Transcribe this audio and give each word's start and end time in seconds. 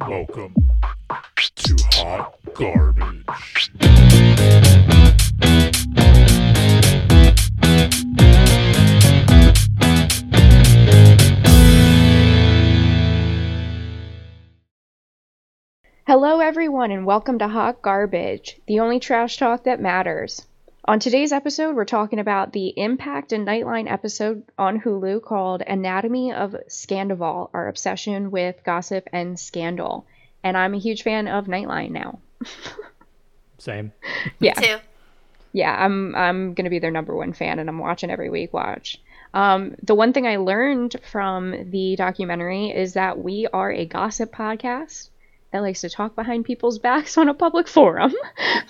Welcome 0.00 0.54
to 1.56 1.76
Hot 1.92 2.34
Garbage. 2.54 3.72
Hello, 16.06 16.40
everyone, 16.40 16.90
and 16.90 17.06
welcome 17.06 17.38
to 17.38 17.48
Hot 17.48 17.82
Garbage, 17.82 18.60
the 18.66 18.80
only 18.80 19.00
trash 19.00 19.38
talk 19.38 19.64
that 19.64 19.80
matters. 19.80 20.46
On 20.88 21.00
today's 21.00 21.32
episode, 21.32 21.74
we're 21.74 21.84
talking 21.84 22.20
about 22.20 22.52
the 22.52 22.68
Impact 22.76 23.32
and 23.32 23.44
Nightline 23.44 23.90
episode 23.90 24.44
on 24.56 24.80
Hulu 24.80 25.20
called 25.20 25.60
Anatomy 25.66 26.32
of 26.32 26.54
Scandoval, 26.68 27.50
our 27.52 27.66
obsession 27.66 28.30
with 28.30 28.62
gossip 28.62 29.08
and 29.12 29.36
scandal. 29.36 30.06
And 30.44 30.56
I'm 30.56 30.74
a 30.74 30.78
huge 30.78 31.02
fan 31.02 31.26
of 31.26 31.46
Nightline 31.46 31.90
now. 31.90 32.20
Same. 33.58 33.90
Yeah. 34.38 34.54
too. 34.54 34.76
Yeah, 35.52 35.74
I'm 35.74 36.14
I'm 36.14 36.54
gonna 36.54 36.70
be 36.70 36.78
their 36.78 36.92
number 36.92 37.16
one 37.16 37.32
fan, 37.32 37.58
and 37.58 37.68
I'm 37.68 37.80
watching 37.80 38.10
every 38.12 38.30
week. 38.30 38.52
Watch. 38.52 39.00
Um, 39.34 39.74
the 39.82 39.96
one 39.96 40.12
thing 40.12 40.28
I 40.28 40.36
learned 40.36 40.94
from 41.10 41.70
the 41.72 41.96
documentary 41.96 42.70
is 42.70 42.92
that 42.92 43.18
we 43.18 43.48
are 43.52 43.72
a 43.72 43.86
gossip 43.86 44.32
podcast 44.32 45.08
that 45.50 45.62
likes 45.62 45.80
to 45.80 45.90
talk 45.90 46.14
behind 46.14 46.44
people's 46.44 46.78
backs 46.78 47.18
on 47.18 47.28
a 47.28 47.34
public 47.34 47.66
forum. 47.66 48.14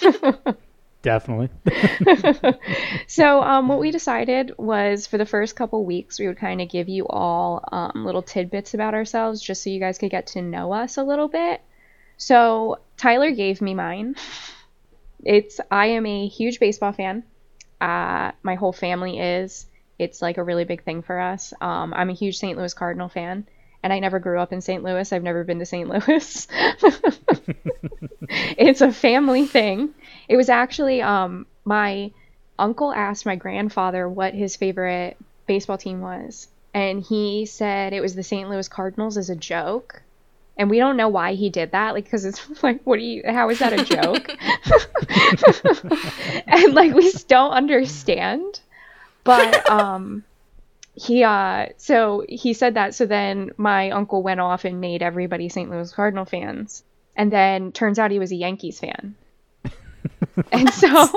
Definitely. 1.06 1.50
so 3.06 3.40
um, 3.40 3.68
what 3.68 3.78
we 3.78 3.92
decided 3.92 4.52
was 4.58 5.06
for 5.06 5.18
the 5.18 5.24
first 5.24 5.54
couple 5.54 5.84
weeks 5.84 6.18
we 6.18 6.26
would 6.26 6.36
kind 6.36 6.60
of 6.60 6.68
give 6.68 6.88
you 6.88 7.06
all 7.06 7.62
um, 7.70 8.04
little 8.04 8.22
tidbits 8.22 8.74
about 8.74 8.92
ourselves 8.92 9.40
just 9.40 9.62
so 9.62 9.70
you 9.70 9.78
guys 9.78 9.98
could 9.98 10.10
get 10.10 10.26
to 10.26 10.42
know 10.42 10.72
us 10.72 10.96
a 10.96 11.04
little 11.04 11.28
bit. 11.28 11.60
So 12.16 12.80
tyler 12.96 13.30
gave 13.30 13.60
me 13.60 13.72
mine. 13.72 14.16
It's 15.24 15.60
i 15.70 15.86
am 15.86 16.06
a 16.06 16.26
huge 16.26 16.58
baseball 16.58 16.90
fan. 16.90 17.22
Uh, 17.80 18.32
my 18.42 18.56
whole 18.56 18.72
family 18.72 19.20
is. 19.20 19.66
It's 20.00 20.20
like 20.20 20.38
a 20.38 20.42
really 20.42 20.64
big 20.64 20.82
thing 20.82 21.02
for 21.02 21.20
us. 21.20 21.52
Um, 21.60 21.94
i'm 21.94 22.10
a 22.10 22.14
huge 22.14 22.36
st 22.36 22.58
louis 22.58 22.74
cardinal 22.74 23.08
fan 23.08 23.46
and 23.86 23.92
i 23.92 24.00
never 24.00 24.18
grew 24.18 24.40
up 24.40 24.52
in 24.52 24.60
st 24.60 24.82
louis 24.82 25.12
i've 25.12 25.22
never 25.22 25.44
been 25.44 25.60
to 25.60 25.64
st 25.64 25.88
louis 25.88 26.48
it's 28.58 28.80
a 28.80 28.92
family 28.92 29.46
thing 29.46 29.94
it 30.28 30.36
was 30.36 30.48
actually 30.48 31.00
um, 31.00 31.46
my 31.64 32.10
uncle 32.58 32.92
asked 32.92 33.26
my 33.26 33.36
grandfather 33.36 34.08
what 34.08 34.34
his 34.34 34.56
favorite 34.56 35.16
baseball 35.46 35.78
team 35.78 36.00
was, 36.00 36.48
and 36.74 37.02
he 37.02 37.46
said 37.46 37.92
it 37.92 38.00
was 38.00 38.14
the 38.14 38.22
St. 38.22 38.48
Louis 38.48 38.68
Cardinals 38.68 39.16
as 39.16 39.30
a 39.30 39.36
joke. 39.36 40.02
And 40.58 40.70
we 40.70 40.78
don't 40.78 40.96
know 40.96 41.08
why 41.08 41.34
he 41.34 41.50
did 41.50 41.72
that, 41.72 41.92
like, 41.92 42.04
because 42.04 42.24
it's 42.24 42.42
like, 42.62 42.80
what 42.84 42.98
do 42.98 43.04
you? 43.04 43.22
How 43.26 43.50
is 43.50 43.58
that 43.58 43.74
a 43.74 43.84
joke? 43.84 44.30
and 46.46 46.74
like, 46.74 46.94
we 46.94 47.12
don't 47.28 47.52
understand. 47.52 48.60
But 49.22 49.68
um, 49.68 50.24
he 50.96 51.22
uh, 51.22 51.66
so 51.76 52.24
he 52.28 52.54
said 52.54 52.74
that. 52.74 52.94
So 52.94 53.06
then 53.06 53.50
my 53.58 53.90
uncle 53.90 54.22
went 54.22 54.40
off 54.40 54.64
and 54.64 54.80
made 54.80 55.02
everybody 55.02 55.48
St. 55.48 55.70
Louis 55.70 55.92
Cardinal 55.92 56.24
fans, 56.24 56.82
and 57.14 57.30
then 57.30 57.70
turns 57.72 57.98
out 57.98 58.10
he 58.10 58.18
was 58.18 58.32
a 58.32 58.36
Yankees 58.36 58.80
fan. 58.80 59.14
and 60.52 60.72
so 60.72 61.08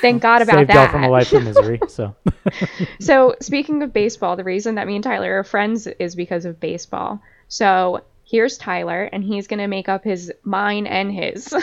thank 0.00 0.22
God 0.22 0.40
about 0.42 0.56
Saved 0.56 0.70
that. 0.70 0.74
y'all 0.74 0.88
from 0.88 1.04
a 1.04 1.10
life 1.10 1.32
of 1.32 1.44
misery. 1.44 1.80
So 1.88 2.14
So 2.98 3.34
speaking 3.40 3.82
of 3.82 3.92
baseball, 3.92 4.36
the 4.36 4.44
reason 4.44 4.76
that 4.76 4.86
me 4.86 4.94
and 4.94 5.04
Tyler 5.04 5.38
are 5.38 5.44
friends 5.44 5.86
is 5.86 6.14
because 6.14 6.46
of 6.46 6.58
baseball. 6.58 7.20
So 7.48 8.04
here's 8.24 8.56
Tyler, 8.56 9.04
and 9.04 9.22
he's 9.22 9.46
gonna 9.46 9.68
make 9.68 9.88
up 9.88 10.02
his 10.04 10.32
mine 10.44 10.86
and 10.86 11.12
his. 11.12 11.52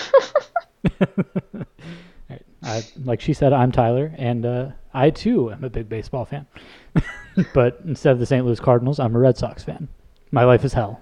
I, 2.64 2.84
like 3.04 3.22
she 3.22 3.34
said, 3.34 3.54
I'm 3.54 3.72
Tyler, 3.72 4.14
and 4.18 4.46
uh, 4.46 4.68
I 4.96 5.10
too 5.10 5.52
am 5.52 5.64
a 5.64 5.70
big 5.70 5.90
baseball 5.90 6.26
fan. 6.26 6.48
but 7.54 7.82
instead 7.86 8.14
of 8.14 8.20
the 8.20 8.26
St. 8.26 8.46
Louis 8.46 8.60
Cardinals, 8.60 9.00
I'm 9.00 9.16
a 9.16 9.20
Red 9.20 9.38
Sox 9.38 9.64
fan. 9.64 9.88
My 10.32 10.46
life 10.46 10.64
is 10.64 10.74
hell. 10.74 11.02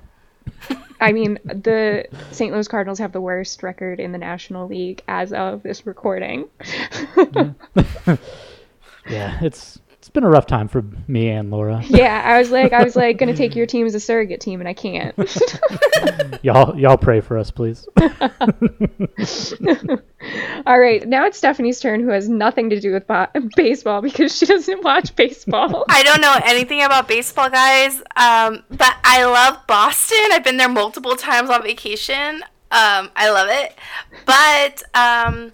I 1.00 1.12
mean, 1.12 1.38
the 1.46 2.06
St. 2.32 2.52
Louis 2.52 2.68
Cardinals 2.68 3.00
have 3.00 3.12
the 3.12 3.22
worst 3.22 3.62
record 3.62 4.00
in 4.00 4.12
the 4.12 4.18
National 4.18 4.68
League 4.68 5.04
as 5.08 5.32
of 5.32 5.64
this 5.64 5.86
recording. 5.86 6.46
Mm. 7.14 7.56
Yeah, 9.10 9.38
it's 9.42 9.80
it's 10.04 10.10
been 10.10 10.26
a 10.26 10.30
rough 10.30 10.46
time 10.46 10.68
for 10.68 10.84
me 11.08 11.30
and 11.30 11.50
Laura. 11.50 11.82
yeah, 11.88 12.22
I 12.26 12.38
was 12.38 12.52
like, 12.52 12.74
I 12.74 12.84
was 12.84 12.94
like, 12.94 13.18
gonna 13.18 13.34
take 13.34 13.56
your 13.56 13.66
team 13.66 13.86
as 13.86 13.96
a 13.96 14.02
surrogate 14.02 14.42
team, 14.42 14.60
and 14.60 14.68
I 14.68 14.74
can't. 14.74 15.16
y'all 16.44 16.78
y'all 16.78 16.98
pray 16.98 17.22
for 17.22 17.38
us, 17.38 17.50
please. 17.52 17.88
All 20.66 20.78
right, 20.78 21.08
now 21.08 21.26
it's 21.26 21.38
Stephanie's 21.38 21.80
turn, 21.80 22.02
who 22.02 22.10
has 22.10 22.28
nothing 22.28 22.70
to 22.72 22.82
do 22.82 22.92
with 22.92 23.08
bo- 23.08 23.30
baseball 23.56 24.02
because 24.02 24.38
she 24.38 24.46
doesn't 24.46 24.84
watch 24.84 25.16
baseball. 25.16 25.86
I 25.88 26.04
don't 26.04 26.20
know 26.20 26.38
anything 26.44 26.84
about 26.84 27.08
baseball, 27.08 27.50
guys. 27.50 28.02
Um, 28.18 28.62
but 28.72 28.94
I 29.06 29.24
love 29.24 29.66
Boston. 29.68 30.18
I've 30.34 30.44
been 30.44 30.58
there 30.58 30.68
multiple 30.68 31.16
times 31.16 31.50
on 31.50 31.64
vacation. 31.64 32.44
Um, 32.72 33.10
I 33.16 33.30
love 33.30 33.48
it. 33.50 33.74
But 34.26 34.84
um, 34.94 35.54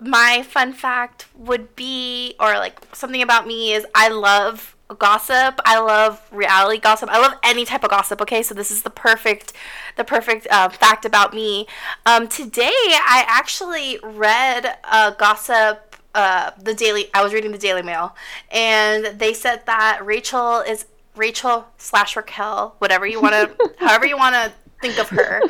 my 0.00 0.42
fun 0.42 0.72
fact 0.72 1.26
would 1.34 1.76
be, 1.76 2.34
or 2.40 2.54
like 2.54 2.78
something 2.94 3.22
about 3.22 3.46
me 3.46 3.72
is, 3.72 3.86
I 3.94 4.08
love 4.08 4.76
gossip. 4.98 5.60
I 5.64 5.78
love 5.78 6.26
reality 6.32 6.80
gossip. 6.80 7.08
I 7.10 7.20
love 7.20 7.34
any 7.42 7.64
type 7.64 7.84
of 7.84 7.90
gossip. 7.90 8.20
Okay, 8.22 8.42
so 8.42 8.54
this 8.54 8.70
is 8.70 8.82
the 8.82 8.90
perfect, 8.90 9.52
the 9.96 10.04
perfect 10.04 10.46
uh, 10.50 10.68
fact 10.68 11.04
about 11.04 11.32
me. 11.32 11.66
Um, 12.06 12.26
today, 12.28 12.70
I 12.72 13.24
actually 13.28 13.98
read 14.02 14.78
a 14.90 15.14
gossip 15.16 15.90
uh, 16.14 16.50
the 16.60 16.74
daily 16.74 17.08
I 17.14 17.22
was 17.22 17.32
reading 17.32 17.52
the 17.52 17.58
Daily 17.58 17.82
Mail 17.82 18.16
and 18.50 19.06
they 19.20 19.32
said 19.32 19.64
that 19.66 20.00
Rachel 20.04 20.58
is 20.58 20.86
Rachel 21.14 21.66
slash 21.78 22.16
Raquel, 22.16 22.74
whatever 22.78 23.06
you 23.06 23.20
want 23.20 23.34
to, 23.34 23.72
however 23.78 24.06
you 24.06 24.16
want 24.16 24.34
to 24.34 24.52
think 24.80 24.98
of 24.98 25.08
her. 25.10 25.40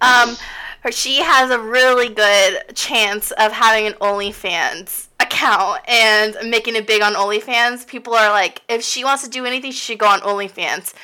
Um, 0.00 0.36
her 0.86 0.92
she 0.92 1.16
has 1.16 1.50
a 1.50 1.58
really 1.58 2.08
good 2.08 2.74
chance 2.74 3.32
of 3.32 3.50
having 3.52 3.86
an 3.88 3.94
OnlyFans 3.94 5.08
account 5.18 5.80
and 5.88 6.36
making 6.48 6.76
it 6.76 6.86
big 6.86 7.02
on 7.02 7.14
OnlyFans. 7.14 7.86
People 7.86 8.14
are 8.14 8.30
like, 8.30 8.62
if 8.68 8.82
she 8.84 9.04
wants 9.04 9.24
to 9.24 9.30
do 9.30 9.44
anything, 9.44 9.72
she 9.72 9.78
should 9.78 9.98
go 9.98 10.06
on 10.06 10.20
OnlyFans. 10.20 10.94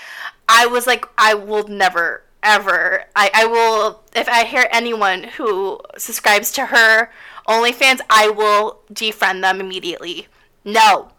I 0.48 0.66
was 0.66 0.86
like, 0.86 1.04
I 1.18 1.34
will 1.34 1.66
never 1.66 2.22
ever. 2.44 3.04
I, 3.16 3.30
I 3.34 3.46
will 3.46 4.02
if 4.14 4.28
I 4.28 4.44
hear 4.44 4.68
anyone 4.70 5.24
who 5.24 5.80
subscribes 5.98 6.52
to 6.52 6.66
her 6.66 7.10
OnlyFans, 7.48 8.00
I 8.08 8.28
will 8.30 8.80
defriend 8.92 9.42
them 9.42 9.60
immediately. 9.60 10.28
No. 10.64 11.08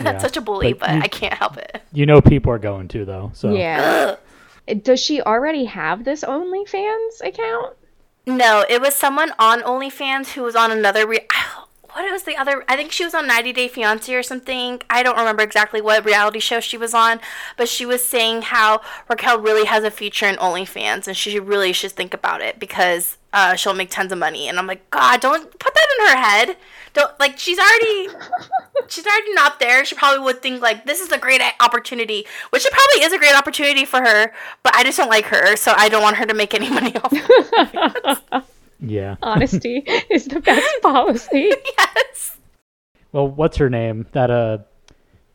Yeah, 0.00 0.12
That's 0.12 0.24
such 0.24 0.36
a 0.36 0.40
bully, 0.40 0.72
but 0.72 0.80
but, 0.88 0.96
you- 0.96 1.00
I 1.02 1.06
can't 1.06 1.32
help 1.32 1.56
it. 1.56 1.80
You 1.92 2.06
know 2.06 2.20
people 2.20 2.52
are 2.52 2.58
going 2.58 2.88
to 2.88 3.04
though. 3.04 3.30
So 3.34 3.54
Yeah. 3.54 4.16
Does 4.82 4.98
she 4.98 5.22
already 5.22 5.64
have 5.66 6.04
this 6.04 6.24
OnlyFans 6.24 7.24
account? 7.24 7.76
No, 8.26 8.64
it 8.68 8.80
was 8.80 8.94
someone 8.94 9.32
on 9.38 9.62
OnlyFans 9.62 10.32
who 10.32 10.42
was 10.42 10.56
on 10.56 10.72
another. 10.72 11.06
Re- 11.06 11.28
what 11.92 12.10
was 12.10 12.24
the 12.24 12.36
other? 12.36 12.64
I 12.68 12.76
think 12.76 12.90
she 12.90 13.04
was 13.04 13.14
on 13.14 13.26
90 13.26 13.52
Day 13.52 13.68
Fiance 13.68 14.12
or 14.12 14.22
something. 14.22 14.82
I 14.90 15.02
don't 15.02 15.16
remember 15.16 15.42
exactly 15.42 15.80
what 15.80 16.04
reality 16.04 16.40
show 16.40 16.58
she 16.60 16.76
was 16.76 16.92
on, 16.92 17.20
but 17.56 17.68
she 17.68 17.86
was 17.86 18.04
saying 18.04 18.42
how 18.42 18.80
Raquel 19.08 19.40
really 19.40 19.64
has 19.66 19.84
a 19.84 19.90
future 19.90 20.26
in 20.26 20.36
OnlyFans 20.36 21.06
and 21.06 21.16
she 21.16 21.38
really 21.38 21.72
should 21.72 21.92
think 21.92 22.12
about 22.12 22.42
it 22.42 22.58
because 22.58 23.16
uh, 23.36 23.54
she'll 23.54 23.74
make 23.74 23.90
tons 23.90 24.10
of 24.12 24.18
money. 24.18 24.48
And 24.48 24.58
I'm 24.58 24.66
like, 24.66 24.88
God, 24.90 25.20
don't 25.20 25.44
put 25.58 25.74
that 25.74 25.86
in 25.98 26.06
her 26.06 26.16
head. 26.16 26.56
Don't 26.94 27.20
like 27.20 27.38
she's 27.38 27.58
already 27.58 28.08
she's 28.88 29.06
already 29.06 29.34
not 29.34 29.60
there. 29.60 29.84
She 29.84 29.94
probably 29.94 30.24
would 30.24 30.40
think 30.40 30.62
like 30.62 30.86
this 30.86 31.00
is 31.00 31.12
a 31.12 31.18
great 31.18 31.42
opportunity, 31.60 32.26
which 32.48 32.64
it 32.64 32.72
probably 32.72 33.04
is 33.04 33.12
a 33.12 33.18
great 33.18 33.36
opportunity 33.36 33.84
for 33.84 34.00
her. 34.00 34.32
But 34.62 34.74
I 34.74 34.82
just 34.82 34.96
don't 34.96 35.10
like 35.10 35.26
her, 35.26 35.54
so 35.56 35.74
I 35.76 35.90
don't 35.90 36.02
want 36.02 36.16
her 36.16 36.24
to 36.24 36.32
make 36.32 36.54
any 36.54 36.70
money 36.70 36.96
off. 36.96 38.24
of 38.32 38.44
yeah. 38.80 39.16
Honesty 39.20 39.84
is 40.10 40.24
the 40.24 40.40
best 40.40 40.82
policy. 40.82 41.52
yes. 41.78 42.38
Well, 43.12 43.28
what's 43.28 43.58
her 43.58 43.68
name? 43.68 44.06
That 44.12 44.30
uh, 44.30 44.58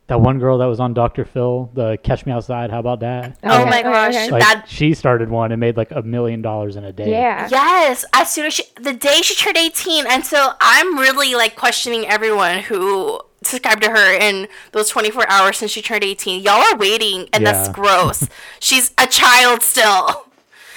that 0.08 0.20
one 0.20 0.38
girl 0.38 0.58
that 0.58 0.66
was 0.66 0.80
on 0.80 0.94
Dr. 0.94 1.24
Phil, 1.24 1.70
the 1.74 1.96
Catch 2.02 2.26
Me 2.26 2.32
Outside. 2.32 2.70
How 2.70 2.80
about 2.80 3.00
that? 3.00 3.38
Oh 3.44 3.62
Okay, 3.62 3.70
my 3.70 3.82
gosh. 3.82 4.30
Like 4.30 4.42
that 4.42 4.66
she 4.68 4.94
started 4.94 5.30
one 5.30 5.52
and 5.52 5.60
made 5.60 5.76
like 5.76 5.90
a 5.92 6.02
million 6.02 6.42
dollars 6.42 6.76
in 6.76 6.84
a 6.84 6.92
day. 6.92 7.10
Yeah. 7.10 7.48
yes. 7.50 8.04
As 8.12 8.30
soon 8.30 8.46
as 8.46 8.54
she, 8.54 8.64
the 8.80 8.92
day 8.92 9.20
she 9.22 9.34
turned 9.34 9.56
eighteen, 9.56 10.04
and 10.08 10.24
so 10.26 10.52
I'm 10.60 10.98
really 10.98 11.34
like 11.34 11.56
questioning 11.56 12.06
everyone 12.06 12.58
who 12.58 13.20
subscribed 13.44 13.82
to 13.82 13.90
her 13.90 14.12
in 14.18 14.46
those 14.70 14.88
24 14.88 15.28
hours 15.28 15.56
since 15.56 15.72
she 15.72 15.82
turned 15.82 16.04
18. 16.04 16.42
Y'all 16.44 16.60
are 16.62 16.76
waiting, 16.76 17.28
and 17.32 17.44
that's 17.44 17.66
Yeah. 17.68 17.72
gross. 17.74 18.28
She's 18.60 18.92
a 18.98 19.06
child 19.08 19.62
still. 19.62 20.26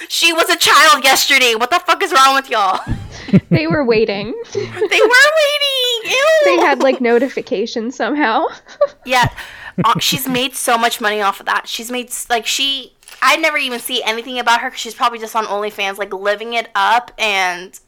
She 0.08 0.32
was 0.32 0.48
a 0.48 0.56
child 0.56 1.04
yesterday. 1.04 1.54
What 1.54 1.70
the 1.70 1.78
fuck 1.86 2.02
is 2.02 2.12
wrong 2.12 2.34
with 2.34 2.50
y'all? 2.50 2.80
They 3.50 3.66
were 3.68 3.84
waiting. 3.84 4.34
They 4.52 4.60
were 4.60 4.70
waiting. 4.80 5.85
Ew. 6.10 6.40
They 6.44 6.56
had 6.58 6.82
like 6.82 7.00
notifications 7.12 7.96
somehow. 7.96 8.44
Yeah, 9.04 9.28
uh, 9.84 9.98
she's 10.00 10.26
made 10.28 10.54
so 10.56 10.76
much 10.76 11.00
money 11.00 11.20
off 11.20 11.38
of 11.38 11.46
that. 11.46 11.68
She's 11.68 11.90
made 11.92 12.10
like 12.28 12.44
she 12.46 12.92
I 13.22 13.36
never 13.36 13.56
even 13.56 13.78
see 13.78 14.02
anything 14.02 14.38
about 14.40 14.60
her 14.60 14.68
because 14.68 14.80
she's 14.80 14.94
probably 14.94 15.18
just 15.20 15.36
on 15.36 15.44
OnlyFans, 15.44 15.96
like 15.98 16.12
living 16.12 16.54
it 16.54 16.68
up. 16.74 17.12
And 17.18 17.78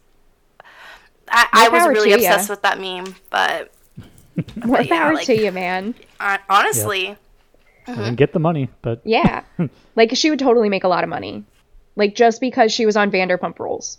I, 1.29 1.47
I 1.53 1.69
was 1.71 1.87
really 1.89 2.13
obsessed 2.13 2.49
ya. 2.49 2.53
with 2.53 2.63
that 2.63 2.81
meme. 2.81 3.15
But 3.31 3.73
More 4.65 4.81
yeah, 4.81 4.89
power 4.89 5.15
like- 5.15 5.27
to 5.27 5.35
you, 5.37 5.51
man. 5.53 5.95
uh, 6.21 6.39
honestly, 6.49 7.17
I 7.87 7.95
mean, 7.97 8.15
get 8.15 8.33
the 8.33 8.39
money, 8.39 8.69
but 8.83 9.01
Yeah. 9.05 9.43
like 9.97 10.15
she 10.17 10.31
would 10.31 10.39
totally 10.39 10.69
make 10.69 10.85
a 10.85 10.89
lot 10.89 11.03
of 11.05 11.11
money. 11.11 11.45
Like 11.97 12.15
just 12.15 12.41
because 12.41 12.71
she 12.73 12.87
was 12.87 12.97
on 12.97 13.11
Vanderpump 13.11 13.59
Rules. 13.59 13.99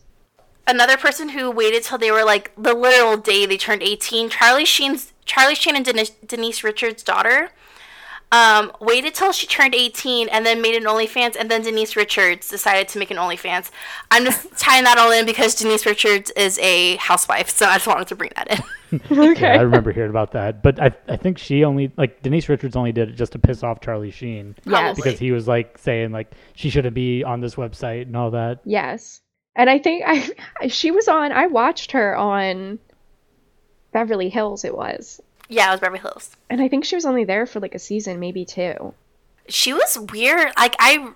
Another 0.69 0.97
person 0.97 1.29
who 1.29 1.49
waited 1.51 1.83
till 1.83 1.97
they 1.97 2.11
were 2.11 2.23
like 2.23 2.51
the 2.55 2.73
literal 2.73 3.17
day 3.17 3.45
they 3.45 3.57
turned 3.57 3.81
18 3.83 4.29
charlie 4.29 4.65
sheen's 4.65 5.13
charlie 5.25 5.55
sheen 5.55 5.75
and 5.75 5.85
denise, 5.85 6.11
denise 6.25 6.63
richards 6.63 7.03
daughter 7.03 7.49
um, 8.31 8.71
waited 8.79 9.15
till 9.15 9.31
she 9.31 9.47
turned 9.47 9.73
18 9.73 10.29
and 10.29 10.45
then 10.45 10.61
made 10.61 10.75
an 10.75 10.83
onlyfans 10.83 11.35
and 11.35 11.49
then 11.49 11.63
denise 11.63 11.95
richards 11.95 12.47
decided 12.47 12.87
to 12.87 12.99
make 12.99 13.09
an 13.09 13.17
onlyfans 13.17 13.71
i'm 14.11 14.23
just 14.23 14.47
tying 14.57 14.83
that 14.83 14.97
all 14.97 15.11
in 15.11 15.25
because 15.25 15.55
denise 15.55 15.85
richards 15.85 16.29
is 16.31 16.59
a 16.59 16.95
housewife 16.97 17.49
so 17.49 17.65
i 17.65 17.73
just 17.75 17.87
wanted 17.87 18.07
to 18.07 18.15
bring 18.15 18.31
that 18.35 18.47
in 18.59 18.63
okay. 19.11 19.41
yeah, 19.41 19.59
I 19.59 19.61
remember 19.61 19.91
hearing 19.91 20.09
about 20.09 20.31
that. 20.31 20.63
But 20.63 20.81
I, 20.81 20.91
I 21.07 21.15
think 21.15 21.37
she 21.37 21.63
only 21.63 21.91
like 21.95 22.23
Denise 22.23 22.49
Richards 22.49 22.75
only 22.75 22.91
did 22.91 23.09
it 23.09 23.13
just 23.13 23.33
to 23.33 23.39
piss 23.39 23.61
off 23.61 23.81
Charlie 23.81 24.09
Sheen 24.09 24.55
Yes. 24.65 24.95
because 24.95 25.19
he 25.19 25.31
was 25.31 25.47
like 25.47 25.77
saying 25.77 26.11
like 26.11 26.31
she 26.55 26.71
shouldn't 26.71 26.95
be 26.95 27.23
on 27.23 27.39
this 27.39 27.53
website 27.53 28.03
and 28.03 28.17
all 28.17 28.31
that. 28.31 28.61
Yes. 28.65 29.21
And 29.55 29.69
I 29.69 29.79
think 29.79 30.03
I 30.05 30.67
she 30.67 30.91
was 30.91 31.07
on 31.07 31.31
I 31.31 31.47
watched 31.47 31.91
her 31.91 32.15
on 32.15 32.79
Beverly 33.91 34.29
Hills 34.29 34.63
it 34.63 34.75
was. 34.75 35.19
yeah 35.49 35.69
it 35.69 35.71
was 35.71 35.79
beverly 35.79 35.99
hills 35.99 36.35
And 36.49 36.61
I 36.61 36.67
think 36.67 36.85
she 36.85 36.95
was 36.95 37.05
only 37.05 37.23
there 37.23 37.45
for 37.45 37.59
like 37.59 37.75
a 37.75 37.79
season, 37.79 38.19
maybe 38.19 38.45
two. 38.45 38.93
she 39.47 39.73
was 39.73 39.97
weird. 40.13 40.51
Like 40.57 40.75
I, 40.79 41.09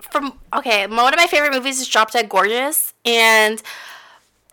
from 0.00 0.38
okay, 0.54 0.86
one 0.86 1.12
of 1.14 1.18
my 1.18 1.26
favorite 1.26 1.52
movies 1.52 1.80
is 1.80 1.88
Drop 1.88 2.10
Dead 2.12 2.28
Gorgeous, 2.28 2.92
and 3.04 3.62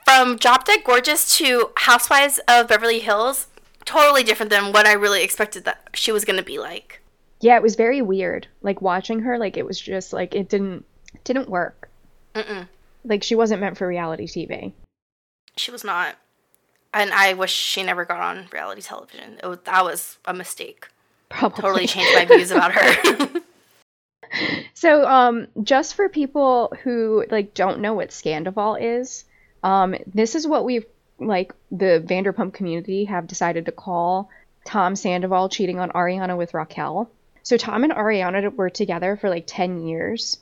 from 0.06 0.38
Drop 0.38 0.66
Dead 0.66 0.84
Gorgeous 0.86 1.38
to 1.38 1.72
Housewives 1.76 2.40
of 2.48 2.68
Beverly 2.70 3.00
Hills, 3.00 3.48
totally 3.86 4.24
different 4.24 4.50
than 4.50 4.72
what 4.72 4.86
I 4.88 4.94
really 4.94 5.24
expected 5.24 5.66
that 5.66 5.90
she 5.94 6.12
was 6.12 6.24
gonna 6.26 6.44
be 6.44 6.58
like. 6.60 7.02
Yeah, 7.42 7.56
it 7.58 7.62
was 7.64 7.76
very 7.76 8.02
weird. 8.02 8.48
Like 8.62 8.82
watching 8.82 9.20
her, 9.22 9.38
like 9.38 9.58
it 9.58 9.66
was 9.66 9.80
just 9.80 10.12
like 10.14 10.34
it 10.36 10.48
didn't 10.50 10.86
didn't 11.26 11.50
work. 11.50 11.90
Mm-mm. 12.36 12.68
Like 13.04 13.24
she 13.24 13.36
wasn't 13.36 13.62
meant 13.62 13.78
for 13.78 13.88
reality 13.88 14.28
TV. 14.28 14.74
She 15.56 15.72
was 15.72 15.84
not, 15.84 16.16
and 16.94 17.12
I 17.12 17.34
wish 17.34 17.52
she 17.52 17.84
never 17.84 18.06
got 18.06 18.20
on 18.20 18.48
reality 18.52 18.82
television. 18.82 19.40
It 19.42 19.48
was, 19.48 19.60
that 19.64 19.84
was 19.84 20.18
a 20.26 20.34
mistake. 20.34 20.88
Probably. 21.30 21.62
Totally 21.62 21.88
changed 21.88 22.16
my 22.16 22.26
views 22.26 22.52
about 22.52 22.74
her. 22.74 23.42
So, 24.74 25.08
um, 25.08 25.48
just 25.64 25.96
for 25.96 26.08
people 26.08 26.72
who 26.84 27.26
like 27.32 27.54
don't 27.54 27.80
know 27.80 27.96
what 27.96 28.10
Scandoval 28.10 28.80
is, 28.80 29.26
um, 29.64 29.96
this 30.06 30.36
is 30.36 30.48
what 30.48 30.66
we've 30.66 30.86
like 31.20 31.54
the 31.72 32.04
Vanderpump 32.06 32.54
community 32.54 33.06
have 33.06 33.26
decided 33.26 33.66
to 33.66 33.72
call 33.72 34.30
Tom 34.66 34.96
Sandoval 34.96 35.50
cheating 35.50 35.80
on 35.80 35.90
Ariana 35.90 36.38
with 36.38 36.54
Raquel. 36.54 37.10
So 37.42 37.58
Tom 37.58 37.86
and 37.86 37.94
Ariana 37.94 38.56
were 38.56 38.70
together 38.70 39.18
for 39.18 39.30
like 39.30 39.46
ten 39.48 39.82
years, 39.82 40.38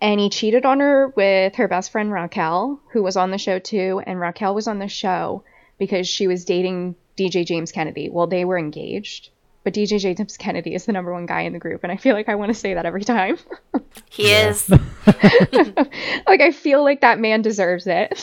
and 0.00 0.20
he 0.20 0.30
cheated 0.30 0.64
on 0.64 0.80
her 0.80 1.08
with 1.08 1.56
her 1.56 1.68
best 1.68 1.90
friend 1.90 2.12
Raquel, 2.12 2.80
who 2.92 3.02
was 3.02 3.16
on 3.16 3.30
the 3.30 3.38
show 3.38 3.58
too, 3.58 4.02
and 4.06 4.20
Raquel 4.20 4.54
was 4.54 4.68
on 4.68 4.78
the 4.78 4.88
show 4.88 5.42
because 5.78 6.08
she 6.08 6.26
was 6.26 6.44
dating 6.44 6.94
DJ 7.16 7.44
James 7.44 7.72
Kennedy. 7.72 8.08
Well, 8.08 8.26
they 8.26 8.44
were 8.44 8.58
engaged. 8.58 9.30
But 9.64 9.74
DJ 9.74 9.98
James 9.98 10.36
Kennedy 10.36 10.74
is 10.74 10.86
the 10.86 10.92
number 10.92 11.12
one 11.12 11.26
guy 11.26 11.42
in 11.42 11.52
the 11.52 11.58
group, 11.58 11.82
and 11.82 11.92
I 11.92 11.96
feel 11.96 12.14
like 12.14 12.28
I 12.28 12.36
want 12.36 12.48
to 12.50 12.54
say 12.54 12.74
that 12.74 12.86
every 12.86 13.04
time. 13.04 13.38
he 14.08 14.30
is. 14.30 14.68
like 15.06 16.40
I 16.40 16.52
feel 16.52 16.82
like 16.82 17.00
that 17.00 17.18
man 17.18 17.42
deserves 17.42 17.86
it. 17.86 18.18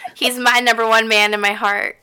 He's 0.14 0.38
my 0.38 0.60
number 0.60 0.86
one 0.88 1.08
man 1.08 1.34
in 1.34 1.40
my 1.40 1.52
heart. 1.52 1.96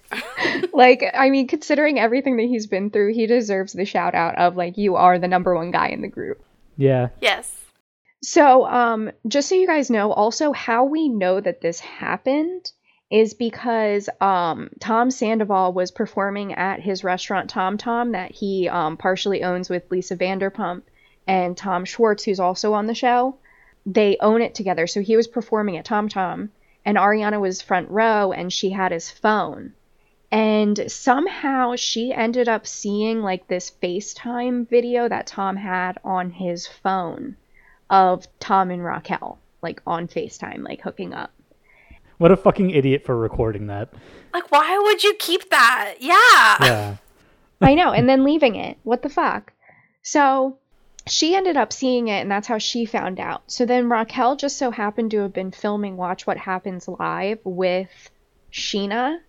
like 0.71 1.03
I 1.13 1.29
mean, 1.29 1.47
considering 1.47 1.99
everything 1.99 2.37
that 2.37 2.43
he's 2.43 2.67
been 2.67 2.89
through, 2.89 3.13
he 3.13 3.27
deserves 3.27 3.73
the 3.73 3.85
shout 3.85 4.15
out 4.15 4.35
of 4.37 4.55
like 4.55 4.77
you 4.77 4.95
are 4.95 5.19
the 5.19 5.27
number 5.27 5.53
one 5.53 5.71
guy 5.71 5.89
in 5.89 6.01
the 6.01 6.07
group. 6.07 6.41
Yeah, 6.77 7.09
Yes. 7.21 7.68
So, 8.21 8.65
um, 8.65 9.11
just 9.29 9.47
so 9.47 9.55
you 9.55 9.65
guys 9.65 9.89
know, 9.89 10.11
also 10.11 10.51
how 10.51 10.83
we 10.83 11.07
know 11.07 11.39
that 11.39 11.61
this 11.61 11.79
happened 11.79 12.69
is 13.09 13.33
because 13.33 14.09
um, 14.19 14.69
Tom 14.81 15.09
Sandoval 15.09 15.71
was 15.71 15.91
performing 15.91 16.53
at 16.53 16.81
his 16.81 17.05
restaurant 17.05 17.49
Tom 17.49 17.77
Tom 17.77 18.11
that 18.11 18.31
he 18.31 18.67
um, 18.67 18.97
partially 18.97 19.41
owns 19.41 19.69
with 19.69 19.89
Lisa 19.89 20.17
Vanderpump 20.17 20.81
and 21.27 21.55
Tom 21.55 21.85
Schwartz, 21.85 22.25
who's 22.25 22.41
also 22.41 22.73
on 22.73 22.87
the 22.87 22.93
show. 22.93 23.37
They 23.85 24.17
own 24.19 24.41
it 24.41 24.53
together. 24.53 24.85
So 24.85 25.01
he 25.01 25.15
was 25.15 25.27
performing 25.27 25.77
at 25.77 25.85
Tom 25.85 26.09
Tom, 26.09 26.51
and 26.83 26.97
Ariana 26.97 27.39
was 27.39 27.61
front 27.61 27.89
row, 27.89 28.33
and 28.33 28.51
she 28.51 28.71
had 28.71 28.91
his 28.91 29.09
phone. 29.09 29.73
And 30.29 30.91
somehow 30.91 31.77
she 31.77 32.13
ended 32.13 32.49
up 32.49 32.67
seeing 32.67 33.21
like 33.21 33.47
this 33.47 33.71
FaceTime 33.81 34.67
video 34.67 35.07
that 35.07 35.25
Tom 35.25 35.55
had 35.55 35.97
on 36.03 36.31
his 36.31 36.67
phone 36.67 37.37
of 37.89 38.27
Tom 38.39 38.71
and 38.71 38.83
Raquel, 38.83 39.37
like 39.61 39.81
on 39.85 40.07
FaceTime, 40.07 40.63
like 40.63 40.81
hooking 40.81 41.13
up. 41.13 41.31
what 42.17 42.31
a 42.31 42.37
fucking 42.37 42.71
idiot 42.71 43.03
for 43.05 43.17
recording 43.17 43.67
that. 43.67 43.89
Like, 44.33 44.51
why 44.51 44.77
would 44.77 45.03
you 45.03 45.15
keep 45.15 45.49
that? 45.49 45.95
Yeah. 45.99 46.57
Yeah, 46.65 46.95
I 47.61 47.75
know, 47.75 47.91
and 47.91 48.07
then 48.07 48.23
leaving 48.23 48.55
it. 48.55 48.77
What 48.83 49.01
the 49.01 49.09
fuck? 49.09 49.53
So 50.01 50.57
she 51.07 51.35
ended 51.35 51.57
up 51.57 51.73
seeing 51.73 52.07
it, 52.07 52.21
and 52.21 52.31
that's 52.31 52.47
how 52.47 52.57
she 52.57 52.85
found 52.85 53.19
out. 53.19 53.43
So 53.47 53.65
then 53.65 53.89
Raquel 53.89 54.35
just 54.35 54.57
so 54.57 54.71
happened 54.71 55.11
to 55.11 55.19
have 55.21 55.33
been 55.33 55.51
filming 55.51 55.97
Watch 55.97 56.27
What 56.27 56.37
Happens 56.37 56.87
Live 56.87 57.39
with 57.43 57.89
Sheena. 58.51 59.19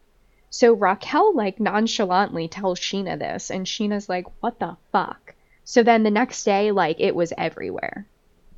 So 0.51 0.73
Raquel, 0.75 1.35
like, 1.35 1.61
nonchalantly 1.61 2.49
tells 2.49 2.79
Sheena 2.81 3.19
this, 3.19 3.51
and 3.51 3.67
Sheena's 3.67 4.09
like, 4.09 4.27
what 4.41 4.59
the 4.59 4.77
fuck? 4.93 5.35
So 5.65 5.83
then 5.83 6.03
the 6.03 6.11
next 6.11 6.45
day, 6.45 6.73
like, 6.73 6.99
it 6.99 7.15
was 7.15 7.33
everywhere. 7.39 8.07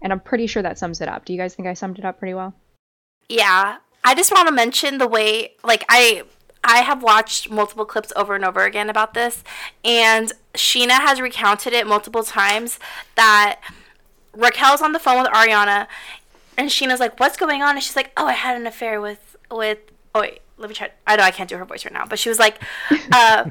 And 0.02 0.12
I'm 0.12 0.20
pretty 0.20 0.46
sure 0.46 0.62
that 0.62 0.78
sums 0.78 1.00
it 1.00 1.08
up. 1.08 1.24
Do 1.24 1.32
you 1.32 1.38
guys 1.38 1.54
think 1.54 1.68
I 1.68 1.74
summed 1.74 1.98
it 1.98 2.04
up 2.04 2.18
pretty 2.18 2.34
well? 2.34 2.54
Yeah. 3.28 3.78
I 4.04 4.14
just 4.14 4.32
want 4.32 4.48
to 4.48 4.54
mention 4.54 4.98
the 4.98 5.08
way 5.08 5.54
like 5.64 5.84
I 5.88 6.24
I 6.64 6.78
have 6.78 7.02
watched 7.02 7.50
multiple 7.50 7.84
clips 7.84 8.12
over 8.14 8.34
and 8.34 8.44
over 8.44 8.64
again 8.64 8.90
about 8.90 9.14
this 9.14 9.42
and 9.84 10.32
Sheena 10.54 10.98
has 11.00 11.20
recounted 11.20 11.72
it 11.72 11.86
multiple 11.86 12.24
times 12.24 12.78
that 13.14 13.60
Raquel's 14.36 14.82
on 14.82 14.92
the 14.92 14.98
phone 14.98 15.22
with 15.22 15.30
Ariana 15.30 15.86
and 16.58 16.68
Sheena's 16.68 17.00
like, 17.00 17.18
"What's 17.18 17.36
going 17.36 17.62
on?" 17.62 17.76
and 17.76 17.82
she's 17.82 17.96
like, 17.96 18.12
"Oh, 18.16 18.26
I 18.26 18.32
had 18.32 18.56
an 18.56 18.66
affair 18.66 19.00
with 19.00 19.36
with 19.50 19.78
oh 20.14 20.20
wait, 20.20 20.40
let 20.58 20.68
me 20.68 20.74
try. 20.74 20.90
I 21.06 21.16
know 21.16 21.24
I 21.24 21.30
can't 21.30 21.48
do 21.48 21.56
her 21.56 21.64
voice 21.64 21.84
right 21.84 21.92
now, 21.92 22.06
but 22.06 22.18
she 22.18 22.28
was 22.28 22.38
like, 22.38 22.60
uh, 22.90 23.44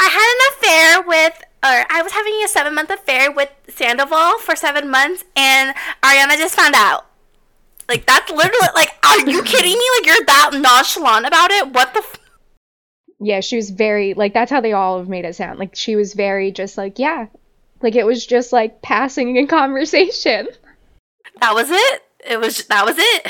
I 0.00 0.08
had 0.08 0.34
an 0.34 1.02
affair 1.02 1.02
with, 1.02 1.44
or 1.64 1.84
I 1.90 2.02
was 2.02 2.12
having 2.12 2.34
a 2.44 2.48
seven 2.48 2.74
month 2.74 2.90
affair 2.90 3.30
with 3.32 3.50
Sandoval 3.68 4.38
for 4.38 4.56
seven 4.56 4.90
months, 4.90 5.24
and 5.36 5.74
Ariana 6.02 6.36
just 6.36 6.54
found 6.56 6.74
out. 6.76 7.06
Like 7.88 8.06
that's 8.06 8.30
literally 8.30 8.68
like, 8.74 8.90
are 9.04 9.20
you 9.28 9.42
kidding 9.42 9.72
me? 9.72 9.88
Like 9.98 10.06
you're 10.06 10.24
that 10.26 10.50
nonchalant 10.54 11.26
about 11.26 11.50
it? 11.50 11.72
What 11.72 11.92
the? 11.94 12.00
F- 12.00 12.18
Yeah, 13.20 13.40
she 13.40 13.56
was 13.56 13.70
very 13.70 14.14
like 14.14 14.34
that's 14.34 14.50
how 14.50 14.60
they 14.60 14.72
all 14.72 14.98
have 14.98 15.08
made 15.08 15.24
it 15.24 15.34
sound. 15.36 15.58
Like 15.58 15.74
she 15.76 15.96
was 15.96 16.14
very 16.14 16.52
just 16.52 16.78
like, 16.78 16.98
yeah. 16.98 17.26
Like 17.80 17.96
it 17.96 18.06
was 18.06 18.24
just 18.24 18.52
like 18.52 18.80
passing 18.82 19.36
in 19.36 19.46
conversation. 19.48 20.48
that 21.40 21.54
was 21.54 21.68
it. 21.70 22.02
It 22.24 22.38
was 22.40 22.64
that 22.66 22.86
was 22.86 22.96
it. 22.98 23.26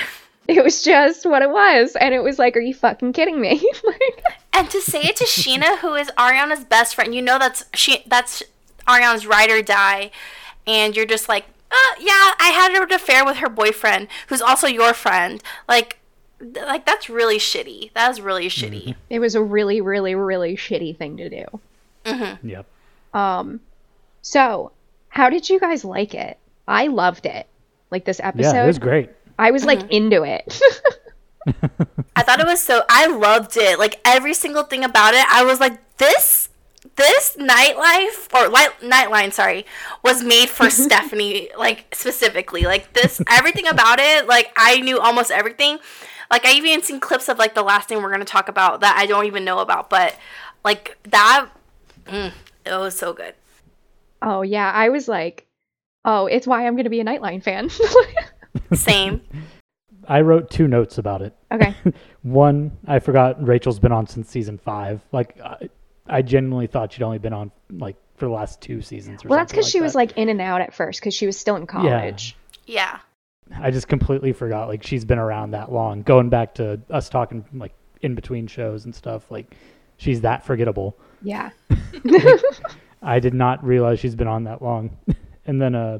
It 0.48 0.62
was 0.62 0.82
just 0.82 1.24
what 1.24 1.42
it 1.42 1.50
was. 1.50 1.96
And 1.96 2.12
it 2.14 2.22
was 2.22 2.38
like, 2.38 2.56
are 2.56 2.60
you 2.60 2.74
fucking 2.74 3.12
kidding 3.14 3.40
me? 3.40 3.52
like 3.84 4.24
And 4.52 4.68
to 4.70 4.80
say 4.80 5.02
it 5.02 5.16
to 5.16 5.24
Sheena, 5.24 5.78
who 5.78 5.94
is 5.94 6.10
Ariana's 6.18 6.64
best 6.64 6.94
friend, 6.94 7.14
you 7.14 7.22
know 7.22 7.38
that's 7.38 7.64
she 7.74 8.02
that's 8.06 8.42
Ariana's 8.86 9.26
ride 9.26 9.50
or 9.50 9.62
die, 9.62 10.10
and 10.66 10.94
you're 10.94 11.06
just 11.06 11.28
like, 11.28 11.44
uh, 11.70 11.94
yeah, 11.98 12.32
I 12.38 12.50
had 12.54 12.72
an 12.72 12.92
affair 12.92 13.24
with 13.24 13.38
her 13.38 13.48
boyfriend, 13.48 14.08
who's 14.28 14.42
also 14.42 14.66
your 14.66 14.92
friend. 14.92 15.42
Like, 15.68 15.98
th- 16.38 16.54
like 16.66 16.84
that's 16.84 17.08
really 17.08 17.38
shitty. 17.38 17.92
That 17.94 18.10
is 18.10 18.20
really 18.20 18.48
shitty. 18.48 18.94
it 19.08 19.20
was 19.20 19.34
a 19.34 19.42
really, 19.42 19.80
really, 19.80 20.14
really 20.14 20.56
shitty 20.56 20.96
thing 20.96 21.16
to 21.16 21.30
do. 21.30 21.60
yep. 22.42 22.66
Um 23.14 23.60
so 24.20 24.72
how 25.08 25.28
did 25.30 25.48
you 25.48 25.60
guys 25.60 25.84
like 25.84 26.14
it? 26.14 26.38
I 26.66 26.86
loved 26.86 27.26
it. 27.26 27.46
Like 27.90 28.04
this 28.04 28.20
episode. 28.22 28.54
Yeah, 28.54 28.64
it 28.64 28.66
was 28.66 28.78
great. 28.78 29.10
I 29.38 29.50
was 29.50 29.64
like 29.64 29.90
into 29.90 30.22
it. 30.24 30.60
I 32.14 32.22
thought 32.22 32.40
it 32.40 32.46
was 32.46 32.60
so. 32.60 32.82
I 32.88 33.06
loved 33.06 33.56
it. 33.56 33.78
Like 33.78 34.00
every 34.04 34.34
single 34.34 34.64
thing 34.64 34.84
about 34.84 35.14
it, 35.14 35.24
I 35.30 35.44
was 35.44 35.60
like, 35.60 35.96
this, 35.96 36.48
this 36.96 37.36
nightlife 37.36 38.32
or 38.34 38.48
light 38.48 38.70
nightline, 38.80 39.32
sorry, 39.32 39.64
was 40.02 40.22
made 40.22 40.48
for 40.48 40.70
Stephanie. 40.70 41.50
Like 41.56 41.86
specifically, 41.94 42.62
like 42.62 42.92
this, 42.92 43.20
everything 43.28 43.66
about 43.66 43.98
it. 44.00 44.26
Like 44.26 44.52
I 44.56 44.80
knew 44.80 45.00
almost 45.00 45.30
everything. 45.30 45.78
Like 46.30 46.44
I 46.46 46.52
even 46.52 46.82
seen 46.82 47.00
clips 47.00 47.28
of 47.28 47.38
like 47.38 47.54
the 47.54 47.62
last 47.62 47.88
thing 47.88 48.02
we're 48.02 48.12
gonna 48.12 48.24
talk 48.24 48.48
about 48.48 48.80
that 48.80 48.96
I 48.98 49.06
don't 49.06 49.26
even 49.26 49.44
know 49.44 49.60
about, 49.60 49.88
but 49.90 50.16
like 50.64 50.98
that, 51.04 51.48
mm, 52.06 52.32
it 52.64 52.78
was 52.78 52.96
so 52.96 53.12
good. 53.12 53.34
Oh 54.20 54.42
yeah, 54.42 54.70
I 54.70 54.88
was 54.90 55.08
like 55.08 55.46
Oh, 56.04 56.26
it's 56.26 56.46
why 56.46 56.66
I'm 56.66 56.76
to 56.76 56.90
be 56.90 57.00
a 57.00 57.04
Nightline 57.04 57.42
fan. 57.42 57.70
Same. 58.74 59.20
I 60.08 60.20
wrote 60.20 60.50
two 60.50 60.68
notes 60.68 60.98
about 60.98 61.22
it. 61.22 61.34
okay. 61.50 61.74
One, 62.22 62.76
I 62.86 62.98
forgot 62.98 63.44
Rachel's 63.44 63.78
been 63.78 63.92
on 63.92 64.06
since 64.06 64.28
season 64.28 64.58
five. 64.58 65.00
Like, 65.12 65.40
I, 65.40 65.68
I 66.06 66.22
genuinely 66.22 66.66
thought 66.66 66.92
she'd 66.92 67.02
only 67.02 67.18
been 67.18 67.32
on 67.32 67.50
like 67.70 67.96
for 68.16 68.26
the 68.26 68.32
last 68.32 68.60
two 68.60 68.82
seasons. 68.82 69.24
Or 69.24 69.28
Well, 69.28 69.38
that's 69.38 69.50
something 69.50 69.60
because 69.60 69.70
she 69.70 69.78
like 69.78 69.84
was 69.84 69.94
like 69.94 70.12
in 70.16 70.28
and 70.28 70.40
out 70.40 70.60
at 70.60 70.74
first 70.74 71.00
because 71.00 71.14
she 71.14 71.26
was 71.26 71.36
still 71.36 71.56
in 71.56 71.66
college. 71.66 72.36
Yeah. 72.66 72.98
I 73.60 73.70
just 73.70 73.88
completely 73.88 74.32
forgot. 74.32 74.68
Like, 74.68 74.82
she's 74.82 75.04
been 75.04 75.18
around 75.18 75.50
that 75.52 75.72
long. 75.72 76.02
Going 76.02 76.28
back 76.28 76.54
to 76.54 76.80
us 76.90 77.08
talking 77.08 77.44
like 77.52 77.72
in 78.00 78.14
between 78.14 78.46
shows 78.46 78.84
and 78.84 78.94
stuff. 78.94 79.30
Like, 79.30 79.56
she's 79.96 80.20
that 80.22 80.44
forgettable. 80.44 80.96
Yeah. 81.22 81.50
I 83.02 83.18
did 83.18 83.34
not 83.34 83.64
realize 83.64 84.00
she's 84.00 84.14
been 84.14 84.28
on 84.28 84.44
that 84.44 84.62
long. 84.62 84.96
and 85.46 85.60
then, 85.60 85.74
uh, 85.74 85.98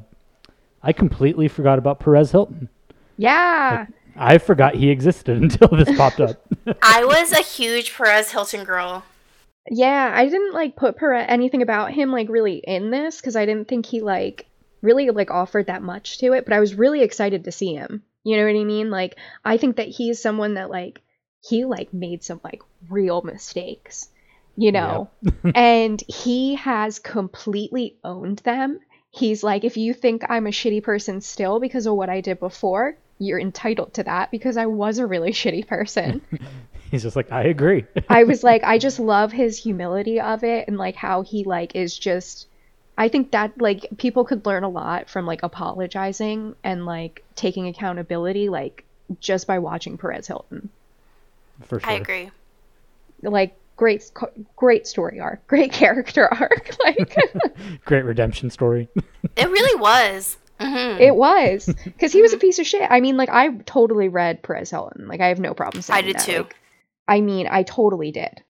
I 0.85 0.93
completely 0.93 1.49
forgot 1.49 1.79
about 1.79 2.01
Perez 2.01 2.33
Hilton. 2.33 2.69
Yeah. 3.23 3.87
I 4.17 4.38
forgot 4.38 4.75
he 4.75 4.91
existed 4.91 5.37
until 5.43 5.69
this 5.69 5.97
popped 5.97 6.21
up. 6.21 6.43
I 6.83 7.05
was 7.05 7.33
a 7.33 7.43
huge 7.43 7.95
Perez 7.95 8.31
Hilton 8.31 8.64
girl. 8.64 9.05
Yeah, 9.71 10.11
I 10.12 10.26
didn't 10.26 10.55
like 10.55 10.76
put 10.76 10.97
Perez 10.97 11.26
anything 11.29 11.62
about 11.62 11.93
him 11.93 12.11
like 12.11 12.29
really 12.29 12.57
in 12.57 12.91
this 12.91 13.21
because 13.21 13.37
I 13.37 13.47
didn't 13.47 13.69
think 13.69 13.87
he 13.87 14.00
like 14.00 14.47
really 14.81 15.11
like 15.11 15.31
offered 15.31 15.67
that 15.67 15.83
much 15.83 16.19
to 16.19 16.33
it, 16.33 16.45
but 16.45 16.52
I 16.52 16.61
was 16.61 16.75
really 16.75 17.02
excited 17.02 17.45
to 17.45 17.52
see 17.52 17.75
him. 17.75 18.02
You 18.25 18.37
know 18.37 18.45
what 18.45 18.61
I 18.61 18.64
mean? 18.64 18.91
Like 18.91 19.17
I 19.45 19.57
think 19.57 19.76
that 19.76 19.88
he's 19.88 20.21
someone 20.21 20.55
that 20.55 20.71
like 20.71 21.00
he 21.45 21.64
like 21.64 21.95
made 21.95 22.25
some 22.25 22.41
like 22.43 22.62
real 22.91 23.23
mistakes, 23.23 24.09
you 24.57 24.73
know. 24.73 25.11
and 25.55 26.02
he 26.09 26.57
has 26.57 26.99
completely 26.99 27.99
owned 28.02 28.38
them. 28.38 28.81
He's 29.11 29.45
like 29.45 29.62
if 29.62 29.76
you 29.76 29.95
think 29.95 30.25
I'm 30.29 30.49
a 30.49 30.50
shitty 30.50 30.83
person 30.83 31.21
still 31.21 31.61
because 31.61 31.87
of 31.87 31.95
what 31.95 32.11
I 32.11 32.21
did 32.21 32.41
before, 32.41 32.99
you're 33.25 33.41
entitled 33.41 33.95
to 33.95 34.05
that 34.05 34.31
because 34.31 34.57
I 34.57 34.67
was 34.67 34.99
a 34.99 35.07
really 35.07 35.33
shitty 35.33 35.67
person. 35.67 36.21
He's 36.91 37.02
just 37.02 37.17
like, 37.17 37.33
I 37.33 37.45
agree. 37.45 37.87
I 38.09 38.25
was 38.25 38.43
like, 38.45 38.62
I 38.64 38.79
just 38.79 38.99
love 38.99 39.33
his 39.33 39.57
humility 39.57 40.21
of 40.21 40.45
it 40.45 40.69
and 40.69 40.76
like 40.76 40.95
how 40.95 41.23
he 41.23 41.45
like 41.45 41.75
is 41.75 41.99
just 41.99 42.47
I 42.99 43.09
think 43.09 43.31
that 43.31 43.59
like 43.59 43.87
people 43.97 44.25
could 44.25 44.45
learn 44.45 44.64
a 44.64 44.69
lot 44.69 45.09
from 45.09 45.25
like 45.25 45.43
apologizing 45.43 46.55
and 46.62 46.85
like 46.85 47.25
taking 47.35 47.67
accountability 47.67 48.50
like 48.50 48.85
just 49.21 49.47
by 49.47 49.59
watching 49.59 49.97
Perez 49.97 50.26
Hilton. 50.26 50.69
For 51.64 51.81
sure. 51.81 51.91
I 51.91 51.95
agree. 51.95 52.31
Like 53.23 53.57
great 53.76 54.11
great 54.57 54.87
story 54.87 55.21
arc, 55.21 55.47
great 55.47 55.73
character 55.73 56.29
arc. 56.33 56.76
Like 56.85 57.17
Great 57.87 58.05
redemption 58.05 58.50
story. 58.50 58.88
It 59.37 59.49
really 59.49 59.81
was. 59.81 60.37
Hmm 60.64 61.00
it 61.00 61.14
was 61.14 61.69
cuz 61.99 62.12
he 62.12 62.23
was 62.23 62.33
a 62.33 62.38
piece 62.38 62.59
of 62.59 62.66
shit. 62.66 62.87
I 62.90 63.00
mean 63.00 63.16
like 63.16 63.28
I 63.31 63.49
totally 63.66 64.09
read 64.09 64.42
Perez 64.42 64.71
Hilton. 64.71 65.09
Like 65.09 65.21
I 65.21 65.28
have 65.28 65.40
no 65.40 65.54
problem 65.54 65.83
saying 65.83 65.99
I 65.99 66.02
did 66.02 66.16
that. 66.16 66.25
too. 66.26 66.37
Like, 66.38 66.57
I 67.09 67.21
mean, 67.21 67.49
I 67.50 67.62
totally 67.64 68.12
did. 68.12 68.42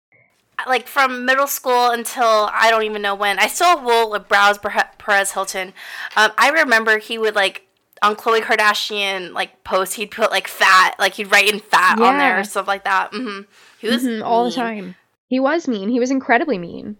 Like 0.66 0.86
from 0.86 1.24
middle 1.24 1.46
school 1.46 1.90
until 1.90 2.48
I 2.52 2.68
don't 2.70 2.84
even 2.84 3.02
know 3.02 3.14
when. 3.14 3.38
I 3.38 3.46
still 3.48 3.82
will 3.82 4.10
like, 4.10 4.28
browse 4.28 4.58
Perez 4.58 5.32
Hilton. 5.32 5.72
Um, 6.16 6.30
I 6.38 6.50
remember 6.50 6.98
he 6.98 7.18
would 7.18 7.34
like 7.34 7.66
on 8.02 8.14
Khloe 8.14 8.40
Kardashian 8.42 9.32
like 9.32 9.64
post. 9.64 9.94
He'd 9.94 10.10
put 10.10 10.30
like 10.30 10.46
fat, 10.46 10.94
like 10.98 11.14
he'd 11.14 11.32
write 11.32 11.52
in 11.52 11.58
fat 11.60 11.98
on 11.98 12.18
there 12.18 12.38
or 12.40 12.44
stuff 12.44 12.68
like 12.68 12.84
that. 12.84 13.08
hmm 13.12 13.40
He 13.78 13.88
was 13.88 14.04
Mhm, 14.04 14.22
all 14.24 14.44
the 14.44 14.52
time. 14.52 14.94
He 15.26 15.40
was 15.40 15.66
mean. 15.66 15.88
He 15.88 15.98
was 15.98 16.10
incredibly 16.10 16.58
mean. 16.58 16.96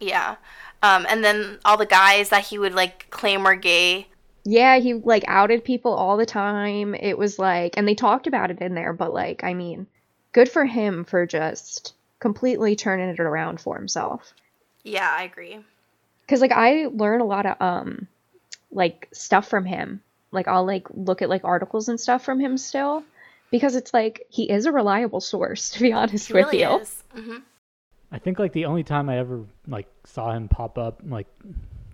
Yeah. 0.00 0.36
Um, 0.82 1.06
and 1.08 1.22
then 1.22 1.58
all 1.64 1.76
the 1.76 1.86
guys 1.86 2.30
that 2.30 2.46
he 2.46 2.58
would 2.58 2.74
like 2.74 3.08
claim 3.10 3.44
were 3.44 3.54
gay. 3.56 4.08
Yeah, 4.44 4.78
he 4.78 4.94
like 4.94 5.24
outed 5.26 5.64
people 5.64 5.92
all 5.92 6.16
the 6.16 6.26
time. 6.26 6.94
It 6.94 7.18
was 7.18 7.38
like, 7.38 7.76
and 7.76 7.86
they 7.86 7.94
talked 7.94 8.26
about 8.26 8.50
it 8.50 8.60
in 8.60 8.74
there, 8.74 8.92
but 8.92 9.12
like, 9.12 9.44
I 9.44 9.54
mean, 9.54 9.86
good 10.32 10.48
for 10.48 10.64
him 10.64 11.04
for 11.04 11.26
just 11.26 11.94
completely 12.18 12.74
turning 12.76 13.08
it 13.10 13.20
around 13.20 13.60
for 13.60 13.76
himself. 13.76 14.32
Yeah, 14.84 15.08
I 15.10 15.24
agree. 15.24 15.58
Cause 16.28 16.40
like 16.40 16.52
I 16.52 16.86
learn 16.86 17.20
a 17.20 17.24
lot 17.26 17.46
of 17.46 17.56
um, 17.60 18.06
like 18.70 19.08
stuff 19.12 19.48
from 19.48 19.64
him. 19.64 20.02
Like 20.30 20.46
I'll 20.48 20.66
like 20.66 20.86
look 20.90 21.22
at 21.22 21.28
like 21.30 21.44
articles 21.44 21.88
and 21.88 21.98
stuff 21.98 22.24
from 22.24 22.38
him 22.38 22.58
still, 22.58 23.02
because 23.50 23.76
it's 23.76 23.94
like 23.94 24.26
he 24.28 24.50
is 24.50 24.66
a 24.66 24.72
reliable 24.72 25.20
source. 25.20 25.70
To 25.74 25.80
be 25.80 25.92
honest 25.92 26.28
He 26.28 26.32
with 26.34 26.46
really 26.46 26.60
you. 26.62 26.78
is. 26.80 27.02
hmm 27.14 27.36
I 28.10 28.18
think 28.18 28.38
like 28.38 28.52
the 28.52 28.64
only 28.64 28.84
time 28.84 29.10
I 29.10 29.18
ever 29.18 29.44
like 29.66 29.86
saw 30.04 30.32
him 30.32 30.48
pop 30.48 30.78
up 30.78 31.02
like 31.06 31.26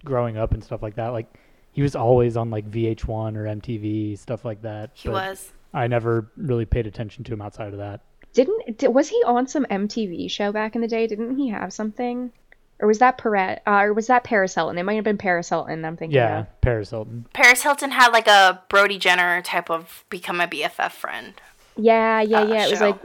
growing 0.05 0.37
up 0.37 0.53
and 0.53 0.63
stuff 0.63 0.83
like 0.83 0.95
that, 0.97 1.09
like 1.09 1.27
he 1.75 1.83
was 1.83 1.97
always 1.97 2.37
on 2.37 2.50
like 2.50 2.71
VH1 2.71 3.37
or 3.37 3.45
MTV 3.45 4.16
stuff 4.19 4.45
like 4.45 4.62
that. 4.62 4.90
He 4.95 5.09
was. 5.09 5.52
I 5.75 5.88
never 5.88 6.31
really 6.37 6.64
paid 6.64 6.87
attention 6.87 7.25
to 7.25 7.33
him 7.33 7.43
outside 7.43 7.73
of 7.73 7.78
that. 7.81 8.00
Didn't 8.33 8.78
di- 8.78 8.88
was 8.88 9.09
he 9.09 9.21
on 9.26 9.49
some 9.49 9.66
MTV 9.66 10.31
show 10.31 10.52
back 10.52 10.76
in 10.76 10.81
the 10.81 10.88
day? 10.88 11.09
Didn't 11.09 11.37
he 11.37 11.49
have 11.49 11.73
something? 11.73 12.33
Or 12.78 12.87
was 12.87 12.99
that 12.99 13.19
Perret? 13.19 13.62
Uh, 13.66 13.83
or 13.83 13.93
was 13.93 14.07
that 14.07 14.23
Paris 14.23 14.54
Hilton? 14.54 14.78
It 14.78 14.85
might 14.85 14.95
have 14.95 15.04
been 15.04 15.19
Paris 15.19 15.49
Hilton. 15.49 15.85
I'm 15.85 15.97
thinking. 15.97 16.14
Yeah, 16.14 16.40
of. 16.40 16.61
Paris 16.61 16.90
Hilton. 16.90 17.26
Paris 17.33 17.62
Hilton 17.62 17.90
had 17.90 18.11
like 18.11 18.28
a 18.28 18.62
Brody 18.69 18.99
Jenner 18.99 19.43
type 19.43 19.69
of 19.69 20.04
become 20.11 20.40
a 20.40 20.47
BFF 20.47 20.93
friend. 20.93 21.35
Yeah, 21.76 22.21
yeah, 22.21 22.43
uh, 22.43 22.47
yeah. 22.47 22.66
It 22.66 22.71
was 22.71 22.81
like 22.81 22.99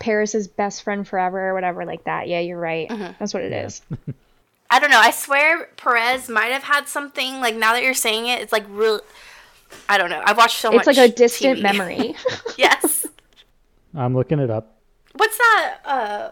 Paris's 0.00 0.48
best 0.48 0.82
friend 0.82 1.06
forever 1.06 1.50
or 1.50 1.54
whatever 1.54 1.84
like 1.84 2.04
that. 2.04 2.26
Yeah, 2.26 2.40
you're 2.40 2.58
right. 2.58 2.88
Mm-hmm. 2.88 3.12
That's 3.18 3.32
what 3.32 3.44
it 3.44 3.52
is. 3.52 3.82
I 4.70 4.78
don't 4.78 4.90
know. 4.90 4.98
I 5.00 5.10
swear 5.10 5.66
Perez 5.76 6.28
might 6.28 6.46
have 6.52 6.64
had 6.64 6.88
something 6.88 7.40
like 7.40 7.54
now 7.56 7.72
that 7.72 7.82
you're 7.82 7.94
saying 7.94 8.26
it, 8.26 8.40
it's 8.40 8.52
like 8.52 8.64
real. 8.68 9.00
I 9.88 9.98
don't 9.98 10.10
know. 10.10 10.22
I've 10.24 10.36
watched 10.36 10.58
so 10.58 10.70
It's 10.70 10.86
much. 10.86 10.88
It's 10.88 10.98
like 10.98 11.10
a 11.10 11.14
distant 11.14 11.58
TV. 11.58 11.62
memory. 11.62 12.14
yes. 12.58 13.06
I'm 13.94 14.14
looking 14.14 14.38
it 14.38 14.50
up. 14.50 14.74
What's 15.14 15.38
that? 15.38 15.76
Uh, 15.84 16.30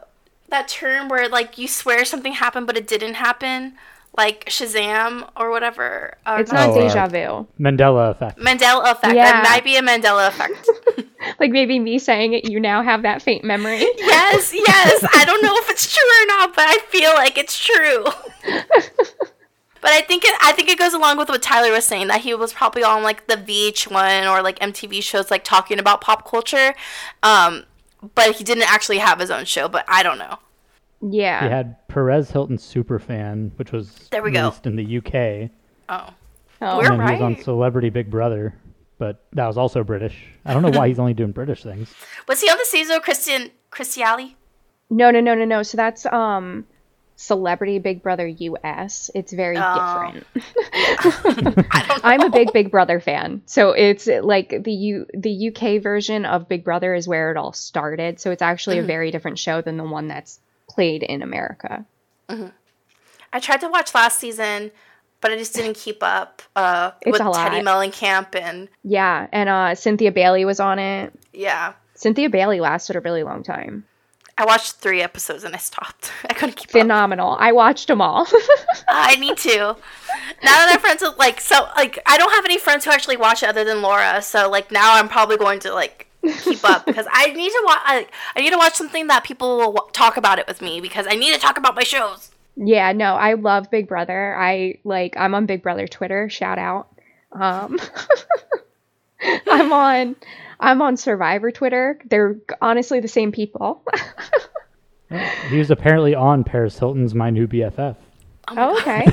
that 0.49 0.69
term 0.69 1.09
where 1.09 1.29
like 1.29 1.59
you 1.59 1.67
swear 1.67 2.05
something 2.05 2.33
happened 2.35 2.67
but 2.67 2.77
it 2.77 2.87
didn't 2.87 3.15
happen, 3.15 3.75
like 4.17 4.45
Shazam 4.47 5.29
or 5.37 5.51
whatever. 5.51 6.17
Or 6.27 6.41
it's 6.41 6.53
not 6.53 6.71
Oh, 6.71 6.79
uh, 6.79 6.89
deja 6.89 7.07
vu. 7.09 7.47
Mandela 7.61 8.11
effect. 8.11 8.39
Mandela 8.39 8.93
effect. 8.93 9.15
Yeah. 9.15 9.43
That 9.43 9.49
might 9.51 9.65
be 9.65 9.77
a 9.77 9.83
Mandela 9.83 10.29
effect. 10.29 10.69
Like 11.41 11.51
maybe 11.51 11.79
me 11.79 11.99
saying 11.99 12.35
it, 12.35 12.51
you 12.51 12.61
now 12.61 12.83
have 12.83 13.03
that 13.03 13.23
faint 13.23 13.45
memory. 13.45 13.79
yes, 13.97 14.53
yes. 14.53 15.05
I 15.15 15.25
don't 15.25 15.43
know 15.43 15.55
if 15.57 15.71
it's 15.71 15.93
true 15.93 16.03
or 16.23 16.27
not, 16.27 16.55
but 16.55 16.67
I 16.69 16.79
feel 16.89 17.13
like 17.15 17.39
it's 17.39 17.59
true. 17.59 18.05
but 18.45 19.91
I 19.91 20.03
think 20.03 20.25
it. 20.25 20.35
I 20.43 20.53
think 20.53 20.69
it 20.69 20.79
goes 20.79 20.93
along 20.93 21.19
with 21.19 21.29
what 21.29 21.43
Tyler 21.43 21.73
was 21.73 21.85
saying 21.87 22.09
that 22.09 22.21
he 22.21 22.35
was 22.35 22.53
probably 22.53 22.83
on 22.83 23.03
like 23.03 23.27
the 23.27 23.37
VH1 23.37 24.31
or 24.31 24.43
like 24.43 24.59
MTV 24.59 25.03
shows, 25.03 25.31
like 25.31 25.45
talking 25.45 25.79
about 25.79 26.01
pop 26.01 26.29
culture. 26.29 26.75
Um, 27.23 27.65
but 28.15 28.37
he 28.37 28.45
didn't 28.45 28.71
actually 28.71 28.99
have 28.99 29.19
his 29.19 29.31
own 29.31 29.45
show. 29.47 29.69
But 29.69 29.85
I 29.89 30.03
don't 30.03 30.19
know. 30.19 30.39
Yeah. 31.07 31.43
He 31.45 31.51
had 31.51 31.87
Perez 31.89 32.31
Hilton 32.31 32.57
Superfan, 32.57 33.51
which 33.57 33.73
was 33.73 34.09
There 34.11 34.23
we 34.23 34.31
go. 34.31 34.41
released 34.45 34.67
in 34.67 34.77
the 34.77 34.99
UK. 34.99 35.51
Oh, 35.89 36.15
Oh. 36.63 36.79
We're 36.79 36.93
and 36.93 37.01
then 37.01 37.07
he 37.09 37.13
was 37.15 37.21
on. 37.23 37.43
Celebrity 37.43 37.91
Big 37.91 38.11
Brother, 38.11 38.55
but 38.99 39.25
that 39.33 39.47
was 39.47 39.59
also 39.59 39.83
British. 39.85 40.17
I 40.47 40.55
don't 40.55 40.63
know 40.63 40.71
why 40.71 40.89
he's 40.89 40.99
only 41.05 41.13
doing 41.15 41.33
British 41.33 41.63
things. 41.63 41.93
was 42.29 42.41
he 42.41 42.49
on 42.49 42.57
the 42.57 42.65
season 42.65 42.97
of 42.97 43.03
Christian 43.03 43.51
Christiali? 43.71 44.35
No, 44.89 45.11
no, 45.11 45.21
no, 45.21 45.35
no, 45.35 45.45
no. 45.45 45.63
So 45.63 45.77
that's 45.77 46.07
um 46.07 46.65
Celebrity 47.17 47.79
Big 47.81 48.03
Brother 48.03 48.27
US. 48.27 49.11
It's 49.15 49.33
very 49.33 49.57
Oh. 49.59 50.13
different. 50.13 50.27
I 51.71 51.85
don't 51.87 51.97
know. 51.99 52.01
I'm 52.03 52.21
a 52.23 52.31
big 52.31 52.53
Big 52.53 52.71
Brother 52.71 52.99
fan. 53.01 53.43
So 53.47 53.71
it's 53.73 54.07
like 54.07 54.63
the 54.65 54.73
U 54.73 55.07
the 55.15 55.49
UK 55.55 55.83
version 55.83 56.25
of 56.25 56.49
Big 56.49 56.65
Brother 56.65 56.95
is 56.95 57.07
where 57.07 57.31
it 57.31 57.37
all 57.37 57.53
started. 57.53 58.21
So 58.21 58.31
it's 58.31 58.43
actually 58.43 58.77
Mm-hmm. 58.77 58.85
a 58.85 58.87
very 58.87 59.11
different 59.11 59.39
show 59.39 59.61
than 59.61 59.77
the 59.77 59.85
one 59.85 60.09
that's 60.09 60.41
played 60.75 61.03
in 61.03 61.23
America. 61.23 61.85
I 63.33 63.41
tried 63.41 63.61
to 63.61 63.69
watch 63.69 63.95
last 63.95 64.19
season, 64.21 64.71
but 65.21 65.31
I 65.33 65.37
just 65.37 65.55
didn't 65.55 65.77
keep 65.77 66.03
up 66.03 66.43
uh, 66.57 66.93
with. 67.07 67.21
Teddi 67.21 67.63
Mellencamp 67.63 68.35
and 68.35 68.69
Yeah, 68.83 69.27
and 69.33 69.49
uh 69.49 69.75
Cynthia 69.75 70.13
Bailey 70.13 70.45
was 70.45 70.61
on 70.61 70.79
it. 70.79 71.13
yeah. 71.33 71.75
Cynthia 71.97 72.29
Bailey 72.29 72.59
lasted 72.61 72.97
a 72.97 73.01
really 73.01 73.23
long 73.23 73.43
time. 73.45 73.85
I 74.37 74.45
watched 74.45 74.73
three 74.77 75.01
episodes 75.01 75.45
and 75.45 75.55
I 75.55 75.59
stopped. 75.59 76.11
I 76.29 76.35
couldn't 76.35 76.57
keep 76.57 76.69
up. 76.71 76.73
Phenomenal. 76.73 77.37
I 77.39 77.53
watched 77.53 77.87
them 77.87 78.01
all. 78.01 78.27
I 78.89 79.15
need 79.17 79.37
to. 79.39 79.57
Now 79.57 79.77
that 80.43 80.71
I'm 80.75 80.81
friends 80.81 81.03
with 81.03 81.17
like 81.19 81.41
so 81.41 81.69
like 81.77 82.01
I 82.07 82.19
don't 82.19 82.33
have 82.33 82.45
any 82.45 82.59
friends 82.59 82.85
who 82.85 82.91
actually 82.91 83.17
watch 83.17 83.43
it 83.45 83.49
other 83.49 83.63
than 83.65 83.81
Laura, 83.81 84.21
so 84.23 84.51
like 84.51 84.73
now 84.73 84.95
I'm 84.95 85.09
probably 85.09 85.37
going 85.37 85.61
to 85.61 85.73
like 85.73 86.09
keep 86.43 86.65
up 86.65 86.87
because 86.87 87.07
I 87.11 87.27
need 87.33 87.51
to 87.51 87.63
watch. 87.65 87.81
I, 87.85 88.07
I 88.37 88.41
need 88.41 88.51
to 88.51 88.57
watch 88.59 88.75
something 88.75 89.07
that 89.09 89.25
people 89.25 89.57
will 89.59 89.73
w- 89.73 89.91
talk 89.93 90.17
about 90.17 90.39
it 90.39 90.47
with 90.47 90.61
me 90.63 90.81
because 90.81 91.07
I 91.09 91.15
need 91.17 91.33
to 91.35 91.41
talk 91.41 91.59
about 91.59 91.75
my 91.75 91.83
shows. 91.83 92.31
yeah, 92.57 92.93
no, 92.93 93.15
I 93.15 93.35
love 93.35 93.71
Big 93.71 93.89
Brother. 93.89 94.35
I 94.39 94.79
like 94.85 95.17
I'm 95.17 95.35
on 95.35 95.47
Big 95.47 95.63
Brother 95.63 95.87
Twitter, 95.87 96.29
shout 96.29 96.59
out. 96.59 96.89
Um 97.33 97.79
I'm 99.51 99.73
on 99.73 100.17
I'm 100.61 100.81
on 100.83 100.97
Survivor 100.97 101.51
Twitter. 101.51 101.99
They're 102.09 102.37
honestly 102.61 103.01
the 103.01 103.09
same 103.09 103.33
people. 103.33 103.83
He 105.49 105.59
was 105.59 105.71
apparently 105.71 106.15
on 106.15 106.43
Paris 106.43 106.77
Hilton's 106.79 107.15
My 107.15 107.31
New 107.31 107.47
BFF. 107.47 107.95
Oh, 108.49 108.81
okay. 108.81 109.07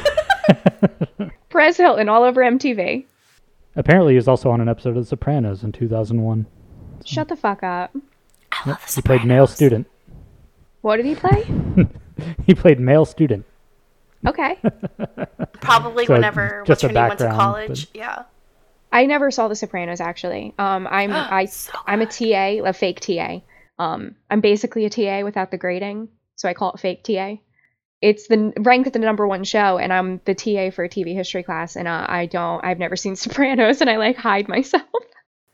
Perez 1.50 1.78
Hilton 1.78 2.10
all 2.10 2.24
over 2.24 2.42
MTV. 2.42 3.06
Apparently, 3.76 4.14
he 4.14 4.16
was 4.16 4.28
also 4.28 4.50
on 4.50 4.62
an 4.62 4.70
episode 4.70 4.92
of 4.98 5.04
The 5.04 5.06
Sopranos 5.06 5.64
in 5.64 5.72
2001. 5.72 6.48
Shut 7.06 7.28
the 7.28 7.36
fuck 7.36 7.64
up. 7.64 7.96
I 8.52 8.70
love 8.70 8.84
He 8.94 9.02
played 9.02 9.26
male 9.26 9.48
student. 9.48 9.88
What 10.82 10.98
did 10.98 11.06
he 11.06 11.16
play? 11.16 11.46
He 12.46 12.54
played 12.54 12.80
male 12.80 13.06
student. 13.06 13.46
Okay. 14.28 14.58
Probably 15.62 16.06
So, 16.06 16.14
whenever 16.14 16.64
just 16.68 16.70
what's 16.70 16.82
her 16.84 16.88
name 16.90 17.08
went 17.08 17.20
to 17.20 17.30
college. 17.30 17.88
but- 17.92 18.00
Yeah. 18.00 18.24
I 18.92 19.06
never 19.06 19.32
saw 19.32 19.48
The 19.48 19.56
Sopranos 19.56 20.00
actually. 20.02 20.54
Um, 20.60 20.88
I'm 20.92 21.12
I 21.14 21.46
So 21.46 21.72
I'm 21.88 22.02
a 22.02 22.06
TA, 22.06 22.64
a 22.68 22.74
fake 22.74 23.00
TA. 23.00 23.40
Um, 23.80 24.16
I'm 24.30 24.42
basically 24.42 24.86
a 24.86 24.90
TA 24.92 25.24
without 25.24 25.50
the 25.50 25.58
grading, 25.58 26.10
so 26.36 26.48
I 26.48 26.54
call 26.54 26.74
it 26.74 26.80
fake 26.80 27.04
TA. 27.04 27.36
It's 28.02 28.28
the 28.28 28.54
ranked 28.60 28.86
at 28.88 28.94
the 28.94 29.00
number 29.00 29.26
one 29.28 29.44
show, 29.44 29.78
and 29.80 29.92
I'm 29.92 30.22
the 30.26 30.36
TA 30.36 30.70
for 30.76 30.84
a 30.84 30.90
TV 30.90 31.16
history 31.16 31.42
class, 31.44 31.76
and 31.76 31.88
uh, 31.88 32.06
I 32.08 32.26
don't, 32.28 32.64
I've 32.64 32.80
never 32.80 32.96
seen 32.96 33.16
Sopranos, 33.24 33.82
and 33.82 33.90
I 33.90 33.98
like 33.98 34.18
hide 34.18 34.48
myself. 34.48 34.84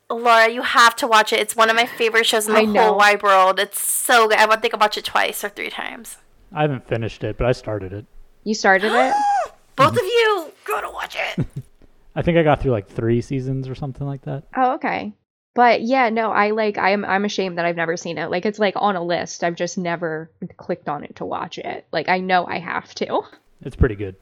Laura, 0.10 0.50
you 0.50 0.62
have 0.62 0.96
to 0.98 1.08
watch 1.08 1.34
it. 1.34 1.40
It's 1.40 1.56
one 1.56 1.70
of 1.70 1.76
my 1.76 1.86
favorite 1.86 2.26
shows 2.26 2.48
in 2.48 2.54
the 2.54 2.82
whole 2.82 2.98
wide 2.98 3.22
world. 3.22 3.60
It's 3.60 3.82
so 3.82 4.28
good. 4.28 4.38
I 4.38 4.46
would 4.46 4.62
think 4.62 4.74
I 4.74 4.78
watched 4.78 4.98
it 4.98 5.06
twice 5.06 5.44
or 5.44 5.50
three 5.50 5.70
times. 5.70 6.18
I 6.54 6.62
haven't 6.62 6.88
finished 6.88 7.24
it, 7.24 7.38
but 7.38 7.46
I 7.48 7.52
started 7.52 7.92
it. 7.92 8.06
You 8.44 8.54
started 8.54 8.92
it. 8.94 9.14
Both 9.76 9.94
of 9.94 10.04
you, 10.04 10.52
go 10.66 10.82
to 10.82 10.90
watch 10.90 11.18
it. 11.20 11.46
I 12.16 12.22
think 12.22 12.38
I 12.38 12.44
got 12.44 12.62
through 12.62 12.72
like 12.72 12.88
three 12.88 13.22
seasons 13.22 13.68
or 13.68 13.76
something 13.76 14.08
like 14.08 14.24
that. 14.24 14.44
Oh, 14.56 14.76
okay. 14.76 15.14
But 15.54 15.82
yeah, 15.82 16.10
no, 16.10 16.32
I 16.32 16.52
like 16.52 16.78
I'm 16.78 17.04
I'm 17.04 17.26
ashamed 17.26 17.58
that 17.58 17.66
I've 17.66 17.76
never 17.76 17.98
seen 17.98 18.18
it. 18.18 18.32
Like 18.32 18.46
it's 18.46 18.60
like 18.60 18.76
on 18.76 18.96
a 18.96 19.04
list. 19.04 19.44
I've 19.44 19.56
just 19.56 19.78
never 19.78 20.32
clicked 20.56 20.88
on 20.88 21.04
it 21.04 21.16
to 21.18 21.26
watch 21.26 21.58
it. 21.58 21.86
Like 21.92 22.10
I 22.10 22.20
know 22.20 22.46
I 22.46 22.60
have 22.60 22.94
to. 22.96 23.22
It's 23.62 23.76
pretty 23.76 23.96
good. 23.96 24.16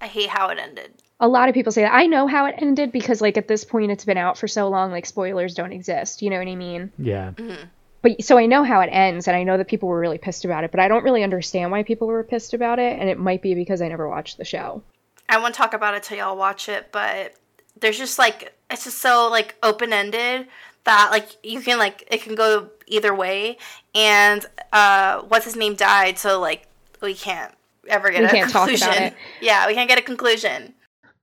I 0.00 0.06
hate 0.06 0.30
how 0.30 0.48
it 0.48 0.58
ended. 0.58 1.02
A 1.20 1.26
lot 1.28 1.48
of 1.48 1.54
people 1.54 1.72
say 1.72 1.82
that. 1.82 1.92
I 1.92 2.06
know 2.06 2.26
how 2.26 2.46
it 2.46 2.54
ended 2.58 2.92
because 2.92 3.20
like 3.20 3.36
at 3.36 3.48
this 3.48 3.64
point 3.64 3.90
it's 3.90 4.04
been 4.04 4.16
out 4.18 4.38
for 4.38 4.46
so 4.46 4.68
long 4.68 4.92
like 4.92 5.04
spoilers 5.06 5.54
don't 5.54 5.72
exist. 5.72 6.22
You 6.22 6.30
know 6.30 6.38
what 6.38 6.46
I 6.46 6.54
mean? 6.54 6.92
Yeah. 6.98 7.32
But 8.02 8.22
so 8.22 8.38
I 8.38 8.46
know 8.46 8.62
how 8.62 8.80
it 8.80 8.88
ends 8.92 9.26
and 9.26 9.36
I 9.36 9.42
know 9.42 9.56
that 9.56 9.66
people 9.66 9.88
were 9.88 9.98
really 9.98 10.18
pissed 10.18 10.44
about 10.44 10.62
it, 10.62 10.70
but 10.70 10.78
I 10.78 10.86
don't 10.86 11.02
really 11.02 11.24
understand 11.24 11.72
why 11.72 11.82
people 11.82 12.06
were 12.06 12.22
pissed 12.22 12.54
about 12.54 12.78
it 12.78 12.98
and 13.00 13.08
it 13.08 13.18
might 13.18 13.42
be 13.42 13.54
because 13.54 13.82
I 13.82 13.88
never 13.88 14.08
watched 14.08 14.38
the 14.38 14.44
show. 14.44 14.82
I 15.28 15.38
won't 15.38 15.54
talk 15.56 15.74
about 15.74 15.94
it 15.94 16.04
till 16.04 16.18
y'all 16.18 16.36
watch 16.36 16.68
it, 16.68 16.92
but 16.92 17.34
there's 17.80 17.98
just 17.98 18.18
like 18.18 18.54
it's 18.70 18.84
just 18.84 18.98
so 18.98 19.28
like 19.28 19.56
open 19.62 19.92
ended 19.92 20.46
that 20.84 21.08
like 21.10 21.28
you 21.42 21.60
can 21.60 21.78
like 21.78 22.06
it 22.10 22.22
can 22.22 22.36
go 22.36 22.70
either 22.86 23.14
way. 23.14 23.58
And 23.94 24.46
uh, 24.72 25.22
what's 25.22 25.44
his 25.44 25.56
name 25.56 25.74
died, 25.74 26.18
so 26.18 26.40
like 26.40 26.66
we 27.02 27.14
can't 27.14 27.52
ever 27.88 28.10
get 28.10 28.20
We 28.20 28.26
a 28.26 28.30
can't 28.30 28.50
talk 28.50 28.68
conclusion. 28.68 28.88
about 28.88 29.02
it. 29.02 29.14
Yeah, 29.40 29.66
we 29.66 29.74
can't 29.74 29.88
get 29.88 29.98
a 29.98 30.02
conclusion. 30.02 30.74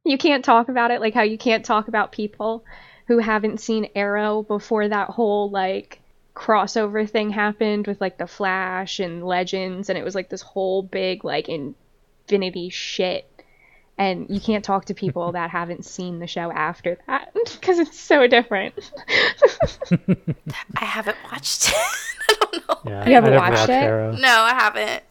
You 0.06 0.20
can't 0.20 0.46
talk 0.46 0.70
about 0.70 0.92
it 0.92 1.02
like 1.02 1.16
how 1.16 1.24
you 1.24 1.38
can't 1.38 1.66
talk 1.66 1.88
about 1.88 2.12
people 2.12 2.64
who 3.08 3.18
haven't 3.18 3.60
seen 3.60 3.90
Arrow 3.96 4.44
before 4.44 4.88
that 4.88 5.10
whole 5.10 5.50
like 5.50 6.00
crossover 6.36 7.10
thing 7.10 7.32
happened 7.32 7.88
with 7.88 8.00
like 8.00 8.20
the 8.20 8.28
Flash 8.28 9.00
and 9.00 9.26
Legends 9.26 9.90
and 9.90 9.98
it 9.98 10.04
was 10.04 10.14
like 10.14 10.30
this 10.30 10.44
whole 10.44 10.84
big 10.84 11.26
like 11.26 11.50
infinity 11.50 12.70
shit. 12.70 13.28
And 13.98 14.28
you 14.30 14.40
can't 14.40 14.64
talk 14.64 14.86
to 14.86 14.94
people 14.94 15.32
that 15.32 15.50
haven't 15.50 15.86
seen 15.86 16.20
the 16.20 16.28
show 16.28 16.52
after 16.52 17.00
that 17.08 17.34
because 17.60 17.80
it's 17.80 18.00
so 18.00 18.28
different. 18.28 18.92
I 20.78 20.86
haven't 20.86 21.18
watched 21.32 21.70
it. 21.70 21.76
I 22.30 22.36
don't 22.42 22.68
know. 22.68 22.92
Yeah. 22.92 23.08
You 23.08 23.14
haven't 23.16 23.34
I 23.34 23.38
never 23.38 23.52
watched 23.52 23.70
it? 23.70 23.72
Arrow. 23.72 24.12
No, 24.12 24.28
I 24.28 24.54
haven't. 24.54 25.04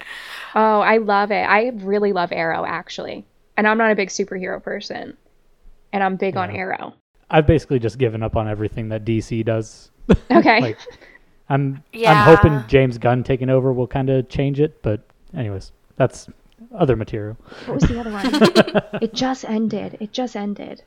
Oh, 0.54 0.80
I 0.80 0.98
love 0.98 1.32
it. 1.32 1.42
I 1.42 1.72
really 1.74 2.12
love 2.12 2.30
Arrow 2.30 2.64
actually. 2.64 3.24
And 3.56 3.66
I'm 3.66 3.78
not 3.78 3.90
a 3.90 3.94
big 3.94 4.08
superhero 4.08 4.62
person. 4.62 5.16
And 5.92 6.02
I'm 6.02 6.16
big 6.16 6.36
on 6.36 6.50
Arrow. 6.50 6.94
I've 7.30 7.46
basically 7.46 7.78
just 7.78 7.98
given 7.98 8.22
up 8.22 8.36
on 8.36 8.48
everything 8.48 8.88
that 8.90 9.04
DC 9.04 9.44
does. 9.44 9.90
Okay. 10.30 10.60
like, 10.60 10.78
I'm 11.48 11.82
Yeah. 11.92 12.12
I'm 12.12 12.36
hoping 12.36 12.62
James 12.68 12.98
Gunn 12.98 13.22
taking 13.24 13.48
over 13.48 13.72
will 13.72 13.86
kind 13.86 14.10
of 14.10 14.28
change 14.28 14.60
it, 14.60 14.82
but 14.82 15.00
anyways, 15.34 15.72
that's 15.96 16.28
other 16.74 16.96
material. 16.96 17.36
What 17.66 17.80
was 17.80 17.84
the 17.84 18.00
other 18.00 18.10
one? 18.10 18.26
it 19.02 19.14
just 19.14 19.44
ended. 19.44 19.96
It 20.00 20.12
just 20.12 20.36
ended. 20.36 20.82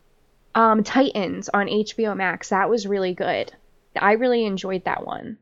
Um, 0.55 0.83
Titans 0.83 1.49
on 1.53 1.67
HBO 1.67 2.15
Max. 2.15 2.49
That 2.49 2.69
was 2.69 2.87
really 2.87 3.13
good. 3.13 3.53
I 3.95 4.13
really 4.13 4.45
enjoyed 4.45 4.83
that 4.85 5.05
one. 5.05 5.37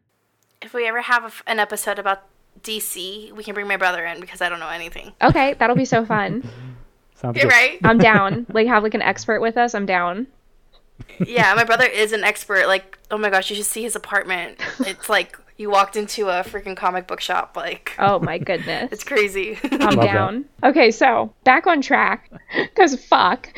If 0.61 0.73
we 0.73 0.87
ever 0.87 1.01
have 1.01 1.23
a 1.23 1.27
f 1.27 1.43
an 1.47 1.59
episode 1.59 1.99
about 1.99 2.23
DC, 2.63 3.31
we 3.31 3.43
can 3.43 3.53
bring 3.53 3.67
my 3.67 3.77
brother 3.77 4.05
in 4.05 4.19
because 4.19 4.41
I 4.41 4.49
don't 4.49 4.59
know 4.59 4.69
anything. 4.69 5.13
Okay, 5.21 5.53
that'll 5.53 5.75
be 5.75 5.85
so 5.85 6.05
fun. 6.05 6.49
Sounds 7.25 7.37
You're 7.37 7.49
good. 7.49 7.53
right. 7.55 7.79
I'm 7.83 7.97
down. 7.97 8.45
Like 8.53 8.67
have 8.67 8.83
like 8.83 8.93
an 8.93 9.01
expert 9.01 9.41
with 9.41 9.57
us. 9.57 9.73
I'm 9.75 9.85
down. 9.85 10.27
yeah, 11.25 11.53
my 11.55 11.63
brother 11.63 11.85
is 11.91 12.11
an 12.13 12.23
expert. 12.23 12.67
Like, 12.67 12.97
oh 13.11 13.17
my 13.17 13.29
gosh, 13.29 13.49
you 13.49 13.55
should 13.55 13.65
see 13.65 13.83
his 13.83 13.95
apartment. 13.95 14.59
It's 14.81 15.09
like 15.09 15.37
you 15.57 15.69
walked 15.69 15.95
into 15.95 16.27
a 16.29 16.43
freaking 16.43 16.75
comic 16.77 17.07
book 17.07 17.21
shop. 17.21 17.53
Like, 17.55 17.93
Oh 17.97 18.19
my 18.19 18.37
goodness. 18.37 18.89
it's 18.93 19.03
crazy. 19.03 19.57
I'm 19.63 19.79
Love 19.79 19.95
that. 19.95 20.05
down. 20.05 20.45
Okay, 20.63 20.91
so 20.91 21.33
back 21.43 21.65
on 21.67 21.81
track. 21.81 22.29
Cause 22.75 22.95
fuck. 23.03 23.49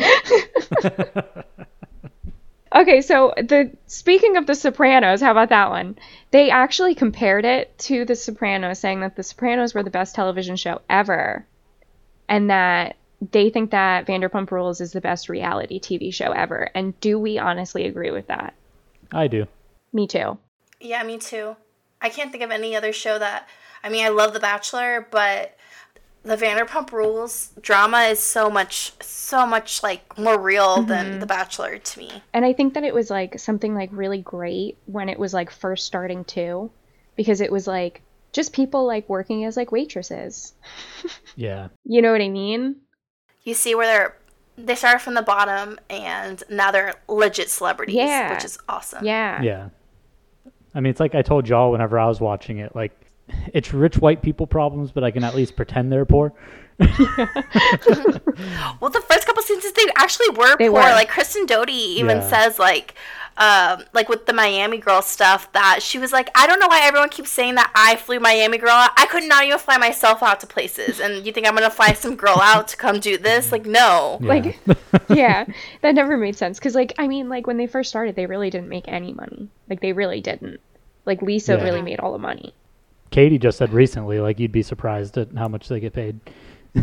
okay, 2.75 3.01
so 3.01 3.33
the 3.37 3.71
speaking 3.87 4.37
of 4.37 4.45
the 4.45 4.55
Sopranos, 4.55 5.21
how 5.21 5.31
about 5.31 5.49
that 5.49 5.69
one? 5.69 5.97
They 6.31 6.49
actually 6.49 6.95
compared 6.95 7.45
it 7.45 7.77
to 7.79 8.05
the 8.05 8.15
Sopranos, 8.15 8.79
saying 8.79 9.01
that 9.01 9.15
the 9.15 9.23
Sopranos 9.23 9.73
were 9.73 9.83
the 9.83 9.89
best 9.89 10.15
television 10.15 10.55
show 10.55 10.81
ever, 10.89 11.45
and 12.29 12.49
that 12.49 12.95
they 13.21 13.49
think 13.49 13.71
that 13.71 14.05
Vanderpump 14.05 14.51
Rules 14.51 14.81
is 14.81 14.91
the 14.91 15.01
best 15.01 15.29
reality 15.29 15.79
TV 15.79 16.13
show 16.13 16.31
ever. 16.31 16.69
And 16.75 16.99
do 16.99 17.17
we 17.17 17.37
honestly 17.39 17.85
agree 17.85 18.11
with 18.11 18.27
that? 18.27 18.53
I 19.11 19.27
do. 19.27 19.47
Me 19.93 20.07
too. 20.07 20.37
yeah, 20.79 21.01
me 21.03 21.17
too. 21.17 21.55
I 22.01 22.09
can't 22.09 22.31
think 22.31 22.43
of 22.43 22.51
any 22.51 22.75
other 22.75 22.93
show 22.93 23.17
that. 23.17 23.47
I 23.83 23.89
mean, 23.89 24.05
I 24.05 24.09
love 24.09 24.33
The 24.33 24.39
Bachelor, 24.39 25.07
but 25.09 25.57
the 26.23 26.35
Vanderpump 26.35 26.91
Rules 26.91 27.51
drama 27.61 27.99
is 28.01 28.19
so 28.19 28.49
much, 28.49 28.91
so 29.01 29.47
much 29.47 29.81
like 29.81 30.17
more 30.17 30.39
real 30.39 30.83
than 30.83 31.05
mm-hmm. 31.05 31.19
The 31.19 31.25
Bachelor 31.25 31.77
to 31.77 31.99
me. 31.99 32.21
And 32.33 32.43
I 32.45 32.53
think 32.53 32.73
that 32.73 32.83
it 32.83 32.93
was 32.93 33.09
like 33.09 33.39
something 33.39 33.73
like 33.73 33.89
really 33.91 34.21
great 34.21 34.77
when 34.85 35.09
it 35.09 35.17
was 35.17 35.33
like 35.33 35.49
first 35.49 35.85
starting 35.85 36.25
too, 36.25 36.69
because 37.15 37.41
it 37.41 37.51
was 37.51 37.65
like 37.65 38.01
just 38.33 38.53
people 38.53 38.85
like 38.85 39.07
working 39.09 39.45
as 39.45 39.57
like 39.57 39.71
waitresses. 39.71 40.53
Yeah. 41.35 41.67
You 41.85 42.01
know 42.01 42.11
what 42.11 42.21
I 42.21 42.29
mean? 42.29 42.77
You 43.47 43.53
see 43.53 43.73
where 43.75 43.85
they're 43.87 44.17
they 44.57 44.75
started 44.75 44.99
from 44.99 45.13
the 45.13 45.21
bottom 45.21 45.79
and 45.89 46.43
now 46.49 46.71
they're 46.71 46.95
legit 47.07 47.49
celebrities, 47.49 47.95
Yeah. 47.95 48.33
which 48.33 48.43
is 48.43 48.57
awesome. 48.67 49.05
Yeah. 49.05 49.41
Yeah. 49.41 49.69
I 50.75 50.79
mean, 50.81 50.89
it's 50.89 50.99
like 50.99 51.15
I 51.15 51.21
told 51.21 51.47
y'all 51.47 51.71
whenever 51.71 51.97
I 51.97 52.07
was 52.07 52.19
watching 52.19 52.57
it, 52.57 52.75
like, 52.75 52.91
it's 53.53 53.71
rich 53.73 53.99
white 53.99 54.21
people 54.21 54.47
problems, 54.47 54.91
but 54.91 55.03
I 55.03 55.11
can 55.11 55.23
at 55.23 55.35
least 55.35 55.55
pretend 55.55 55.91
they're 55.91 56.05
poor. 56.05 56.33
Well, 58.79 58.89
the 58.91 59.01
first 59.09 59.25
couple 59.25 59.41
seasons 59.43 59.73
they 59.73 59.85
actually 59.95 60.29
were 60.29 60.55
They 60.57 60.65
poor. 60.69 60.75
were. 60.75 60.81
Like 60.81 61.09
Kristen 61.09 61.45
Doty 61.45 61.71
even 61.73 62.17
Yeah. 62.17 62.27
says 62.29 62.59
like 62.59 62.93
um, 63.37 63.83
like 63.93 64.09
with 64.09 64.25
the 64.25 64.33
Miami 64.33 64.77
Girl 64.79 65.01
stuff 65.01 65.51
that 65.53 65.81
she 65.81 65.99
was 65.99 66.11
like, 66.11 66.29
I 66.35 66.47
don't 66.47 66.59
know 66.59 66.67
why 66.67 66.81
everyone 66.83 67.09
keeps 67.09 67.31
saying 67.31 67.55
that 67.55 67.71
I 67.75 67.95
flew 67.95 68.19
Miami 68.19 68.57
Girl 68.57 68.69
out. 68.71 68.91
I 68.97 69.05
could 69.05 69.23
not 69.23 69.43
even 69.45 69.59
fly 69.59 69.77
myself 69.77 70.23
out 70.23 70.39
to 70.41 70.47
places. 70.47 70.99
And 70.99 71.25
you 71.25 71.31
think 71.31 71.47
I'm 71.47 71.53
gonna 71.53 71.69
fly 71.69 71.93
some 71.93 72.15
girl 72.15 72.39
out 72.41 72.67
to 72.69 72.77
come 72.77 72.99
do 72.99 73.17
this? 73.17 73.51
Like, 73.51 73.65
no. 73.65 74.17
Yeah. 74.21 74.27
Like, 74.27 74.59
yeah, 75.09 75.45
that 75.81 75.93
never 75.95 76.17
made 76.17 76.35
sense. 76.35 76.59
Cause 76.59 76.75
like, 76.75 76.93
I 76.97 77.07
mean, 77.07 77.29
like 77.29 77.45
when 77.47 77.57
they 77.57 77.67
first 77.67 77.89
started, 77.89 78.15
they 78.15 78.25
really 78.25 78.49
didn't 78.49 78.69
make 78.69 78.87
any 78.87 79.13
money. 79.13 79.49
Like 79.69 79.81
they 79.81 79.93
really 79.93 80.21
didn't. 80.21 80.59
Like 81.05 81.21
Lisa 81.21 81.53
Yeah. 81.57 81.63
really 81.63 81.81
made 81.81 81.99
all 81.99 82.11
the 82.13 82.17
money. 82.19 82.53
Katie 83.11 83.37
just 83.37 83.57
said 83.57 83.71
recently, 83.71 84.19
like, 84.19 84.37
you'd 84.39 84.51
be 84.51 84.61
surprised 84.63 85.17
at 85.17 85.29
how 85.37 85.47
much 85.47 85.69
they 85.69 85.79
get 85.79 85.93
paid. 85.93 86.19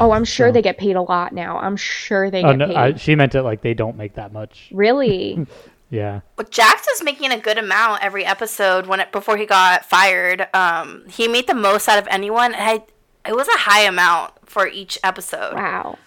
Oh, 0.00 0.10
I'm 0.12 0.24
sure 0.24 0.48
So- 0.48 0.52
they 0.52 0.62
get 0.62 0.78
paid 0.78 0.96
a 0.96 1.02
lot 1.02 1.32
now. 1.34 1.58
I'm 1.58 1.76
sure 1.76 2.30
they 2.30 2.42
Oh, 2.42 2.50
get 2.50 2.56
no, 2.58 2.66
paid. 2.68 2.76
I, 2.76 2.94
she 2.94 3.14
meant 3.14 3.34
it 3.34 3.42
like 3.42 3.60
they 3.60 3.74
don't 3.74 3.96
make 3.96 4.14
that 4.14 4.32
much. 4.32 4.70
Really? 4.72 5.46
Yeah. 5.90 6.20
But 6.36 6.50
Jax 6.50 6.86
is 6.88 7.02
making 7.02 7.30
a 7.30 7.38
good 7.38 7.58
amount 7.58 8.02
every 8.02 8.24
episode 8.24 8.86
when 8.86 9.00
it 9.00 9.12
before 9.12 9.36
he 9.36 9.46
got 9.46 9.84
fired. 9.84 10.48
Um, 10.54 11.04
he 11.08 11.28
made 11.28 11.46
the 11.46 11.54
most 11.54 11.88
out 11.88 11.98
of 11.98 12.08
anyone. 12.10 12.54
And 12.54 12.62
I, 12.62 13.28
it 13.28 13.36
was 13.36 13.48
a 13.48 13.58
high 13.58 13.82
amount 13.82 14.32
for 14.44 14.66
each 14.66 14.98
episode. 15.04 15.54
wow. 15.54 15.98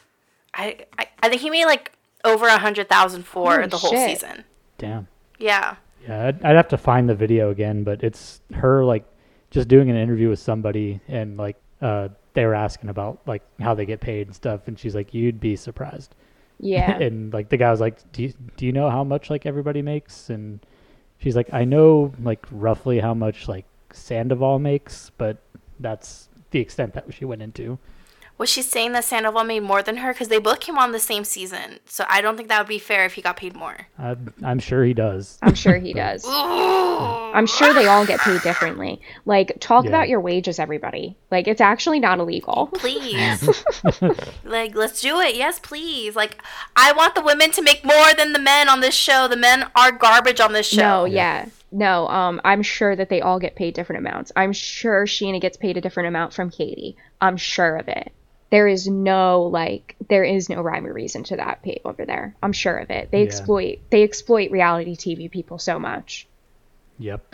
I, 0.54 0.86
I, 0.98 1.08
I 1.22 1.30
think 1.30 1.42
he 1.42 1.50
made 1.50 1.66
like 1.66 1.92
over 2.26 2.48
a 2.48 2.58
hundred 2.58 2.90
thousand 2.90 3.24
for 3.24 3.56
Holy 3.56 3.68
the 3.68 3.78
whole 3.78 3.92
shit. 3.92 4.20
season. 4.20 4.44
Damn. 4.78 5.08
Yeah. 5.40 5.76
Yeah, 6.08 6.28
I'd, 6.28 6.44
I'd 6.44 6.56
have 6.56 6.70
to 6.70 6.78
find 6.78 7.08
the 7.08 7.16
video 7.16 7.52
again, 7.52 7.84
but 7.84 8.04
it's 8.04 8.42
her 8.54 8.84
like 8.84 9.06
just 9.52 9.68
doing 9.68 9.90
an 9.90 9.96
interview 9.98 10.30
with 10.30 10.40
somebody, 10.40 11.00
and 11.08 11.38
like 11.38 11.58
uh, 11.82 12.10
they 12.34 12.46
were 12.46 12.56
asking 12.56 12.90
about 12.90 13.20
like 13.26 13.44
how 13.60 13.74
they 13.74 13.86
get 13.86 14.00
paid 14.00 14.28
and 14.28 14.36
stuff, 14.36 14.68
and 14.68 14.80
she's 14.80 14.96
like, 14.96 15.13
"You'd 15.13 15.40
be 15.40 15.56
surprised." 15.56 16.16
Yeah. 16.60 16.98
and 17.00 17.34
like 17.34 17.50
the 17.50 17.58
guy 17.58 17.72
was 17.72 17.80
like, 17.80 18.12
"Do 18.12 18.24
you, 18.24 18.34
do 18.56 18.65
you 18.65 18.72
know 18.72 18.89
how 18.89 19.04
much 19.04 19.30
like 19.30 19.46
everybody 19.46 19.82
makes?" 19.82 20.30
And 20.30 20.60
she's 21.17 21.36
like, 21.36 21.54
"I 21.54 21.65
know 21.65 22.13
like 22.22 22.46
roughly 22.52 23.00
how 23.00 23.13
much 23.13 23.48
like 23.48 23.65
Sandoval 23.91 24.60
makes, 24.60 25.12
but 25.17 25.38
that's 25.80 26.30
the 26.52 26.60
extent 26.60 26.93
that 26.93 27.13
she 27.13 27.26
went 27.26 27.41
into." 27.41 27.80
Was 28.38 28.50
she 28.50 28.62
saying 28.62 28.91
that 28.91 29.04
Sandoval 29.04 29.43
made 29.43 29.62
more 29.63 29.82
than 29.82 29.97
her? 29.97 30.13
Because 30.13 30.28
they 30.28 30.38
both 30.38 30.60
came 30.60 30.78
on 30.78 30.91
the 30.91 31.00
same 31.00 31.23
season. 31.23 31.80
So 31.86 32.06
I 32.08 32.21
don't 32.21 32.38
think 32.38 32.50
that 32.50 32.60
would 32.60 32.67
be 32.67 32.78
fair 32.78 33.04
if 33.06 33.13
he 33.13 33.21
got 33.21 33.36
paid 33.38 33.56
more. 33.56 33.88
I, 33.97 34.15
I'm 34.43 34.60
sure 34.60 34.84
he 34.84 34.93
does. 34.93 35.39
I'm 35.41 35.56
sure 35.56 35.78
he 35.78 35.93
does. 35.93 36.23
I'm 36.28 37.47
sure 37.47 37.73
they 37.73 37.88
all 37.88 38.06
get 38.06 38.19
paid 38.19 38.41
differently. 38.43 39.02
Like, 39.26 39.58
talk 39.60 39.84
Yeah. 39.86 39.89
about 39.89 40.08
your 40.10 40.21
wages, 40.21 40.60
everybody. 40.60 41.17
Like, 41.32 41.47
it's 41.47 41.62
actually 41.62 42.00
not 42.00 42.19
illegal. 42.19 42.67
Please. 42.73 43.63
like, 44.43 44.76
let's 44.76 45.02
do 45.02 45.19
it. 45.19 45.36
Yes, 45.36 45.60
please. 45.60 46.15
Like, 46.15 46.41
I 46.76 46.91
want 46.93 47.15
the 47.15 47.21
women 47.21 47.52
to 47.52 47.62
make 47.62 47.84
more 47.84 48.13
than 48.15 48.34
the 48.34 48.39
men 48.39 48.69
on 48.69 48.82
this 48.82 48.95
show. 48.95 49.28
The 49.28 49.36
men 49.36 49.65
are 49.76 49.91
garbage 49.91 50.39
on 50.39 50.54
this 50.54 50.67
show. 50.67 50.78
No, 50.78 51.06
yeah. 51.06 51.47
No, 51.71 52.08
um, 52.08 52.39
I'm 52.45 52.62
sure 52.63 52.95
that 52.95 53.10
they 53.10 53.19
all 53.21 53.39
get 53.39 53.56
paid 53.56 53.73
different 53.73 54.00
amounts. 54.06 54.32
I'm 54.36 54.54
sure 54.54 55.06
Sheena 55.06 55.41
gets 55.41 55.58
paid 55.58 55.76
a 55.76 55.82
different 55.82 56.08
amount 56.08 56.34
from 56.34 56.50
Katie. 56.50 56.95
I'm 57.19 57.36
sure 57.36 57.76
of 57.76 57.88
it. 57.88 58.12
There 58.50 58.68
is 58.68 58.88
no 58.88 59.44
like 59.44 59.96
there 60.08 60.24
is 60.24 60.50
no 60.50 60.62
rhyme 60.62 60.86
or 60.88 60.94
reason 60.94 61.24
to 61.26 61.36
that 61.38 61.64
pay 61.64 61.82
over 61.84 62.06
there. 62.06 62.36
I'm 62.42 62.54
sure 62.54 62.78
of 62.78 62.90
it. 62.90 63.12
They 63.12 63.20
Yeah. 63.20 63.26
exploit 63.26 63.80
they 63.90 64.04
exploit 64.04 64.52
reality 64.52 64.96
TV 64.96 65.30
people 65.30 65.58
so 65.60 65.80
much. 65.80 66.28
Yep. 67.00 67.34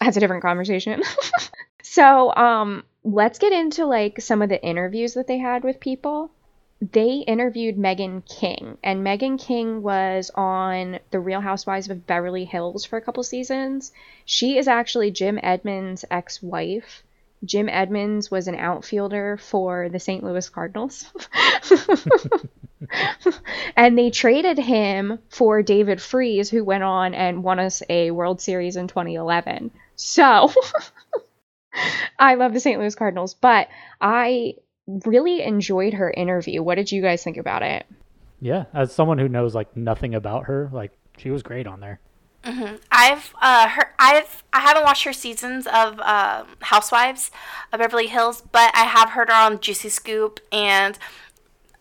That's 0.00 0.16
a 0.16 0.20
different 0.20 0.42
conversation. 0.42 1.02
so, 1.82 2.34
um, 2.34 2.84
let's 3.04 3.38
get 3.38 3.52
into 3.52 3.86
like 3.86 4.20
some 4.20 4.42
of 4.42 4.48
the 4.48 4.62
interviews 4.62 5.14
that 5.14 5.26
they 5.26 5.38
had 5.38 5.64
with 5.64 5.80
people. 5.80 6.30
They 6.92 7.16
interviewed 7.26 7.76
Meghan 7.76 8.26
King, 8.26 8.78
and 8.82 9.04
Meghan 9.04 9.38
King 9.38 9.82
was 9.82 10.30
on 10.34 10.98
The 11.10 11.20
Real 11.20 11.42
Housewives 11.42 11.90
of 11.90 12.06
Beverly 12.06 12.46
Hills 12.46 12.86
for 12.86 12.96
a 12.96 13.02
couple 13.02 13.22
seasons. 13.22 13.92
She 14.24 14.56
is 14.56 14.66
actually 14.66 15.10
Jim 15.10 15.38
Edmonds' 15.42 16.06
ex 16.10 16.42
wife. 16.42 17.02
Jim 17.44 17.68
Edmonds 17.68 18.30
was 18.30 18.48
an 18.48 18.54
outfielder 18.54 19.38
for 19.38 19.88
the 19.88 19.98
St. 19.98 20.22
Louis 20.22 20.48
Cardinals. 20.48 21.06
and 23.76 23.96
they 23.96 24.10
traded 24.10 24.58
him 24.58 25.18
for 25.28 25.62
David 25.62 26.02
Freese, 26.02 26.50
who 26.50 26.64
went 26.64 26.82
on 26.82 27.14
and 27.14 27.42
won 27.42 27.58
us 27.58 27.82
a 27.88 28.10
World 28.10 28.40
Series 28.40 28.76
in 28.76 28.88
2011. 28.88 29.70
So 29.96 30.52
I 32.18 32.34
love 32.34 32.52
the 32.52 32.60
St. 32.60 32.78
Louis 32.78 32.94
Cardinals, 32.94 33.34
but 33.34 33.68
I 34.00 34.56
really 35.06 35.42
enjoyed 35.42 35.94
her 35.94 36.10
interview. 36.10 36.62
What 36.62 36.74
did 36.74 36.92
you 36.92 37.00
guys 37.00 37.24
think 37.24 37.38
about 37.38 37.62
it? 37.62 37.86
Yeah. 38.40 38.64
As 38.74 38.92
someone 38.92 39.18
who 39.18 39.28
knows 39.28 39.54
like 39.54 39.74
nothing 39.76 40.14
about 40.14 40.44
her, 40.44 40.68
like 40.72 40.92
she 41.16 41.30
was 41.30 41.42
great 41.42 41.66
on 41.66 41.80
there. 41.80 42.00
I've 42.90 43.34
uh 43.40 43.68
her 43.68 43.94
I've 43.98 44.42
I 44.52 44.60
haven't 44.60 44.84
watched 44.84 45.04
her 45.04 45.12
seasons 45.12 45.66
of 45.66 46.00
um 46.00 46.56
Housewives 46.60 47.30
of 47.72 47.80
Beverly 47.80 48.06
Hills, 48.06 48.42
but 48.52 48.70
I 48.74 48.84
have 48.84 49.10
heard 49.10 49.28
her 49.28 49.34
on 49.34 49.60
Juicy 49.60 49.88
Scoop 49.88 50.40
and 50.50 50.98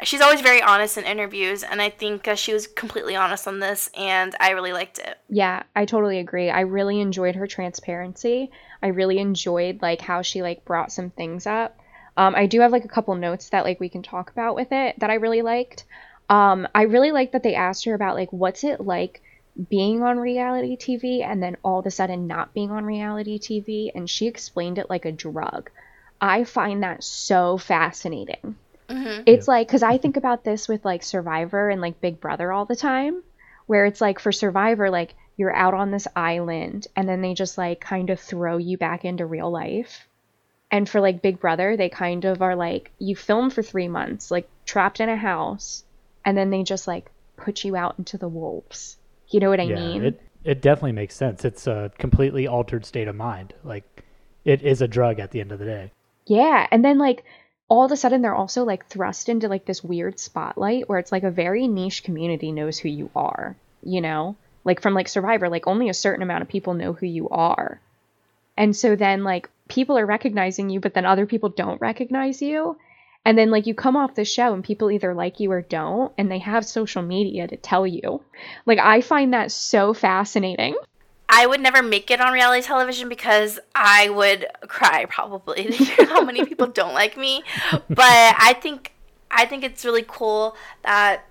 she's 0.03 0.21
always 0.21 0.41
very 0.41 0.61
honest 0.61 0.97
in 0.97 1.03
interviews 1.03 1.63
and 1.63 1.81
I 1.81 1.89
think 1.89 2.27
uh, 2.27 2.35
she 2.35 2.53
was 2.53 2.67
completely 2.67 3.15
honest 3.15 3.47
on 3.47 3.59
this 3.59 3.89
and 3.95 4.35
I 4.39 4.51
really 4.51 4.73
liked 4.73 4.99
it. 4.99 5.17
Yeah, 5.29 5.63
I 5.75 5.85
totally 5.85 6.19
agree. 6.19 6.49
I 6.49 6.61
really 6.61 7.01
enjoyed 7.01 7.35
her 7.35 7.47
transparency. 7.47 8.51
I 8.81 8.87
really 8.87 9.19
enjoyed 9.19 9.81
like 9.81 10.01
how 10.01 10.21
she 10.21 10.41
like 10.41 10.65
brought 10.65 10.91
some 10.91 11.09
things 11.09 11.45
up. 11.45 11.79
Um, 12.17 12.35
I 12.35 12.45
do 12.45 12.59
have 12.61 12.71
like 12.71 12.85
a 12.85 12.89
couple 12.89 13.15
notes 13.15 13.49
that 13.49 13.63
like 13.63 13.79
we 13.79 13.89
can 13.89 14.03
talk 14.03 14.31
about 14.31 14.55
with 14.55 14.71
it 14.71 14.99
that 14.99 15.09
I 15.09 15.15
really 15.15 15.41
liked. 15.41 15.85
Um, 16.29 16.67
I 16.75 16.83
really 16.83 17.11
liked 17.11 17.33
that 17.33 17.43
they 17.43 17.55
asked 17.55 17.85
her 17.85 17.93
about 17.93 18.15
like 18.15 18.31
what's 18.31 18.63
it 18.63 18.81
like 18.81 19.21
being 19.67 20.03
on 20.03 20.19
reality 20.19 20.77
TV 20.77 21.23
and 21.23 21.41
then 21.43 21.57
all 21.63 21.79
of 21.79 21.85
a 21.85 21.91
sudden 21.91 22.27
not 22.27 22.53
being 22.53 22.71
on 22.71 22.85
reality 22.85 23.39
TV, 23.39 23.91
and 23.93 24.09
she 24.09 24.27
explained 24.27 24.77
it 24.77 24.89
like 24.89 25.05
a 25.05 25.11
drug. 25.11 25.69
I 26.21 26.43
find 26.43 26.83
that 26.83 27.03
so 27.03 27.57
fascinating. 27.57 28.55
Mm-hmm. 28.87 29.23
It's 29.25 29.47
like 29.47 29.67
because 29.67 29.83
I 29.83 29.97
think 29.99 30.17
about 30.17 30.43
this 30.43 30.67
with 30.67 30.85
like 30.85 31.03
Survivor 31.03 31.69
and 31.69 31.81
like 31.81 32.01
Big 32.01 32.19
Brother 32.19 32.51
all 32.51 32.65
the 32.65 32.75
time, 32.75 33.23
where 33.65 33.85
it's 33.85 34.01
like 34.01 34.19
for 34.19 34.31
Survivor, 34.31 34.89
like 34.89 35.15
you're 35.37 35.55
out 35.55 35.73
on 35.73 35.91
this 35.91 36.07
island 36.15 36.87
and 36.95 37.07
then 37.07 37.21
they 37.21 37.33
just 37.33 37.57
like 37.57 37.79
kind 37.79 38.09
of 38.09 38.19
throw 38.19 38.57
you 38.57 38.77
back 38.77 39.05
into 39.05 39.25
real 39.25 39.49
life. 39.49 40.07
And 40.71 40.87
for 40.87 41.01
like 41.01 41.21
Big 41.21 41.39
Brother, 41.39 41.75
they 41.75 41.89
kind 41.89 42.25
of 42.25 42.41
are 42.41 42.55
like 42.55 42.91
you 42.99 43.15
film 43.15 43.49
for 43.49 43.63
three 43.63 43.87
months, 43.87 44.31
like 44.31 44.47
trapped 44.65 44.99
in 44.99 45.09
a 45.09 45.17
house, 45.17 45.83
and 46.23 46.37
then 46.37 46.49
they 46.49 46.63
just 46.63 46.87
like 46.87 47.09
put 47.37 47.63
you 47.63 47.75
out 47.75 47.95
into 47.97 48.17
the 48.17 48.27
wolves. 48.27 48.97
You 49.29 49.39
know 49.39 49.49
what 49.49 49.59
I 49.59 49.63
yeah. 49.63 49.75
mean? 49.75 50.03
It 50.03 50.21
it 50.43 50.61
definitely 50.61 50.93
makes 50.93 51.15
sense. 51.15 51.45
It's 51.45 51.67
a 51.67 51.91
completely 51.97 52.47
altered 52.47 52.85
state 52.85 53.07
of 53.07 53.15
mind. 53.15 53.53
Like 53.63 54.03
it 54.45 54.61
is 54.61 54.81
a 54.81 54.87
drug 54.87 55.19
at 55.19 55.31
the 55.31 55.41
end 55.41 55.51
of 55.51 55.59
the 55.59 55.65
day. 55.65 55.91
Yeah, 56.25 56.67
and 56.71 56.83
then 56.83 56.97
like 56.97 57.23
all 57.69 57.85
of 57.85 57.91
a 57.91 57.97
sudden 57.97 58.21
they're 58.21 58.35
also 58.35 58.63
like 58.63 58.87
thrust 58.87 59.29
into 59.29 59.47
like 59.47 59.65
this 59.65 59.83
weird 59.83 60.19
spotlight 60.19 60.89
where 60.89 60.99
it's 60.99 61.11
like 61.11 61.23
a 61.23 61.31
very 61.31 61.67
niche 61.67 62.03
community 62.03 62.51
knows 62.51 62.79
who 62.79 62.89
you 62.89 63.11
are, 63.15 63.55
you 63.83 64.01
know? 64.01 64.35
Like 64.65 64.81
from 64.81 64.93
like 64.93 65.07
Survivor, 65.07 65.49
like 65.49 65.67
only 65.67 65.89
a 65.89 65.93
certain 65.93 66.23
amount 66.23 66.41
of 66.41 66.49
people 66.49 66.73
know 66.73 66.93
who 66.93 67.05
you 67.05 67.29
are. 67.29 67.79
And 68.57 68.75
so 68.75 68.95
then 68.95 69.23
like 69.23 69.49
people 69.67 69.97
are 69.97 70.05
recognizing 70.05 70.69
you, 70.69 70.79
but 70.79 70.93
then 70.93 71.05
other 71.05 71.25
people 71.25 71.49
don't 71.49 71.79
recognize 71.79 72.41
you. 72.41 72.77
And 73.25 73.37
then 73.37 73.51
like 73.51 73.67
you 73.67 73.73
come 73.73 73.95
off 73.95 74.15
the 74.15 74.25
show 74.25 74.53
and 74.53 74.63
people 74.63 74.89
either 74.89 75.13
like 75.13 75.39
you 75.39 75.51
or 75.51 75.61
don't, 75.61 76.11
and 76.17 76.31
they 76.31 76.39
have 76.39 76.65
social 76.65 77.01
media 77.01 77.47
to 77.47 77.57
tell 77.57 77.85
you. 77.85 78.23
Like 78.65 78.79
I 78.79 79.01
find 79.01 79.33
that 79.33 79.51
so 79.51 79.93
fascinating. 79.93 80.75
I 81.31 81.45
would 81.45 81.61
never 81.61 81.83
make 81.83 82.09
it 82.09 82.19
on 82.19 82.33
reality 82.33 82.65
television 82.65 83.07
because 83.07 83.59
I 83.75 84.09
would 84.09 84.47
cry 84.67 85.05
probably 85.05 85.63
to 85.71 85.71
hear 85.71 86.07
how 86.07 86.23
many 86.23 86.43
people 86.45 86.67
don't 86.67 86.93
like 86.93 87.17
me. 87.17 87.43
But 87.71 87.85
I 87.99 88.57
think 88.59 88.93
I 89.29 89.45
think 89.45 89.63
it's 89.63 89.85
really 89.85 90.05
cool 90.07 90.55
that 90.81 91.25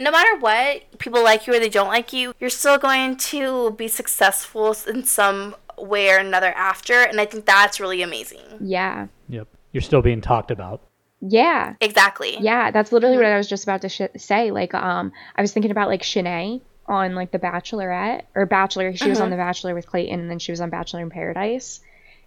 no 0.00 0.10
matter 0.10 0.36
what, 0.38 0.98
people 0.98 1.22
like 1.22 1.46
you 1.46 1.54
or 1.54 1.60
they 1.60 1.68
don't 1.68 1.88
like 1.88 2.12
you, 2.12 2.34
you're 2.40 2.50
still 2.50 2.78
going 2.78 3.16
to 3.16 3.70
be 3.72 3.86
successful 3.86 4.76
in 4.88 5.04
some 5.04 5.54
way 5.78 6.10
or 6.10 6.18
another 6.18 6.52
after, 6.52 7.02
and 7.02 7.20
I 7.20 7.26
think 7.26 7.46
that's 7.46 7.78
really 7.78 8.02
amazing. 8.02 8.40
Yeah. 8.60 9.06
Yep. 9.28 9.48
You're 9.72 9.82
still 9.82 10.02
being 10.02 10.20
talked 10.20 10.50
about. 10.50 10.82
Yeah. 11.26 11.74
Exactly. 11.80 12.36
Yeah, 12.38 12.70
that's 12.70 12.92
literally 12.92 13.16
what 13.16 13.26
I 13.26 13.36
was 13.36 13.48
just 13.48 13.64
about 13.64 13.82
to 13.82 13.88
sh- 13.88 14.02
say. 14.16 14.50
Like, 14.50 14.74
um, 14.74 15.12
I 15.34 15.42
was 15.42 15.52
thinking 15.52 15.70
about 15.70 15.88
like 15.88 16.02
Shanae 16.02 16.60
on 16.86 17.14
like 17.14 17.30
The 17.30 17.38
Bachelorette 17.38 18.22
or 18.34 18.46
Bachelor. 18.46 18.94
She 18.94 19.08
was 19.08 19.20
on 19.20 19.30
The 19.30 19.36
Bachelor 19.36 19.74
with 19.74 19.86
Clayton, 19.86 20.20
and 20.20 20.30
then 20.30 20.38
she 20.38 20.52
was 20.52 20.60
on 20.60 20.70
Bachelor 20.70 21.00
in 21.00 21.10
Paradise. 21.10 21.80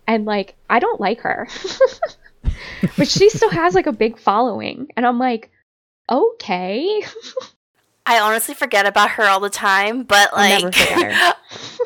And 0.08 0.26
like, 0.26 0.56
I 0.70 0.80
don't 0.80 1.02
like 1.02 1.20
her, 1.22 1.48
but 2.98 3.08
she 3.08 3.30
still 3.30 3.50
has 3.50 3.76
like 3.76 3.88
a 3.88 3.92
big 3.92 4.18
following, 4.18 4.88
and 4.96 5.06
I'm 5.06 5.20
like, 5.20 5.52
okay, 6.10 7.04
I 8.06 8.20
honestly 8.20 8.56
forget 8.56 8.86
about 8.86 9.12
her 9.12 9.24
all 9.24 9.42
the 9.42 9.50
time, 9.50 10.04
but 10.04 10.32
like 10.34 10.62
never 10.62 10.72
forget 10.72 11.12
her. 11.12 11.34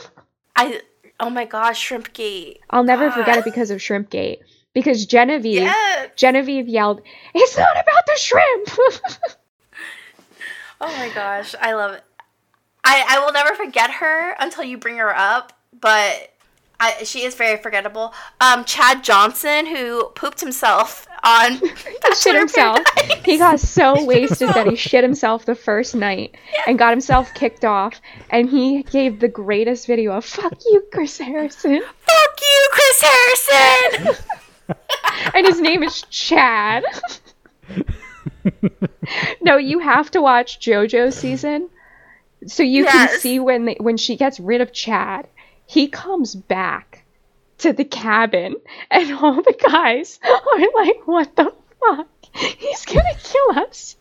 I 0.56 0.82
oh 1.19 1.32
my 1.32 1.45
gosh, 1.45 1.89
Shrimpgate. 1.89 2.60
I'll 2.69 2.84
never 2.84 3.10
forget 3.10 3.39
it 3.39 3.43
because 3.43 3.71
of 3.71 3.80
Shrimpgate. 3.80 4.41
Because 4.73 5.05
Genevieve, 5.05 5.63
Yes. 5.63 6.10
Genevieve 6.15 6.67
yelled, 6.67 7.01
"It's 7.34 7.57
not 7.57 7.71
about 7.71 8.05
the 8.05 8.17
shrimp." 8.17 8.69
Oh 10.84 10.88
my 10.97 11.10
gosh, 11.13 11.53
I 11.62 11.73
love 11.73 11.91
it. 11.93 12.03
I, 12.84 13.05
I 13.07 13.19
will 13.23 13.31
never 13.34 13.53
forget 13.53 13.91
her 13.91 14.36
until 14.39 14.63
you 14.63 14.79
bring 14.79 14.97
her 14.97 15.15
up, 15.15 15.53
but 15.79 16.34
I, 16.79 17.03
she 17.03 17.23
is 17.23 17.36
very 17.36 17.57
forgettable. 17.62 18.15
Um, 18.39 18.65
Chad 18.65 19.03
Johnson, 19.03 19.67
who 19.67 20.05
pooped 20.15 20.39
himself 20.41 21.07
on 21.23 21.60
shit 22.19 22.36
himself. 22.36 22.79
Paradise. 22.95 23.23
He 23.23 23.38
got 23.38 23.60
so 23.60 24.03
wasted 24.05 24.49
that 24.49 24.65
he 24.65 24.75
shit 24.75 25.03
himself 25.03 25.45
the 25.45 25.53
first 25.53 25.93
night 25.93 26.36
and 26.65 26.79
got 26.79 26.89
himself 26.89 27.31
kicked 27.36 27.63
off. 27.63 28.01
And 28.31 28.49
he 28.49 28.81
gave 28.81 29.19
the 29.19 29.27
greatest 29.27 29.86
video 29.86 30.13
of 30.13 30.25
"fuck 30.25 30.53
you, 30.65 30.84
Chris 30.91 31.19
Harrison," 31.19 31.84
Fuck 31.99 32.39
you, 32.41 32.69
Chris 32.71 33.01
Harrison. 33.03 34.23
and 35.34 35.47
his 35.47 35.60
name 35.60 35.84
is 35.84 36.01
Chad. 36.10 36.84
no, 39.41 39.57
you 39.57 39.79
have 39.79 40.12
to 40.12 40.21
watch 40.21 40.60
JoJo 40.60 41.13
season 41.13 41.69
so 42.47 42.63
you 42.63 42.86
can 42.86 43.19
see 43.19 43.39
when 43.39 43.65
they, 43.65 43.77
when 43.79 43.97
she 43.97 44.15
gets 44.15 44.39
rid 44.39 44.62
of 44.62 44.73
Chad, 44.73 45.27
he 45.65 45.88
comes 45.88 46.36
back 46.36 47.03
to 47.60 47.71
the 47.71 47.86
cabin, 47.86 48.55
and 48.89 49.12
all 49.13 49.41
the 49.41 49.53
guys 49.53 50.19
are 50.23 50.60
like, 50.84 51.05
"What 51.05 51.36
the 51.36 51.53
fuck? 51.79 52.07
He's 52.34 52.86
gonna 52.86 53.15
kill 53.21 53.63
us." 53.63 53.95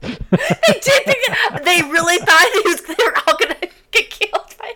they 0.00 0.08
did. 0.10 1.16
They 1.64 1.82
really 1.82 2.18
thought 2.18 2.50
he 2.52 2.60
was, 2.68 2.82
they 2.82 3.04
were 3.04 3.16
all 3.26 3.36
gonna 3.36 3.68
get 3.90 4.10
killed 4.10 4.54
by 4.58 4.74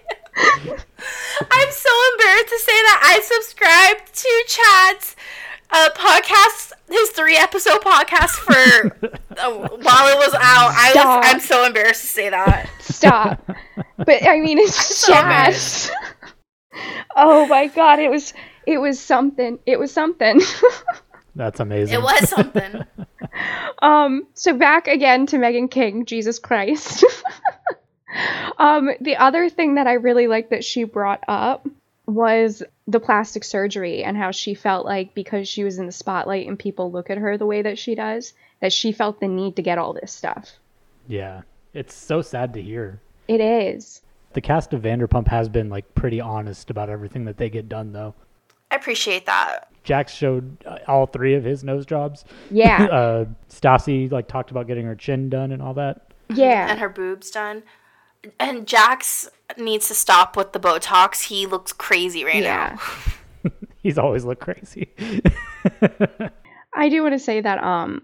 him. 0.62 0.76
I'm 1.50 1.72
so 1.72 1.90
embarrassed 2.12 2.48
to 2.48 2.58
say 2.58 2.72
that 2.72 3.00
I 3.02 3.20
subscribed 3.20 4.14
to 4.14 4.44
Chad's 4.46 5.16
uh, 5.70 5.88
podcast, 5.94 6.72
his 6.90 7.10
three 7.10 7.36
episode 7.36 7.80
podcast 7.80 8.30
for 8.30 9.06
uh, 9.38 9.68
while 9.68 10.08
it 10.08 10.18
was 10.18 10.34
out. 10.34 10.72
I 10.74 10.90
Stop. 10.90 11.22
was. 11.22 11.32
I'm 11.32 11.40
so 11.40 11.64
embarrassed 11.64 12.02
to 12.02 12.06
say 12.06 12.30
that. 12.30 12.68
Stop. 12.80 13.44
but 13.98 14.26
I 14.26 14.40
mean, 14.40 14.58
it's 14.58 14.74
so 14.74 15.12
Chad. 15.12 15.56
oh 17.16 17.46
my 17.46 17.66
god, 17.68 17.98
it 17.98 18.10
was 18.10 18.34
it 18.66 18.78
was 18.78 19.00
something. 19.00 19.58
It 19.66 19.78
was 19.78 19.92
something. 19.92 20.40
That's 21.34 21.60
amazing. 21.60 21.94
It 21.94 22.02
was 22.02 22.28
something. 22.28 22.84
Um, 23.80 24.26
so 24.34 24.56
back 24.56 24.86
again 24.86 25.26
to 25.26 25.38
Meghan 25.38 25.70
King, 25.70 26.04
Jesus 26.04 26.38
Christ. 26.38 27.04
Um, 28.58 28.90
the 29.00 29.16
other 29.16 29.48
thing 29.48 29.74
that 29.74 29.86
I 29.86 29.94
really 29.94 30.26
liked 30.26 30.50
that 30.50 30.64
she 30.64 30.84
brought 30.84 31.22
up 31.28 31.66
was 32.06 32.62
the 32.86 33.00
plastic 33.00 33.44
surgery 33.44 34.02
and 34.02 34.16
how 34.16 34.30
she 34.30 34.54
felt 34.54 34.84
like 34.84 35.14
because 35.14 35.48
she 35.48 35.64
was 35.64 35.78
in 35.78 35.86
the 35.86 35.92
spotlight 35.92 36.46
and 36.46 36.58
people 36.58 36.90
look 36.90 37.10
at 37.10 37.18
her 37.18 37.38
the 37.38 37.46
way 37.46 37.62
that 37.62 37.78
she 37.78 37.94
does, 37.94 38.34
that 38.60 38.72
she 38.72 38.92
felt 38.92 39.20
the 39.20 39.28
need 39.28 39.56
to 39.56 39.62
get 39.62 39.78
all 39.78 39.92
this 39.92 40.12
stuff. 40.12 40.52
Yeah, 41.06 41.42
it's 41.74 41.94
so 41.94 42.22
sad 42.22 42.54
to 42.54 42.62
hear. 42.62 43.00
It 43.28 43.40
is. 43.40 44.02
The 44.34 44.40
cast 44.40 44.72
of 44.72 44.82
Vanderpump 44.82 45.28
has 45.28 45.48
been 45.48 45.68
like 45.68 45.94
pretty 45.94 46.20
honest 46.20 46.70
about 46.70 46.90
everything 46.90 47.24
that 47.26 47.36
they 47.36 47.50
get 47.50 47.68
done, 47.68 47.92
though. 47.92 48.14
I 48.70 48.76
appreciate 48.76 49.26
that. 49.26 49.68
Jax 49.84 50.12
showed 50.12 50.56
uh, 50.64 50.78
all 50.88 51.06
three 51.06 51.34
of 51.34 51.44
his 51.44 51.62
nose 51.62 51.84
jobs. 51.84 52.24
Yeah. 52.50 52.84
uh, 52.90 53.24
Stassi 53.50 54.10
like 54.10 54.28
talked 54.28 54.50
about 54.50 54.66
getting 54.66 54.86
her 54.86 54.94
chin 54.94 55.28
done 55.28 55.52
and 55.52 55.60
all 55.62 55.74
that. 55.74 56.12
yeah. 56.34 56.70
And 56.70 56.80
her 56.80 56.88
boobs 56.88 57.30
done. 57.30 57.62
And 58.38 58.66
Jax 58.66 59.28
needs 59.58 59.88
to 59.88 59.94
stop 59.94 60.36
with 60.36 60.52
the 60.52 60.60
Botox. 60.60 61.22
He 61.24 61.46
looks 61.46 61.72
crazy 61.72 62.24
right 62.24 62.42
Yeah. 62.42 62.78
now. 63.44 63.50
He's 63.82 63.98
always 63.98 64.24
looked 64.24 64.42
crazy. 64.42 64.92
I 66.74 66.88
do 66.88 67.02
want 67.02 67.14
to 67.14 67.18
say 67.18 67.40
that 67.40 67.62
um 67.62 68.02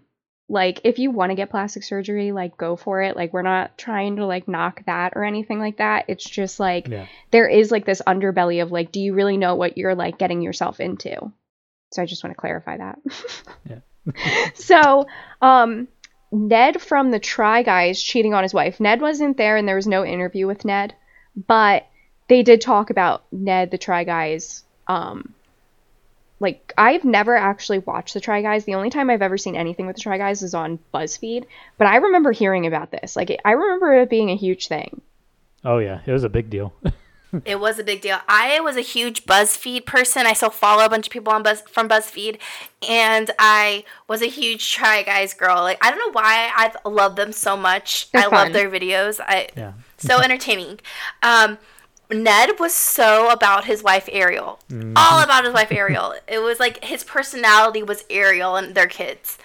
like 0.48 0.81
if 0.85 0.98
you 0.98 1.11
want 1.11 1.31
to 1.31 1.37
get 1.37 1.50
plastic 1.50 1.83
surgery, 1.85 2.33
like 2.33 2.57
go 2.57 2.74
for 2.76 3.02
it. 3.02 3.16
Like 3.16 3.33
we're 3.33 3.42
not 3.42 3.76
trying 3.76 4.16
to 4.16 4.26
like 4.26 4.48
knock 4.48 4.85
that 4.87 5.12
or 5.14 5.24
anything 5.24 5.59
like 5.59 5.76
that. 5.76 6.07
It's 6.09 6.28
just 6.28 6.59
like 6.59 6.88
yeah. 6.88 7.07
there 7.31 7.46
is 7.46 7.70
like 7.70 7.85
this 7.85 8.02
underbelly 8.07 8.62
of 8.62 8.72
like 8.72 8.90
do 8.90 9.00
you 9.00 9.14
really 9.14 9.37
know 9.37 9.54
what 9.54 9.76
you're 9.78 9.94
like 9.94 10.18
getting 10.18 10.42
yourself 10.42 10.81
into? 10.81 11.33
So 11.92 12.02
I 12.02 12.07
just 12.07 12.24
want 12.24 12.35
to 12.35 12.40
clarify 12.40 12.78
that. 12.78 12.98
Yeah. 13.68 14.50
so, 14.54 15.07
um 15.42 15.87
Ned 16.30 16.80
from 16.80 17.10
the 17.10 17.18
Try 17.18 17.62
Guys 17.62 18.02
cheating 18.02 18.34
on 18.34 18.42
his 18.42 18.54
wife. 18.54 18.80
Ned 18.80 19.00
wasn't 19.00 19.36
there 19.36 19.56
and 19.56 19.66
there 19.66 19.76
was 19.76 19.86
no 19.86 20.04
interview 20.04 20.46
with 20.46 20.64
Ned, 20.64 20.94
but 21.46 21.86
they 22.28 22.42
did 22.42 22.60
talk 22.60 22.90
about 22.90 23.24
Ned 23.32 23.70
the 23.70 23.78
Try 23.78 24.04
Guys 24.04 24.64
um 24.86 25.34
like 26.40 26.72
I've 26.78 27.04
never 27.04 27.36
actually 27.36 27.80
watched 27.80 28.14
the 28.14 28.20
Try 28.20 28.42
Guys. 28.42 28.64
The 28.64 28.74
only 28.74 28.90
time 28.90 29.10
I've 29.10 29.22
ever 29.22 29.38
seen 29.38 29.56
anything 29.56 29.86
with 29.86 29.96
the 29.96 30.02
Try 30.02 30.18
Guys 30.18 30.42
is 30.42 30.54
on 30.54 30.78
BuzzFeed, 30.94 31.46
but 31.76 31.86
I 31.86 31.96
remember 31.96 32.32
hearing 32.32 32.66
about 32.66 32.90
this. 32.90 33.16
Like 33.16 33.36
I 33.44 33.52
remember 33.52 33.92
it 33.94 34.10
being 34.10 34.30
a 34.30 34.36
huge 34.36 34.68
thing. 34.68 35.00
Oh 35.64 35.78
yeah, 35.78 36.00
it 36.06 36.12
was 36.12 36.24
a 36.24 36.28
big 36.28 36.50
deal. 36.50 36.72
It 37.44 37.60
was 37.60 37.78
a 37.78 37.84
big 37.84 38.00
deal. 38.00 38.18
I 38.26 38.60
was 38.60 38.76
a 38.76 38.80
huge 38.80 39.26
BuzzFeed 39.26 39.84
person. 39.84 40.26
I 40.26 40.32
still 40.32 40.50
follow 40.50 40.84
a 40.84 40.88
bunch 40.88 41.06
of 41.08 41.12
people 41.12 41.32
on 41.32 41.42
Buzz 41.42 41.60
from 41.62 41.88
BuzzFeed, 41.88 42.38
and 42.88 43.30
I 43.38 43.84
was 44.06 44.22
a 44.22 44.26
huge 44.26 44.72
Try 44.72 45.02
Guys 45.02 45.34
girl. 45.34 45.56
Like 45.56 45.78
I 45.84 45.90
don't 45.90 45.98
know 45.98 46.12
why 46.12 46.50
I 46.54 46.88
love 46.88 47.16
them 47.16 47.32
so 47.32 47.56
much. 47.56 48.10
They're 48.12 48.22
I 48.22 48.24
fun. 48.24 48.32
love 48.32 48.52
their 48.52 48.70
videos. 48.70 49.20
I 49.20 49.48
yeah. 49.56 49.72
so 49.98 50.18
entertaining. 50.22 50.80
Um, 51.22 51.58
Ned 52.10 52.58
was 52.58 52.72
so 52.72 53.30
about 53.30 53.66
his 53.66 53.82
wife 53.82 54.08
Ariel, 54.10 54.58
all 54.96 55.22
about 55.22 55.44
his 55.44 55.52
wife 55.52 55.70
Ariel. 55.70 56.14
It 56.26 56.38
was 56.38 56.58
like 56.58 56.82
his 56.82 57.04
personality 57.04 57.82
was 57.82 58.04
Ariel 58.08 58.56
and 58.56 58.74
their 58.74 58.86
kids. 58.86 59.38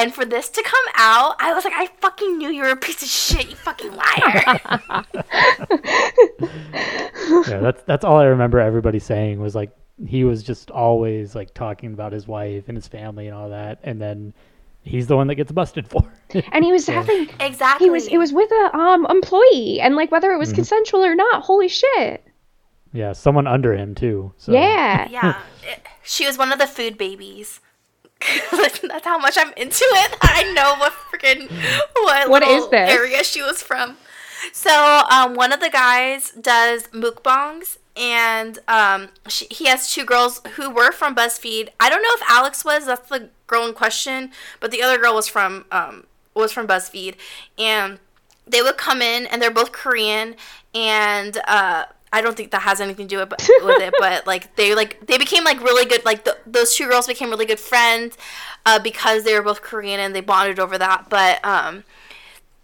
And 0.00 0.14
for 0.14 0.24
this 0.24 0.48
to 0.48 0.62
come 0.62 0.84
out, 0.96 1.36
I 1.40 1.52
was 1.52 1.64
like, 1.64 1.74
I 1.76 1.86
fucking 2.00 2.38
knew 2.38 2.48
you 2.48 2.62
were 2.62 2.70
a 2.70 2.76
piece 2.76 3.02
of 3.02 3.08
shit, 3.08 3.50
you 3.50 3.56
fucking 3.56 3.92
liar. 3.94 4.60
yeah, 7.48 7.60
that's 7.60 7.82
that's 7.82 8.04
all 8.04 8.16
I 8.18 8.24
remember 8.24 8.58
everybody 8.60 8.98
saying 8.98 9.40
was 9.40 9.54
like 9.54 9.70
he 10.06 10.24
was 10.24 10.42
just 10.42 10.70
always 10.70 11.34
like 11.34 11.52
talking 11.54 11.92
about 11.92 12.12
his 12.12 12.26
wife 12.26 12.64
and 12.68 12.76
his 12.76 12.88
family 12.88 13.26
and 13.26 13.36
all 13.36 13.50
that, 13.50 13.78
and 13.82 14.00
then 14.00 14.32
he's 14.82 15.06
the 15.06 15.16
one 15.16 15.26
that 15.26 15.34
gets 15.34 15.52
busted 15.52 15.86
for. 15.88 16.02
it. 16.30 16.44
And 16.52 16.64
he 16.64 16.72
was 16.72 16.86
having 16.86 17.28
exactly. 17.40 17.86
he 17.86 17.90
was 17.90 18.06
it 18.08 18.16
was 18.18 18.32
with 18.32 18.50
a 18.50 18.76
um 18.76 19.06
employee 19.10 19.80
and 19.80 19.96
like 19.96 20.10
whether 20.10 20.32
it 20.32 20.38
was 20.38 20.52
consensual 20.52 21.04
or 21.04 21.14
not, 21.14 21.42
holy 21.42 21.68
shit. 21.68 22.24
yeah, 22.92 23.12
someone 23.12 23.46
under 23.46 23.74
him 23.74 23.94
too. 23.94 24.32
So. 24.38 24.52
Yeah. 24.52 25.08
Yeah, 25.10 25.38
it- 25.62 25.82
she 26.02 26.26
was 26.26 26.38
one 26.38 26.50
of 26.52 26.58
the 26.58 26.66
food 26.66 26.96
babies. 26.98 27.60
That's 28.52 29.04
how 29.04 29.18
much 29.18 29.36
I'm 29.38 29.52
into 29.56 29.84
it. 29.84 30.16
I 30.22 30.52
know 30.52 30.74
what 30.78 30.92
freaking 30.92 31.50
what, 31.94 32.28
What 32.28 32.42
little 32.42 32.68
this? 32.68 32.90
area 32.90 33.24
she 33.24 33.42
was 33.42 33.62
from. 33.62 33.96
So, 34.52 35.02
um, 35.10 35.34
one 35.34 35.52
of 35.52 35.60
the 35.60 35.68
guys 35.68 36.30
does 36.32 36.84
mukbangs, 36.88 37.76
and 37.94 38.58
um, 38.68 39.08
she, 39.28 39.46
he 39.50 39.66
has 39.66 39.92
two 39.92 40.04
girls 40.04 40.40
who 40.56 40.70
were 40.70 40.92
from 40.92 41.14
BuzzFeed. 41.14 41.68
I 41.78 41.90
don't 41.90 42.02
know 42.02 42.08
if 42.12 42.22
Alex 42.28 42.64
was. 42.64 42.86
That's 42.86 43.08
the 43.08 43.28
girl 43.46 43.66
in 43.66 43.74
question, 43.74 44.30
but 44.58 44.70
the 44.70 44.82
other 44.82 44.96
girl 44.98 45.14
was 45.14 45.28
from 45.28 45.66
um, 45.70 46.06
was 46.34 46.52
from 46.52 46.66
BuzzFeed, 46.66 47.16
and 47.58 47.98
they 48.46 48.62
would 48.62 48.78
come 48.78 49.02
in, 49.02 49.26
and 49.26 49.42
they're 49.42 49.50
both 49.50 49.72
Korean, 49.72 50.36
and 50.74 51.38
uh, 51.46 51.84
I 52.12 52.20
don't 52.20 52.36
think 52.36 52.50
that 52.50 52.62
has 52.62 52.80
anything 52.80 53.06
to 53.06 53.16
do 53.16 53.18
with, 53.18 53.30
with 53.62 53.82
it, 53.82 53.94
but 53.98 54.26
like 54.26 54.56
they 54.56 54.74
like 54.74 55.06
they 55.06 55.18
became 55.18 55.44
like 55.44 55.60
really 55.62 55.84
good. 55.84 56.04
Like 56.04 56.24
the, 56.24 56.36
those 56.46 56.74
two 56.74 56.88
girls 56.88 57.06
became 57.06 57.30
really 57.30 57.46
good 57.46 57.60
friends 57.60 58.16
uh, 58.66 58.78
because 58.78 59.24
they 59.24 59.34
were 59.34 59.42
both 59.42 59.62
Korean 59.62 60.00
and 60.00 60.14
they 60.14 60.20
bonded 60.20 60.58
over 60.58 60.76
that. 60.78 61.08
But 61.08 61.44
um, 61.44 61.84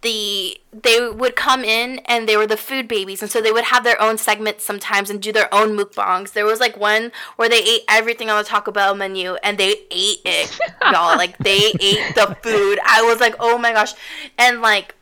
the 0.01 0.57
they 0.73 1.09
would 1.09 1.35
come 1.35 1.63
in 1.63 1.99
and 2.05 2.27
they 2.27 2.37
were 2.37 2.45
the 2.45 2.57
food 2.57 2.87
babies, 2.87 3.21
and 3.21 3.31
so 3.31 3.41
they 3.41 3.51
would 3.51 3.65
have 3.65 3.83
their 3.83 3.99
own 4.01 4.17
segments 4.17 4.63
sometimes 4.63 5.09
and 5.09 5.21
do 5.21 5.31
their 5.31 5.53
own 5.53 5.77
mukbangs. 5.77 6.33
There 6.33 6.45
was 6.45 6.59
like 6.59 6.77
one 6.77 7.11
where 7.37 7.49
they 7.49 7.63
ate 7.63 7.81
everything 7.89 8.29
on 8.29 8.37
the 8.37 8.43
Taco 8.43 8.71
Bell 8.71 8.95
menu 8.95 9.35
and 9.43 9.57
they 9.57 9.71
ate 9.91 10.21
it, 10.25 10.59
y'all. 10.91 11.17
Like 11.17 11.37
they 11.37 11.73
ate 11.79 12.15
the 12.15 12.37
food. 12.43 12.79
I 12.85 13.01
was 13.03 13.19
like, 13.19 13.35
oh 13.39 13.57
my 13.57 13.71
gosh, 13.71 13.93
and 14.37 14.61
like 14.61 14.93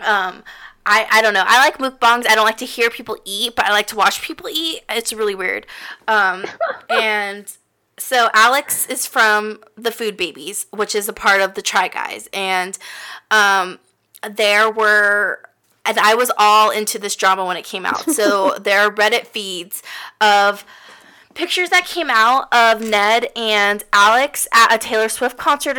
um 0.00 0.42
I, 0.90 1.06
I 1.08 1.22
don't 1.22 1.34
know. 1.34 1.44
I 1.46 1.64
like 1.64 1.78
mukbangs. 1.78 2.26
I 2.28 2.34
don't 2.34 2.44
like 2.44 2.56
to 2.56 2.66
hear 2.66 2.90
people 2.90 3.16
eat, 3.24 3.54
but 3.54 3.64
I 3.64 3.70
like 3.70 3.86
to 3.88 3.96
watch 3.96 4.22
people 4.22 4.48
eat. 4.48 4.80
It's 4.88 5.12
really 5.12 5.36
weird. 5.36 5.64
Um, 6.08 6.44
and 6.90 7.56
so 7.96 8.28
Alex 8.34 8.86
is 8.86 9.06
from 9.06 9.60
the 9.76 9.92
Food 9.92 10.16
Babies, 10.16 10.66
which 10.72 10.96
is 10.96 11.08
a 11.08 11.12
part 11.12 11.40
of 11.40 11.54
the 11.54 11.62
Try 11.62 11.86
Guys, 11.86 12.28
and 12.32 12.76
um, 13.30 13.78
there 14.28 14.68
were. 14.68 15.42
And 15.86 15.98
I 15.98 16.14
was 16.14 16.30
all 16.36 16.70
into 16.70 16.98
this 16.98 17.16
drama 17.16 17.44
when 17.46 17.56
it 17.56 17.64
came 17.64 17.86
out. 17.86 18.10
So 18.10 18.58
there 18.60 18.80
are 18.80 18.90
Reddit 18.90 19.26
feeds 19.26 19.82
of 20.20 20.64
pictures 21.34 21.70
that 21.70 21.86
came 21.86 22.10
out 22.10 22.52
of 22.52 22.82
Ned 22.82 23.28
and 23.34 23.82
Alex 23.92 24.46
at 24.52 24.74
a 24.74 24.78
Taylor 24.78 25.08
Swift 25.08 25.38
concert 25.38 25.78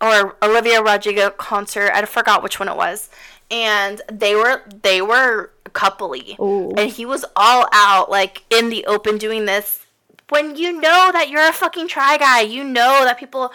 or, 0.00 0.08
or 0.10 0.36
Olivia 0.42 0.82
Rodrigo 0.82 1.28
concert. 1.30 1.90
I 1.92 2.04
forgot 2.06 2.42
which 2.42 2.58
one 2.58 2.68
it 2.68 2.76
was. 2.76 3.10
And 3.50 4.00
they 4.10 4.34
were 4.34 4.62
they 4.82 5.00
were 5.02 5.50
coupley, 5.72 6.38
Ooh. 6.40 6.72
and 6.76 6.90
he 6.90 7.04
was 7.04 7.24
all 7.36 7.66
out 7.72 8.10
like 8.10 8.42
in 8.50 8.68
the 8.70 8.84
open 8.86 9.18
doing 9.18 9.44
this. 9.44 9.84
When 10.30 10.56
you 10.56 10.72
know 10.72 11.10
that 11.12 11.28
you're 11.28 11.46
a 11.46 11.52
fucking 11.52 11.88
try 11.88 12.16
guy, 12.16 12.40
you 12.40 12.64
know 12.64 13.04
that 13.04 13.18
people, 13.18 13.52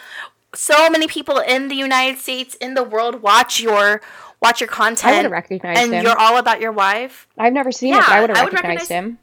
so 0.53 0.89
many 0.89 1.07
people 1.07 1.39
in 1.39 1.67
the 1.67 1.75
United 1.75 2.19
States, 2.19 2.55
in 2.55 2.75
the 2.75 2.83
world, 2.83 3.21
watch 3.23 3.59
your 3.59 4.01
watch 4.41 4.61
your 4.61 4.67
content. 4.69 5.13
I 5.13 5.17
would 5.17 5.23
have 5.23 5.31
recognized 5.31 5.79
and 5.81 5.93
him. 5.93 6.03
you're 6.05 6.17
all 6.17 6.37
about 6.37 6.61
your 6.61 6.71
wife. 6.71 7.27
I've 7.37 7.53
never 7.53 7.71
seen 7.71 7.93
it, 7.95 7.97
but 8.01 8.07
Yeah, 8.09 8.15
I 8.15 8.21
would 8.21 8.29
have 8.29 8.37
recognized 8.37 8.63
recognize- 8.65 8.87
him. 8.87 9.17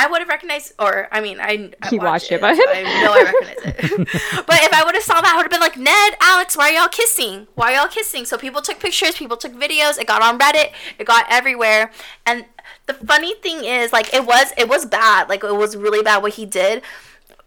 I 0.00 0.06
would 0.06 0.20
have 0.20 0.28
recognized, 0.28 0.74
or 0.78 1.08
I 1.10 1.20
mean, 1.20 1.40
I, 1.40 1.70
I 1.82 1.88
You 1.90 1.98
watched 1.98 2.30
watched 2.30 2.32
it, 2.32 2.40
but- 2.40 2.50
I 2.56 2.82
know 3.02 3.12
I 3.12 3.22
recognize 3.32 3.90
it. 3.90 4.46
but 4.46 4.58
if 4.62 4.72
I 4.72 4.84
would 4.84 4.94
have 4.94 5.02
saw 5.02 5.20
that, 5.20 5.32
I 5.32 5.36
would 5.36 5.42
have 5.42 5.50
been 5.50 5.60
like, 5.60 5.76
Ned, 5.76 6.16
Alex, 6.20 6.56
why 6.56 6.70
are 6.70 6.72
y'all 6.78 6.88
kissing? 6.88 7.48
Why 7.56 7.72
are 7.72 7.76
y'all 7.82 7.88
kissing? 7.88 8.24
So 8.24 8.38
people 8.38 8.62
took 8.62 8.78
pictures, 8.78 9.16
people 9.16 9.36
took 9.36 9.52
videos. 9.54 9.98
It 9.98 10.06
got 10.06 10.22
on 10.22 10.38
Reddit, 10.38 10.72
it 10.98 11.06
got 11.06 11.26
everywhere. 11.28 11.90
And 12.24 12.44
the 12.86 12.94
funny 12.94 13.34
thing 13.36 13.64
is, 13.64 13.92
like, 13.92 14.14
it 14.14 14.24
was 14.24 14.52
it 14.56 14.68
was 14.68 14.86
bad. 14.86 15.28
Like, 15.28 15.42
it 15.42 15.54
was 15.56 15.76
really 15.76 16.02
bad 16.02 16.22
what 16.22 16.34
he 16.34 16.46
did. 16.46 16.82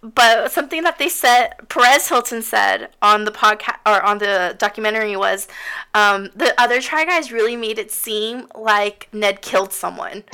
But 0.04 0.52
something 0.52 0.82
that 0.82 0.98
they 0.98 1.10
said, 1.10 1.54
Perez 1.70 2.10
Hilton 2.10 2.42
said 2.42 2.90
on 3.04 3.24
the 3.26 3.32
podcast 3.32 3.78
or 3.86 4.02
on 4.02 4.18
the 4.18 4.56
documentary 4.58 5.16
was, 5.16 5.48
um, 5.94 6.30
the 6.36 6.60
other 6.60 6.82
try 6.82 7.06
guys 7.06 7.32
really 7.32 7.56
made 7.56 7.78
it 7.78 7.92
seem 7.92 8.48
like 8.56 9.08
Ned 9.14 9.42
killed 9.44 9.72
someone. 9.72 10.24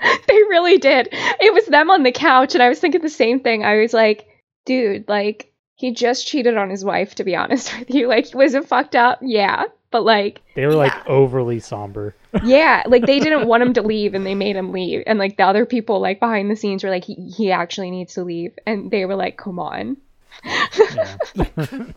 they 0.28 0.34
really 0.34 0.78
did. 0.78 1.08
It 1.12 1.52
was 1.52 1.66
them 1.66 1.90
on 1.90 2.02
the 2.02 2.12
couch, 2.12 2.54
and 2.54 2.62
I 2.62 2.68
was 2.68 2.78
thinking 2.78 3.00
the 3.02 3.08
same 3.08 3.40
thing. 3.40 3.64
I 3.64 3.76
was 3.78 3.92
like, 3.92 4.28
dude, 4.64 5.08
like, 5.08 5.52
he 5.74 5.92
just 5.92 6.26
cheated 6.26 6.56
on 6.56 6.70
his 6.70 6.84
wife, 6.84 7.14
to 7.16 7.24
be 7.24 7.36
honest 7.36 7.72
with 7.78 7.90
you. 7.90 8.08
Like, 8.08 8.32
was 8.34 8.54
it 8.54 8.66
fucked 8.66 8.96
up? 8.96 9.18
Yeah. 9.22 9.64
But, 9.90 10.04
like, 10.04 10.42
They 10.54 10.66
were 10.66 10.74
like 10.74 10.92
overly 11.08 11.60
somber. 11.60 12.14
yeah, 12.44 12.82
like, 12.86 13.06
they 13.06 13.20
didn't 13.20 13.48
want 13.48 13.62
him 13.62 13.72
to 13.72 13.82
leave, 13.82 14.12
and 14.12 14.26
they 14.26 14.34
made 14.34 14.54
him 14.54 14.70
leave. 14.70 15.02
And, 15.06 15.18
like, 15.18 15.38
the 15.38 15.44
other 15.44 15.64
people, 15.64 15.98
like, 15.98 16.20
behind 16.20 16.50
the 16.50 16.56
scenes 16.56 16.84
were 16.84 16.90
like, 16.90 17.04
he, 17.04 17.14
he 17.14 17.50
actually 17.50 17.90
needs 17.90 18.14
to 18.14 18.24
leave. 18.24 18.52
And 18.66 18.90
they 18.90 19.06
were 19.06 19.16
like, 19.16 19.38
come 19.38 19.58
on. 19.58 19.96
Yeah. 20.44 20.66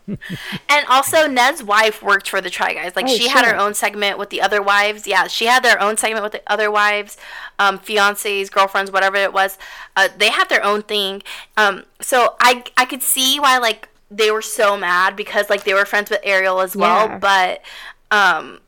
And 0.68 0.86
also, 0.88 1.26
Ned's 1.26 1.62
wife 1.62 2.02
worked 2.02 2.28
for 2.28 2.40
the 2.40 2.50
Try 2.50 2.74
Guys. 2.74 2.96
Like, 2.96 3.06
Oh, 3.06 3.14
she 3.16 3.28
had 3.28 3.44
her 3.44 3.56
own 3.56 3.74
segment 3.74 4.18
with 4.18 4.30
the 4.30 4.40
other 4.40 4.62
wives. 4.62 5.06
Yeah, 5.06 5.26
she 5.26 5.46
had 5.46 5.62
their 5.62 5.80
own 5.80 5.96
segment 5.96 6.22
with 6.22 6.32
the 6.32 6.42
other 6.46 6.70
wives, 6.70 7.16
um, 7.58 7.78
fiancés, 7.78 8.50
girlfriends, 8.50 8.90
whatever 8.90 9.16
it 9.16 9.32
was. 9.32 9.58
Uh, 9.96 10.08
they 10.16 10.30
had 10.30 10.48
their 10.48 10.64
own 10.64 10.82
thing. 10.82 11.22
Um, 11.56 11.84
so 12.00 12.36
I, 12.40 12.64
I 12.76 12.84
could 12.84 13.02
see 13.02 13.38
why, 13.38 13.58
like, 13.58 13.88
they 14.10 14.30
were 14.30 14.42
so 14.42 14.76
mad 14.76 15.16
because 15.16 15.48
like 15.48 15.64
they 15.64 15.72
were 15.72 15.86
friends 15.86 16.10
with 16.10 16.20
Ariel 16.22 16.60
as 16.60 16.76
well, 16.76 17.06
Yeah. 17.08 17.18
but 17.18 17.62
um 18.10 18.60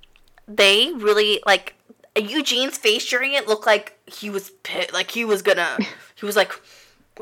they 0.48 0.90
really 0.94 1.42
like 1.44 1.74
Eugene's 2.16 2.78
face 2.78 3.06
during 3.06 3.34
it 3.34 3.46
looked 3.46 3.66
like 3.66 3.98
he 4.06 4.30
was 4.30 4.52
pit 4.62 4.90
like 4.94 5.10
he 5.10 5.22
was 5.22 5.42
gonna 5.42 5.76
he 6.14 6.24
was 6.24 6.34
like 6.34 6.50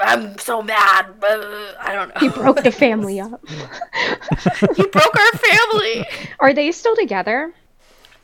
I'm 0.01 0.39
so 0.39 0.63
mad 0.63 1.21
but 1.21 1.41
I 1.81 1.93
don't 1.93 2.09
know. 2.09 2.21
He 2.21 2.29
broke 2.29 2.63
the 2.63 2.73
family 2.73 3.21
up. 3.21 3.45
he 3.49 4.87
broke 4.87 5.17
our 5.17 5.39
family. 5.39 6.07
Are 6.41 6.55
they 6.55 6.73
still 6.73 6.97
together? 6.97 7.55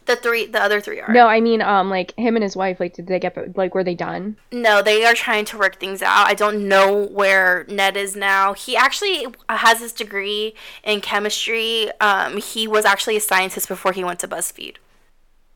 The 0.06 0.16
three 0.16 0.46
the 0.46 0.62
other 0.62 0.80
three 0.80 1.00
are. 1.00 1.12
No, 1.12 1.26
I 1.26 1.40
mean, 1.42 1.60
um, 1.60 1.90
like 1.90 2.14
him 2.16 2.34
and 2.34 2.42
his 2.42 2.56
wife. 2.56 2.80
Like, 2.80 2.94
did 2.94 3.08
they 3.08 3.20
get 3.20 3.58
like 3.58 3.74
were 3.74 3.84
they 3.84 3.94
done? 3.94 4.38
No, 4.50 4.80
they 4.80 5.04
are 5.04 5.12
trying 5.12 5.44
to 5.46 5.58
work 5.58 5.78
things 5.78 6.00
out. 6.00 6.26
I 6.26 6.32
don't 6.32 6.66
know 6.66 7.04
where 7.08 7.66
Ned 7.68 7.94
is 7.98 8.16
now. 8.16 8.54
He 8.54 8.74
actually 8.74 9.26
has 9.50 9.80
his 9.80 9.92
degree 9.92 10.54
in 10.82 11.02
chemistry. 11.02 11.90
Um, 12.00 12.38
he 12.38 12.66
was 12.66 12.86
actually 12.86 13.18
a 13.18 13.20
scientist 13.20 13.68
before 13.68 13.92
he 13.92 14.02
went 14.02 14.20
to 14.20 14.28
BuzzFeed. 14.28 14.76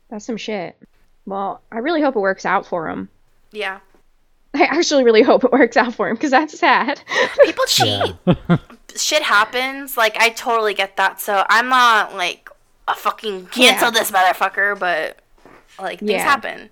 That's 0.09 0.25
some 0.25 0.37
shit. 0.37 0.77
Well, 1.25 1.61
I 1.71 1.79
really 1.79 2.01
hope 2.03 2.15
it 2.15 2.19
works 2.19 2.45
out 2.45 2.67
for 2.67 2.87
him. 2.89 3.09
Yeah. 3.51 3.79
I 4.55 4.63
actually 4.65 5.03
really 5.03 5.21
hope 5.23 5.43
it 5.43 5.51
works 5.51 5.77
out 5.77 5.93
for 5.95 6.07
him 6.09 6.15
because 6.15 6.31
that's 6.31 6.57
sad. 6.57 7.01
People 7.43 7.65
cheat. 7.65 8.13
Shit 8.95 9.23
happens. 9.23 9.97
Like, 9.97 10.15
I 10.17 10.29
totally 10.29 10.73
get 10.73 10.97
that. 10.97 11.19
So 11.19 11.43
I'm 11.49 11.69
not 11.69 12.15
like 12.15 12.49
a 12.87 12.93
fucking 12.95 13.47
cancel 13.47 13.87
Yeah. 13.87 13.91
this 13.91 14.11
motherfucker, 14.11 14.77
but 14.77 15.17
like 15.79 15.99
things 15.99 16.11
Yeah. 16.11 16.23
happen. 16.23 16.69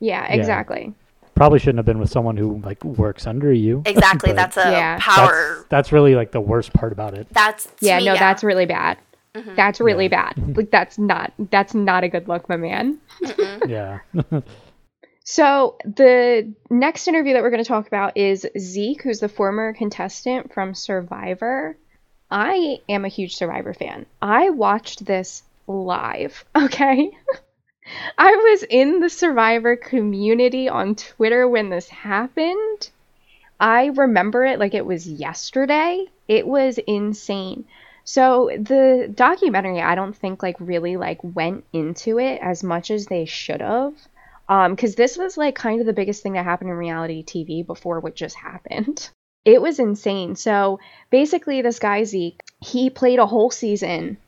yeah, 0.00 0.26
exactly. 0.26 0.92
Probably 1.34 1.58
shouldn't 1.60 1.78
have 1.78 1.86
been 1.86 2.00
with 2.00 2.10
someone 2.10 2.36
who 2.36 2.60
like 2.64 2.84
works 2.84 3.26
under 3.26 3.52
you. 3.52 3.82
Exactly. 3.86 4.32
that's 4.32 4.56
a 4.56 4.70
Yeah. 4.70 4.98
power. 5.00 5.54
That's, 5.54 5.68
that's 5.68 5.92
really 5.92 6.14
like 6.14 6.32
the 6.32 6.40
worst 6.40 6.72
part 6.74 6.92
about 6.92 7.14
it. 7.14 7.26
That's, 7.30 7.68
Yeah, 7.80 7.98
me, 7.98 8.06
no, 8.06 8.14
that's 8.16 8.42
really 8.44 8.66
bad. 8.66 8.98
Mm-hmm. 9.34 9.54
That's 9.54 9.80
really 9.80 10.08
bad. 10.08 10.34
Like 10.56 10.70
that's 10.70 10.98
not 10.98 11.32
that's 11.50 11.72
not 11.74 12.02
a 12.02 12.08
good 12.08 12.26
look, 12.28 12.48
my 12.48 12.56
man. 12.56 12.98
Yeah. 13.66 14.00
So 15.30 15.76
the 15.84 16.54
next 16.70 17.06
interview 17.06 17.34
that 17.34 17.42
we're 17.42 17.50
going 17.50 17.62
to 17.62 17.68
talk 17.68 17.86
about 17.86 18.16
is 18.16 18.46
Zeke, 18.58 19.02
who's 19.02 19.20
the 19.20 19.28
former 19.28 19.74
contestant 19.74 20.54
from 20.54 20.72
Survivor. 20.72 21.76
I 22.30 22.80
am 22.88 23.04
a 23.04 23.08
huge 23.08 23.36
Survivor 23.36 23.74
fan. 23.74 24.06
I 24.22 24.48
watched 24.48 25.04
this 25.04 25.42
live, 25.66 26.46
okay? 26.56 27.10
I 28.18 28.30
was 28.36 28.62
in 28.70 29.00
the 29.00 29.10
Survivor 29.10 29.76
community 29.76 30.66
on 30.66 30.94
Twitter 30.94 31.46
when 31.46 31.68
this 31.68 31.90
happened. 31.90 32.88
I 33.60 33.88
remember 33.88 34.46
it 34.46 34.58
like 34.58 34.72
it 34.72 34.86
was 34.86 35.06
yesterday. 35.06 36.06
It 36.26 36.46
was 36.46 36.78
insane. 36.78 37.66
So 38.02 38.48
the 38.56 39.12
documentary, 39.14 39.82
I 39.82 39.94
don't 39.94 40.16
think 40.16 40.42
like 40.42 40.56
really 40.58 40.96
like 40.96 41.18
went 41.22 41.66
into 41.74 42.18
it 42.18 42.40
as 42.40 42.64
much 42.64 42.90
as 42.90 43.04
they 43.04 43.26
should 43.26 43.60
have. 43.60 43.92
Um, 44.48 44.74
because 44.74 44.94
this 44.94 45.18
was 45.18 45.36
like 45.36 45.54
kind 45.54 45.80
of 45.80 45.86
the 45.86 45.92
biggest 45.92 46.22
thing 46.22 46.32
that 46.32 46.44
happened 46.44 46.70
in 46.70 46.76
reality 46.76 47.22
TV 47.22 47.66
before 47.66 48.00
what 48.00 48.14
just 48.14 48.36
happened. 48.36 49.10
It 49.44 49.62
was 49.62 49.78
insane. 49.78 50.36
So 50.36 50.78
basically, 51.10 51.62
this 51.62 51.78
guy 51.78 52.04
Zeke, 52.04 52.42
he 52.60 52.90
played 52.90 53.18
a 53.18 53.24
whole 53.24 53.50
season, 53.50 54.18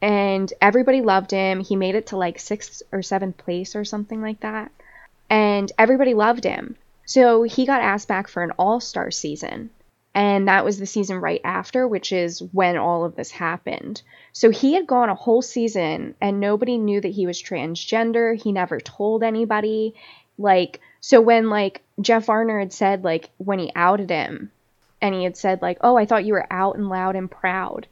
and 0.00 0.50
everybody 0.62 1.02
loved 1.02 1.30
him. 1.30 1.60
He 1.60 1.76
made 1.76 1.94
it 1.94 2.06
to 2.06 2.16
like 2.16 2.38
sixth 2.38 2.80
or 2.90 3.02
seventh 3.02 3.36
place 3.36 3.76
or 3.76 3.84
something 3.84 4.22
like 4.22 4.40
that, 4.40 4.70
and 5.28 5.70
everybody 5.76 6.14
loved 6.14 6.44
him. 6.44 6.76
So 7.04 7.42
he 7.42 7.66
got 7.66 7.82
asked 7.82 8.08
back 8.08 8.28
for 8.28 8.42
an 8.42 8.52
All 8.52 8.80
Star 8.80 9.10
season, 9.10 9.68
and 10.14 10.48
that 10.48 10.64
was 10.64 10.78
the 10.78 10.86
season 10.86 11.18
right 11.18 11.40
after, 11.42 11.88
which 11.88 12.12
is 12.12 12.42
when 12.52 12.76
all 12.76 13.04
of 13.04 13.16
this 13.16 13.30
happened. 13.30 14.02
So 14.32 14.50
he 14.50 14.74
had 14.74 14.86
gone 14.86 15.08
a 15.08 15.14
whole 15.14 15.40
season 15.40 16.14
and 16.20 16.40
nobody 16.40 16.76
knew 16.76 17.00
that 17.00 17.08
he 17.08 17.26
was 17.26 17.42
transgender. 17.42 18.40
He 18.40 18.52
never 18.52 18.78
told 18.78 19.22
anybody. 19.22 19.94
Like, 20.36 20.80
so 21.00 21.20
when 21.20 21.48
like 21.48 21.82
Jeff 22.00 22.26
Varner 22.26 22.58
had 22.58 22.72
said, 22.72 23.04
like, 23.04 23.30
when 23.38 23.58
he 23.58 23.72
outed 23.74 24.10
him 24.10 24.50
and 25.00 25.14
he 25.14 25.24
had 25.24 25.36
said, 25.36 25.62
like, 25.62 25.78
oh, 25.80 25.96
I 25.96 26.04
thought 26.04 26.26
you 26.26 26.34
were 26.34 26.52
out 26.52 26.76
and 26.76 26.90
loud 26.90 27.16
and 27.16 27.30
proud. 27.30 27.86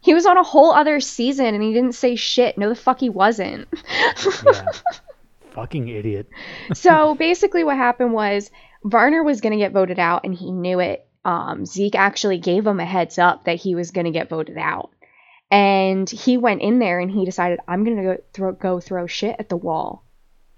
He 0.00 0.12
was 0.12 0.26
on 0.26 0.36
a 0.36 0.42
whole 0.42 0.72
other 0.72 0.98
season 1.00 1.54
and 1.54 1.62
he 1.62 1.72
didn't 1.72 1.94
say 1.94 2.16
shit. 2.16 2.58
No, 2.58 2.68
the 2.68 2.74
fuck 2.74 2.98
he 2.98 3.10
wasn't. 3.10 3.68
yeah. 4.44 4.66
Fucking 5.52 5.86
idiot. 5.86 6.28
so 6.74 7.14
basically, 7.14 7.62
what 7.62 7.76
happened 7.76 8.12
was 8.12 8.50
Varner 8.82 9.22
was 9.22 9.40
going 9.40 9.52
to 9.52 9.58
get 9.58 9.70
voted 9.70 10.00
out, 10.00 10.22
and 10.24 10.34
he 10.34 10.50
knew 10.50 10.80
it. 10.80 11.06
Um, 11.24 11.64
Zeke 11.64 11.94
actually 11.94 12.38
gave 12.38 12.66
him 12.66 12.80
a 12.80 12.84
heads 12.84 13.18
up 13.18 13.44
that 13.44 13.56
he 13.56 13.74
was 13.74 13.90
going 13.90 14.04
to 14.04 14.10
get 14.10 14.28
voted 14.28 14.58
out, 14.58 14.90
and 15.50 16.08
he 16.08 16.36
went 16.36 16.62
in 16.62 16.78
there 16.78 17.00
and 17.00 17.10
he 17.10 17.24
decided, 17.24 17.60
"I'm 17.66 17.84
going 17.84 17.96
to 17.96 18.02
go 18.02 18.16
throw 18.32 18.52
go 18.52 18.80
throw 18.80 19.06
shit 19.06 19.36
at 19.38 19.48
the 19.48 19.56
wall," 19.56 20.04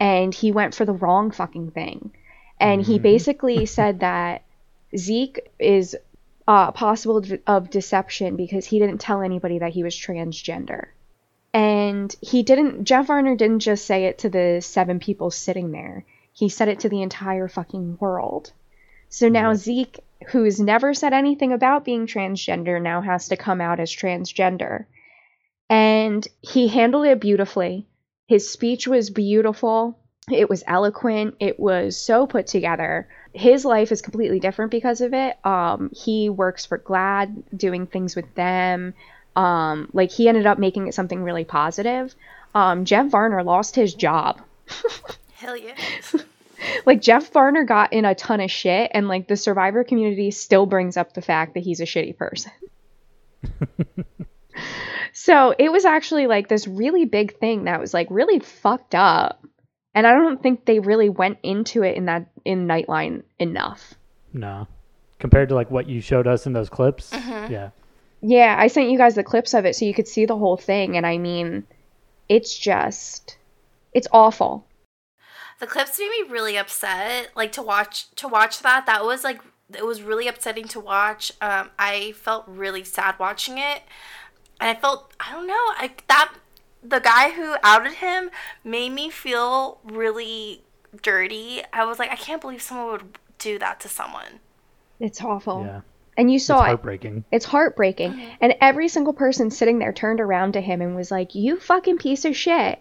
and 0.01 0.35
he 0.35 0.53
went 0.53 0.75
for 0.75 0.85
the 0.85 0.93
wrong 0.93 1.31
fucking 1.31 1.71
thing, 1.71 2.13
and 2.59 2.83
he 2.83 2.99
basically 2.99 3.67
said 3.79 4.01
that 4.01 4.43
Zeke 4.97 5.51
is 5.59 5.97
uh, 6.49 6.73
possible 6.73 7.21
d- 7.21 7.39
of 7.47 7.71
deception 7.71 8.37
because 8.37 8.65
he 8.67 8.79
didn't 8.79 8.99
tell 8.99 9.23
anybody 9.23 9.59
that 9.59 9.73
he 9.73 9.83
was 9.83 9.95
transgender. 9.95 10.87
And 11.53 12.15
he 12.21 12.43
didn't, 12.43 12.85
Jeff 12.85 13.07
Varner 13.07 13.35
didn't 13.35 13.61
just 13.61 13.87
say 13.87 14.05
it 14.05 14.19
to 14.19 14.29
the 14.29 14.61
seven 14.61 15.01
people 15.01 15.31
sitting 15.31 15.73
there. 15.73 16.05
He 16.33 16.49
said 16.49 16.69
it 16.69 16.81
to 16.81 16.89
the 16.89 17.03
entire 17.03 17.49
fucking 17.49 17.97
world. 17.99 18.53
So 19.09 19.29
now 19.29 19.55
Zeke, 19.55 20.01
who's 20.29 20.61
never 20.61 20.95
said 20.95 21.13
anything 21.13 21.53
about 21.53 21.85
being 21.85 22.07
transgender, 22.07 22.81
now 22.81 23.01
has 23.01 23.29
to 23.29 23.37
come 23.37 23.61
out 23.61 23.81
as 23.81 23.91
transgender. 23.95 24.87
And 25.69 26.27
he 26.41 26.69
handled 26.69 27.07
it 27.07 27.21
beautifully. 27.21 27.87
His 28.27 28.51
speech 28.51 28.89
was 28.89 29.11
beautiful. 29.11 29.99
It 30.31 30.49
was 30.49 30.65
eloquent. 30.67 31.37
It 31.39 31.61
was 31.61 31.97
so 31.97 32.27
put 32.27 32.47
together. 32.47 33.09
His 33.33 33.65
life 33.65 33.93
is 33.93 34.03
completely 34.03 34.41
different 34.41 34.71
because 34.71 35.01
of 35.01 35.15
it. 35.15 35.37
Um, 35.45 35.91
he 35.95 36.29
works 36.29 36.67
for 36.67 36.79
GLAAD, 36.79 37.45
doing 37.57 37.87
things 37.87 38.17
with 38.17 38.35
them. 38.35 38.95
Um, 39.37 39.89
like 39.93 40.11
he 40.11 40.29
ended 40.29 40.47
up 40.47 40.59
making 40.59 40.89
it 40.89 40.95
something 40.95 41.23
really 41.23 41.45
positive. 41.45 42.15
Um, 42.55 42.85
Jeff 42.85 43.07
Varner 43.07 43.45
lost 43.45 43.77
his 43.77 43.95
job. 43.95 44.41
Hell 45.35 45.57
yeah. 45.57 45.75
Like 46.85 47.03
Jeff 47.03 47.33
Varner 47.33 47.65
got 47.65 47.93
in 47.93 48.05
a 48.05 48.15
ton 48.15 48.41
of 48.41 48.51
shit, 48.51 48.91
and 48.95 49.09
like 49.09 49.29
the 49.29 49.37
Survivor 49.37 49.85
community 49.85 50.31
still 50.31 50.67
brings 50.67 50.97
up 50.97 51.15
the 51.15 51.23
fact 51.23 51.55
that 51.55 51.61
he's 51.61 51.81
a 51.81 51.85
shitty 51.85 52.17
person. 52.17 52.53
so 55.13 55.55
it 55.59 55.71
was 55.71 55.85
actually 55.85 56.27
like 56.27 56.49
this 56.49 56.67
really 56.67 57.05
big 57.05 57.39
thing 57.39 57.65
that 57.65 57.81
was 57.81 57.93
like 57.95 58.09
really 58.11 58.39
fucked 58.39 58.95
up, 58.95 59.45
and 59.95 60.07
I 60.07 60.13
don't 60.13 60.43
think 60.43 60.65
they 60.65 60.79
really 60.79 61.09
went 61.09 61.39
into 61.43 61.83
it 61.83 61.97
in 61.97 62.07
that 62.07 62.29
in 62.45 62.67
Nightline 62.67 63.23
enough. 63.39 63.95
No. 64.33 64.69
Compared 65.19 65.49
to 65.49 65.55
like 65.55 65.71
what 65.71 65.89
you 65.89 66.01
showed 66.01 66.27
us 66.27 66.47
in 66.47 66.53
those 66.53 66.69
clips. 66.69 67.11
Mm-hmm. 67.11 67.53
Yeah. 67.53 67.71
Yeah, 68.21 68.57
I 68.59 68.67
sent 68.69 68.91
you 68.91 68.99
guys 68.99 69.15
the 69.15 69.25
clips 69.25 69.55
of 69.55 69.65
it 69.67 69.77
so 69.77 69.85
you 69.85 69.95
could 69.95 70.09
see 70.09 70.27
the 70.27 70.37
whole 70.37 70.57
thing, 70.57 70.97
and 70.97 71.07
I 71.07 71.19
mean, 71.19 71.65
it's 72.29 72.57
just, 72.57 73.37
it's 73.93 74.09
awful. 74.11 74.67
The 75.59 75.67
clips 75.67 75.99
made 75.99 76.11
me 76.11 76.31
really 76.31 76.57
upset. 76.57 77.31
Like 77.35 77.53
to 77.53 77.63
watch 77.63 78.11
to 78.17 78.29
watch 78.29 78.61
that. 78.63 78.87
That 78.87 79.05
was 79.05 79.25
like 79.25 79.41
it 79.75 79.85
was 79.85 80.03
really 80.03 80.29
upsetting 80.29 80.69
to 80.69 80.81
watch. 80.81 81.33
Um, 81.41 81.71
I 81.79 82.13
felt 82.13 82.45
really 82.47 82.85
sad 82.85 83.19
watching 83.19 83.59
it, 83.59 83.83
and 84.61 84.71
I 84.71 84.75
felt 84.75 85.13
I 85.19 85.33
don't 85.33 85.47
know. 85.47 85.55
I 85.55 85.93
that 86.09 86.33
the 86.83 87.01
guy 87.01 87.31
who 87.31 87.57
outed 87.63 87.95
him 87.95 88.31
made 88.65 88.91
me 88.93 89.11
feel 89.11 89.79
really 89.85 90.63
dirty. 91.03 91.63
I 91.73 91.85
was 91.85 91.99
like, 91.99 92.11
I 92.11 92.17
can't 92.17 92.41
believe 92.41 92.63
someone 92.63 92.93
would 92.93 93.19
do 93.39 93.59
that 93.59 93.81
to 93.81 93.89
someone. 93.89 94.41
It's 95.01 95.21
awful. 95.23 95.65
Yeah. 95.65 95.81
And 96.17 96.31
you 96.31 96.37
It's 96.37 96.47
saw 96.47 96.61
it. 96.61 96.61
It's 96.61 96.67
heartbreaking. 96.69 97.25
It's 97.31 97.45
heartbreaking. 97.45 98.27
And 98.41 98.55
every 98.61 98.89
single 98.89 99.13
person 99.13 99.51
sitting 99.51 99.79
there 99.79 99.93
turned 99.93 100.21
around 100.21 100.53
to 100.53 100.61
him 100.61 100.81
and 100.81 100.97
was 100.97 101.11
like, 101.11 101.35
You 101.35 101.59
fucking 101.61 101.99
piece 101.99 102.25
of 102.25 102.37
shit. 102.37 102.81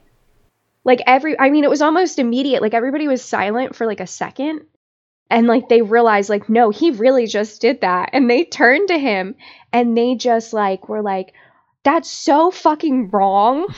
Like 0.85 1.01
every 1.05 1.37
I 1.39 1.49
mean, 1.49 1.63
it 1.65 1.69
was 1.69 1.81
almost 1.81 2.19
immediate. 2.19 2.61
Like 2.61 2.73
everybody 2.73 3.07
was 3.07 3.21
silent 3.23 3.75
for 3.75 3.85
like 3.85 3.99
a 3.99 4.07
second. 4.07 4.61
And 5.29 5.47
like 5.47 5.67
they 5.69 5.81
realized, 5.81 6.29
like, 6.29 6.47
no, 6.49 6.69
he 6.69 6.91
really 6.91 7.27
just 7.27 7.59
did 7.59 7.81
that. 7.81 8.11
And 8.13 8.29
they 8.29 8.45
turned 8.45 8.87
to 8.89 8.97
him 8.99 9.35
and 9.73 9.97
they 9.97 10.15
just 10.15 10.53
like 10.53 10.87
were 10.87 11.01
like, 11.01 11.33
That's 11.83 12.09
so 12.09 12.51
fucking 12.51 13.09
wrong. 13.09 13.67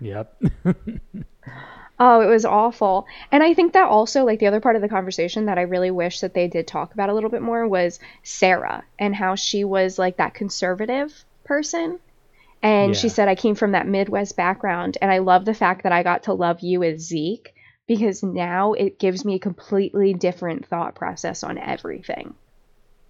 Yep. 0.00 0.40
Oh, 2.00 2.20
it 2.20 2.26
was 2.26 2.44
awful. 2.44 3.06
And 3.32 3.42
I 3.42 3.54
think 3.54 3.72
that 3.72 3.88
also, 3.88 4.24
like, 4.24 4.38
the 4.38 4.46
other 4.46 4.60
part 4.60 4.76
of 4.76 4.82
the 4.82 4.88
conversation 4.88 5.46
that 5.46 5.58
I 5.58 5.62
really 5.62 5.90
wish 5.90 6.20
that 6.20 6.32
they 6.32 6.46
did 6.46 6.66
talk 6.66 6.94
about 6.94 7.08
a 7.08 7.14
little 7.14 7.30
bit 7.30 7.42
more 7.42 7.66
was 7.66 7.98
Sarah 8.22 8.84
and 9.00 9.16
how 9.16 9.34
she 9.34 9.64
was, 9.64 9.98
like, 9.98 10.16
that 10.18 10.34
conservative 10.34 11.24
person. 11.44 11.98
And 12.62 12.96
she 12.96 13.08
said, 13.08 13.28
I 13.28 13.34
came 13.34 13.54
from 13.54 13.72
that 13.72 13.86
Midwest 13.86 14.36
background. 14.36 14.98
And 15.00 15.10
I 15.10 15.18
love 15.18 15.44
the 15.44 15.54
fact 15.54 15.84
that 15.84 15.92
I 15.92 16.02
got 16.02 16.24
to 16.24 16.32
love 16.32 16.60
you 16.60 16.82
as 16.82 17.00
Zeke 17.00 17.54
because 17.86 18.22
now 18.22 18.72
it 18.74 18.98
gives 18.98 19.24
me 19.24 19.36
a 19.36 19.38
completely 19.38 20.12
different 20.12 20.66
thought 20.66 20.94
process 20.94 21.42
on 21.42 21.56
everything. 21.58 22.34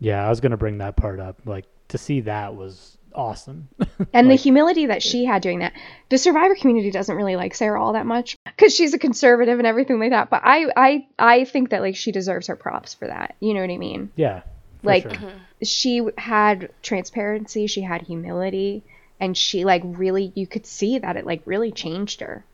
Yeah, 0.00 0.24
I 0.24 0.28
was 0.28 0.40
gonna 0.40 0.56
bring 0.56 0.78
that 0.78 0.96
part 0.96 1.18
up. 1.18 1.40
Like 1.44 1.64
to 1.88 1.98
see 1.98 2.20
that 2.20 2.54
was 2.54 2.96
awesome. 3.14 3.68
And 4.12 4.28
Like- 4.28 4.38
the 4.38 4.42
humility 4.42 4.86
that 4.86 5.02
she 5.02 5.24
had 5.24 5.42
doing 5.42 5.58
that. 5.60 5.72
The 6.08 6.18
survivor 6.18 6.54
community 6.54 6.90
doesn't 6.92 7.16
really 7.16 7.34
like 7.36 7.54
Sarah 7.54 7.82
all 7.82 7.94
that 7.94 8.06
much 8.06 8.36
because 8.44 8.74
she's 8.74 8.94
a 8.94 8.98
conservative 8.98 9.58
and 9.58 9.66
everything 9.66 9.98
like 9.98 10.10
that. 10.10 10.30
But 10.30 10.42
I, 10.44 10.70
I, 10.76 11.06
I 11.18 11.44
think 11.44 11.70
that 11.70 11.80
like 11.82 11.96
she 11.96 12.12
deserves 12.12 12.46
her 12.46 12.54
props 12.56 12.94
for 12.94 13.08
that. 13.08 13.34
You 13.40 13.54
know 13.54 13.60
what 13.60 13.70
I 13.70 13.78
mean? 13.78 14.10
yeah. 14.14 14.42
Like- 14.84 15.02
sure. 15.02 15.12
Mm-hmm. 15.12 15.38
She 15.64 16.06
had 16.16 16.70
transparency, 16.82 17.66
she 17.66 17.80
had 17.80 18.02
humility, 18.02 18.84
and 19.20 19.36
she 19.36 19.64
like 19.64 19.82
really 19.84 20.32
you 20.34 20.46
could 20.46 20.66
see 20.66 20.98
that 20.98 21.16
it 21.16 21.26
like 21.26 21.42
really 21.44 21.72
changed 21.72 22.20
her. 22.20 22.44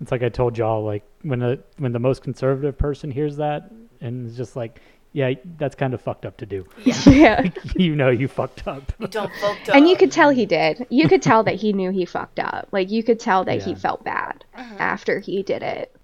It's 0.00 0.10
like 0.10 0.22
I 0.22 0.28
told 0.28 0.58
y'all, 0.58 0.84
like 0.84 1.04
when 1.22 1.38
the 1.38 1.62
when 1.78 1.92
the 1.92 1.98
most 1.98 2.22
conservative 2.22 2.76
person 2.76 3.10
hears 3.10 3.36
that 3.36 3.70
and 4.00 4.26
is 4.26 4.36
just 4.36 4.56
like, 4.56 4.80
yeah, 5.12 5.32
that's 5.56 5.76
kind 5.76 5.94
of 5.94 6.00
fucked 6.02 6.26
up 6.26 6.36
to 6.38 6.46
do. 6.46 6.66
yeah. 7.06 7.48
you 7.76 7.94
know, 7.94 8.10
you 8.10 8.26
fucked 8.28 8.66
up. 8.66 8.92
You 8.98 9.06
don't 9.06 9.32
fucked 9.36 9.68
up. 9.68 9.76
And 9.76 9.88
you 9.88 9.96
could 9.96 10.10
tell 10.10 10.30
he 10.30 10.46
did. 10.46 10.86
You 10.90 11.08
could 11.08 11.22
tell 11.22 11.44
that 11.44 11.54
he 11.54 11.72
knew 11.72 11.90
he 11.90 12.04
fucked 12.04 12.40
up. 12.40 12.68
Like 12.72 12.90
you 12.90 13.02
could 13.04 13.20
tell 13.20 13.44
that 13.44 13.62
he 13.62 13.74
felt 13.76 14.02
bad 14.04 14.44
Mhm. 14.56 14.80
after 14.80 15.20
he 15.20 15.42
did 15.44 15.62
it. 15.62 15.94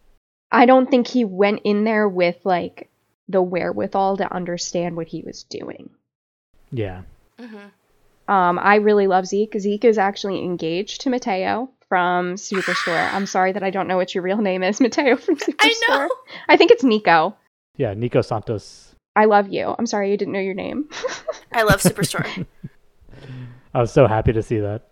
I 0.53 0.67
don't 0.67 0.89
think 0.91 1.07
he 1.09 1.25
went 1.25 1.61
in 1.65 1.85
there 1.85 2.09
with 2.09 2.37
like 2.45 2.89
the 3.29 3.43
wherewithal 3.43 4.17
to 4.19 4.33
understand 4.33 4.97
what 4.97 5.09
he 5.09 5.23
was 5.23 5.43
doing. 5.45 5.91
Yeah. 6.73 7.03
Mhm. 7.39 7.71
Um, 8.31 8.61
I 8.61 8.77
really 8.77 9.09
love 9.09 9.27
Zeke. 9.27 9.57
Zeke 9.59 9.85
is 9.85 9.99
actually 9.99 10.39
engaged 10.39 11.01
to 11.01 11.11
Mateo 11.11 11.69
from 11.89 12.37
Superstore. 12.37 13.13
I'm 13.13 13.27
sorry 13.27 13.51
that 13.51 13.65
I 13.65 13.71
don't 13.71 13.89
know 13.89 13.97
what 13.97 14.15
your 14.15 14.23
real 14.23 14.41
name 14.41 14.63
is, 14.63 14.81
Mateo 14.81 15.17
from 15.17 15.37
Superstore. 15.37 15.57
I 15.59 15.75
know. 15.89 16.09
I 16.49 16.57
think 16.57 16.71
it's 16.71 16.85
Nico. 16.85 17.37
Yeah. 17.77 17.93
Nico 17.95 18.23
Santos. 18.23 18.95
I 19.17 19.25
love 19.25 19.49
you. 19.49 19.75
I'm 19.77 19.87
sorry 19.87 20.13
you 20.13 20.17
didn't 20.17 20.33
know 20.33 20.41
your 20.41 20.55
name. 20.55 20.89
I 21.53 21.65
love 21.65 21.81
Superstore. 21.81 22.47
I 23.75 23.81
was 23.81 23.93
so 23.93 24.07
happy 24.07 24.33
to 24.33 24.43
see 24.43 24.61
that. 24.61 24.87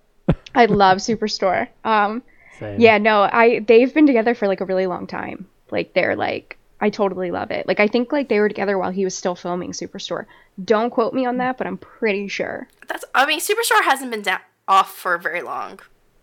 I 0.56 0.66
love 0.66 0.98
Superstore. 0.98 1.68
Um, 1.84 2.24
Same. 2.58 2.80
Yeah, 2.80 2.98
no, 2.98 3.22
I 3.22 3.60
they've 3.60 3.94
been 3.94 4.06
together 4.06 4.34
for 4.34 4.48
like 4.48 4.60
a 4.60 4.64
really 4.64 4.88
long 4.88 5.06
time. 5.06 5.46
Like 5.70 5.94
they're 5.94 6.16
like 6.16 6.57
I 6.80 6.90
totally 6.90 7.30
love 7.30 7.50
it. 7.50 7.66
Like 7.66 7.80
I 7.80 7.88
think 7.88 8.12
like 8.12 8.28
they 8.28 8.38
were 8.40 8.48
together 8.48 8.78
while 8.78 8.90
he 8.90 9.04
was 9.04 9.14
still 9.14 9.34
filming 9.34 9.72
Superstore. 9.72 10.26
Don't 10.64 10.90
quote 10.90 11.14
me 11.14 11.26
on 11.26 11.38
that, 11.38 11.58
but 11.58 11.66
I'm 11.66 11.78
pretty 11.78 12.28
sure. 12.28 12.68
That's. 12.86 13.04
I 13.14 13.26
mean, 13.26 13.40
Superstore 13.40 13.82
hasn't 13.84 14.10
been 14.10 14.22
down, 14.22 14.40
off 14.66 14.94
for 14.94 15.18
very 15.18 15.42
long. 15.42 15.80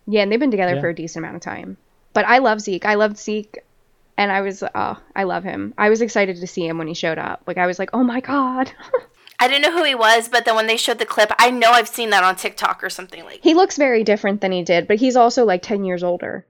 Yeah, 0.08 0.22
and 0.22 0.32
they've 0.32 0.39
been 0.39 0.51
together 0.51 0.76
Yeah. 0.76 0.82
for 0.82 0.89
a 0.89 0.95
decent 0.95 1.24
amount 1.26 1.36
of 1.38 1.41
time. 1.41 1.78
But 2.14 2.26
I 2.26 2.38
love 2.38 2.62
Zeke. 2.62 2.86
I 2.86 2.93
loved 2.93 3.18
Zeke 3.18 3.60
and 4.18 4.32
I 4.32 4.41
was 4.41 4.64
oh, 4.64 4.97
I 5.16 5.24
love 5.24 5.43
him. 5.43 5.74
I 5.78 5.89
was 5.89 6.01
excited 6.01 6.38
to 6.39 6.47
see 6.47 6.66
him 6.66 6.78
when 6.78 6.88
he 6.88 6.93
showed 6.93 7.18
up. 7.18 7.43
Like 7.47 7.58
I 7.58 7.66
was 7.66 7.80
like, 7.80 7.89
"Oh 7.93 8.03
my 8.03 8.20
god." 8.22 8.72
I 9.39 9.49
didn't 9.49 9.64
know 9.64 9.78
who 9.78 9.84
he 9.84 9.95
was, 9.95 10.30
but 10.30 10.45
then 10.45 10.56
when 10.56 10.68
they 10.68 10.78
showed 10.78 10.97
the 10.99 11.06
clip, 11.06 11.30
I 11.38 11.51
know 11.51 11.72
I've 11.72 11.89
seen 11.89 12.12
that 12.12 12.24
on 12.24 12.38
TikTok 12.38 12.82
or 12.82 12.89
something 12.89 13.26
like. 13.26 13.41
he 13.43 13.53
looks 13.53 13.76
very 13.76 14.01
different 14.06 14.39
than 14.39 14.53
he 14.53 14.64
did, 14.64 14.88
but 14.88 14.95
he's 14.95 15.18
also 15.18 15.43
like 15.43 15.62
10 15.62 15.84
years 15.84 16.03
older. 16.03 16.45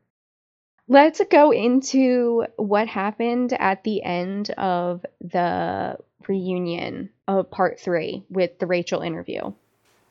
Let's 0.88 1.20
go 1.32 1.52
into 1.52 2.46
what 2.58 2.88
happened 2.88 3.54
at 3.54 3.84
the 3.84 4.04
end 4.04 4.52
of 4.52 5.04
the 5.20 5.98
reunion 6.28 7.10
of 7.28 7.50
part 7.50 7.80
three 7.80 8.24
with 8.30 8.60
the 8.60 8.68
Rachel 8.68 9.02
interview. 9.02 9.54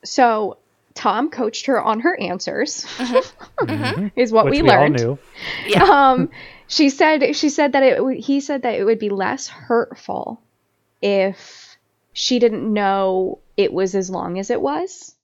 So, 0.05 0.59
Tom 0.95 1.31
coached 1.31 1.67
her 1.67 1.81
on 1.83 2.01
her 2.01 2.19
answers, 2.21 2.85
Mhm. 2.85 4.13
is 4.17 4.33
what 4.33 4.47
Which 4.47 4.53
we 4.53 4.63
we, 4.63 4.71
all 4.71 4.81
learned. 4.81 4.97
knew. 4.97 5.19
Yeah. 5.67 5.83
um, 6.13 6.31
she 6.67 6.89
said 6.91 7.35
she 7.37 7.49
said 7.51 7.73
that 7.73 7.83
it 7.83 8.21
he 8.21 8.41
said 8.41 8.63
that 8.63 8.75
it 8.75 8.85
would 8.85 8.99
be 8.99 9.11
less 9.11 9.49
hurtful 9.49 10.41
if 11.03 11.77
she 12.13 12.39
didn't 12.39 12.73
know 12.73 13.39
it 13.57 13.73
was 13.73 13.95
as 13.95 14.09
long 14.11 14.39
as 14.39 14.51
it 14.51 14.61
was. 14.61 15.15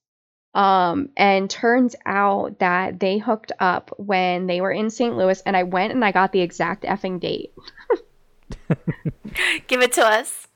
Um, 0.53 1.11
and 1.17 1.49
turns 1.49 1.95
out 2.05 2.59
that 2.59 2.99
they 2.99 3.19
hooked 3.19 3.53
up 3.61 3.95
when 3.99 4.47
they 4.49 4.61
were 4.61 4.73
in 4.73 4.91
St. 4.91 5.17
Louis, 5.17 5.41
and 5.47 5.57
I 5.57 5.63
went 5.63 5.93
and 5.93 6.05
I 6.05 6.11
got 6.11 6.33
the 6.33 6.41
exact 6.41 6.83
effing 6.83 7.21
date. 7.21 7.53
Give 9.69 9.81
it 9.81 9.93
to 9.93 10.05
us. 10.05 10.49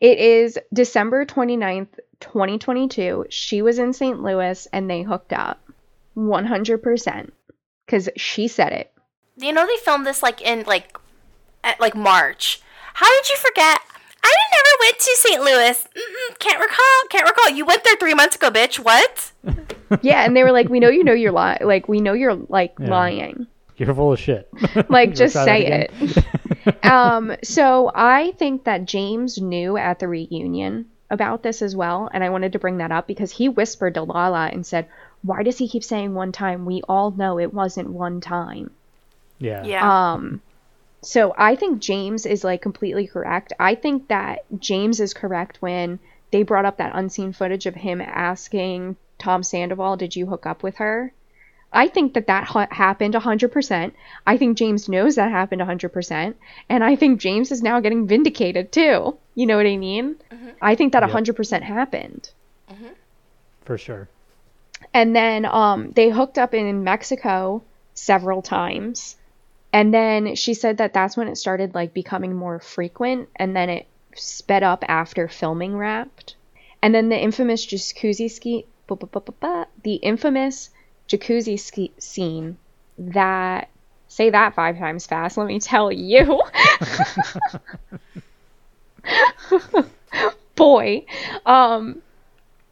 It 0.00 0.18
is 0.18 0.58
December 0.72 1.24
29th, 1.24 1.98
2022. 2.20 3.26
She 3.30 3.62
was 3.62 3.78
in 3.78 3.92
St. 3.92 4.22
Louis 4.22 4.66
and 4.72 4.90
they 4.90 5.02
hooked 5.02 5.32
up 5.32 5.62
100% 6.16 7.30
because 7.86 8.08
she 8.16 8.48
said 8.48 8.72
it. 8.72 8.92
You 9.36 9.52
know 9.52 9.66
they 9.66 9.76
filmed 9.78 10.06
this 10.06 10.22
like 10.22 10.40
in 10.42 10.64
like 10.64 10.96
at 11.64 11.80
like 11.80 11.96
March. 11.96 12.60
How 12.94 13.08
did 13.08 13.30
you 13.30 13.36
forget? 13.36 13.80
I 14.84 14.86
never 14.86 14.92
went 14.92 14.98
to 14.98 15.16
St. 15.16 15.42
Louis. 15.42 15.88
Mm-mm, 15.96 16.38
can't 16.38 16.60
recall. 16.60 17.08
Can't 17.10 17.28
recall. 17.28 17.50
You 17.50 17.64
went 17.64 17.84
there 17.84 17.96
three 17.96 18.14
months 18.14 18.36
ago, 18.36 18.50
bitch. 18.50 18.78
What? 18.78 19.32
Yeah, 20.02 20.24
and 20.24 20.34
they 20.36 20.42
were 20.42 20.50
like, 20.50 20.68
"We 20.70 20.80
know 20.80 20.88
you 20.88 21.04
know 21.04 21.12
you're 21.12 21.30
lying. 21.30 21.58
Like 21.62 21.88
we 21.88 22.00
know 22.00 22.14
you're 22.14 22.34
like 22.34 22.74
Yeah. 22.80 22.88
lying. 22.88 23.46
You're 23.76 23.94
full 23.94 24.12
of 24.12 24.18
shit. 24.18 24.48
Like 24.88 25.14
just 25.14 25.34
say 25.34 25.66
it." 25.66 26.84
um, 26.84 27.36
so 27.44 27.92
I 27.94 28.32
think 28.32 28.64
that 28.64 28.86
James 28.86 29.38
knew 29.38 29.76
at 29.76 30.00
the 30.00 30.08
reunion 30.08 30.86
about 31.10 31.42
this 31.44 31.62
as 31.62 31.76
well, 31.76 32.08
and 32.12 32.24
I 32.24 32.30
wanted 32.30 32.52
to 32.54 32.58
bring 32.58 32.78
that 32.78 32.90
up 32.90 33.06
because 33.06 33.30
he 33.30 33.48
whispered 33.48 33.94
to 33.94 34.02
Lala 34.02 34.48
and 34.52 34.66
said, 34.66 34.88
"Why 35.22 35.42
does 35.44 35.58
he 35.58 35.68
keep 35.68 35.84
saying 35.84 36.14
one 36.14 36.32
time? 36.32 36.64
We 36.64 36.82
all 36.88 37.10
know 37.12 37.38
it 37.38 37.54
wasn't 37.54 37.90
one 37.90 38.20
time." 38.20 38.70
yeah. 39.38 39.64
Yeah. 39.64 40.12
Um, 40.14 40.40
so 41.04 41.34
I 41.36 41.54
think 41.56 41.80
James 41.80 42.26
is 42.26 42.44
like 42.44 42.62
completely 42.62 43.06
correct. 43.06 43.52
I 43.60 43.74
think 43.74 44.08
that 44.08 44.44
James 44.58 45.00
is 45.00 45.14
correct 45.14 45.58
when 45.60 45.98
they 46.30 46.42
brought 46.42 46.64
up 46.64 46.78
that 46.78 46.92
unseen 46.94 47.32
footage 47.32 47.66
of 47.66 47.74
him 47.74 48.00
asking 48.00 48.96
Tom 49.18 49.42
Sandoval, 49.42 49.96
"Did 49.96 50.16
you 50.16 50.26
hook 50.26 50.46
up 50.46 50.62
with 50.62 50.76
her?" 50.76 51.12
I 51.72 51.88
think 51.88 52.14
that 52.14 52.28
that 52.28 52.44
ha- 52.44 52.68
happened 52.70 53.14
100%. 53.14 53.92
I 54.26 54.36
think 54.36 54.56
James 54.56 54.88
knows 54.88 55.16
that 55.16 55.30
happened 55.30 55.60
100%, 55.60 56.34
and 56.68 56.84
I 56.84 56.94
think 56.94 57.20
James 57.20 57.50
is 57.50 57.62
now 57.62 57.80
getting 57.80 58.06
vindicated 58.06 58.70
too. 58.70 59.16
You 59.34 59.46
know 59.46 59.56
what 59.56 59.66
I 59.66 59.76
mean? 59.76 60.16
I 60.62 60.76
think 60.76 60.92
that 60.92 61.02
Yep. 61.02 61.10
100% 61.10 61.62
happened. 61.62 62.30
For 63.64 63.76
sure. 63.76 64.08
And 64.92 65.16
then 65.16 65.44
um, 65.46 65.90
they 65.92 66.10
hooked 66.10 66.38
up 66.38 66.54
in 66.54 66.84
Mexico 66.84 67.62
several 67.94 68.40
times. 68.42 69.16
And 69.74 69.92
then 69.92 70.36
she 70.36 70.54
said 70.54 70.78
that 70.78 70.94
that's 70.94 71.16
when 71.16 71.26
it 71.26 71.36
started 71.36 71.74
like 71.74 71.92
becoming 71.92 72.32
more 72.32 72.60
frequent. 72.60 73.28
And 73.34 73.56
then 73.56 73.68
it 73.68 73.88
sped 74.14 74.62
up 74.62 74.84
after 74.86 75.26
filming 75.26 75.76
Wrapped. 75.76 76.36
And 76.80 76.94
then 76.94 77.08
the 77.08 77.20
infamous 77.20 77.66
jacuzzi 77.66 78.30
ski, 78.30 78.66
the 78.86 79.94
infamous 79.94 80.70
jacuzzi 81.08 81.58
ski 81.58 81.90
scene 81.98 82.56
that 82.98 83.68
say 84.06 84.30
that 84.30 84.54
five 84.54 84.78
times 84.78 85.06
fast. 85.06 85.36
Let 85.36 85.48
me 85.48 85.58
tell 85.58 85.90
you. 85.90 86.40
Boy, 90.54 91.04
um, 91.44 92.00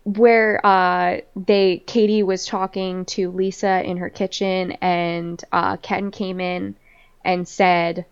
where 0.05 0.65
uh 0.65 1.21
they 1.35 1.83
Katie 1.85 2.23
was 2.23 2.47
talking 2.47 3.05
to 3.07 3.33
Lisa 3.33 3.83
in 3.85 3.97
her 3.97 4.09
kitchen 4.09 4.73
and 4.81 5.43
uh 5.51 5.77
Ken 5.79 6.13
came 6.13 6.41
in 6.41 6.77
and 7.25 7.47
said 7.47 8.05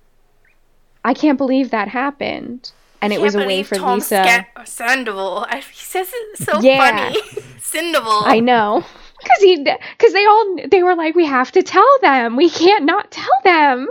I 1.04 1.14
can't 1.14 1.38
believe 1.38 1.70
that 1.70 1.88
happened 1.88 2.72
and 3.02 3.12
it 3.12 3.20
was 3.20 3.34
a 3.34 3.38
way 3.46 3.62
for 3.62 3.76
Tom 3.76 3.94
Lisa 3.94 4.06
Sca- 4.24 4.46
uh, 4.56 4.64
Sandoval. 4.64 5.46
I, 5.48 5.56
he 5.60 5.84
says 5.84 6.10
it 6.12 6.38
so 6.38 6.60
Yeah. 6.60 7.12
funny. 7.12 7.20
Sandoval. 7.58 8.22
I 8.26 8.40
know 8.40 8.84
cuz 9.24 9.42
he 9.42 9.64
cuz 9.98 10.12
they 10.12 10.26
all 10.26 10.56
they 10.70 10.82
were 10.82 10.94
like 10.96 11.14
we 11.14 11.26
have 11.26 11.50
to 11.52 11.62
tell 11.62 11.88
them 12.02 12.36
we 12.36 12.50
can't 12.50 12.84
not 12.84 13.10
tell 13.10 13.38
them 13.44 13.88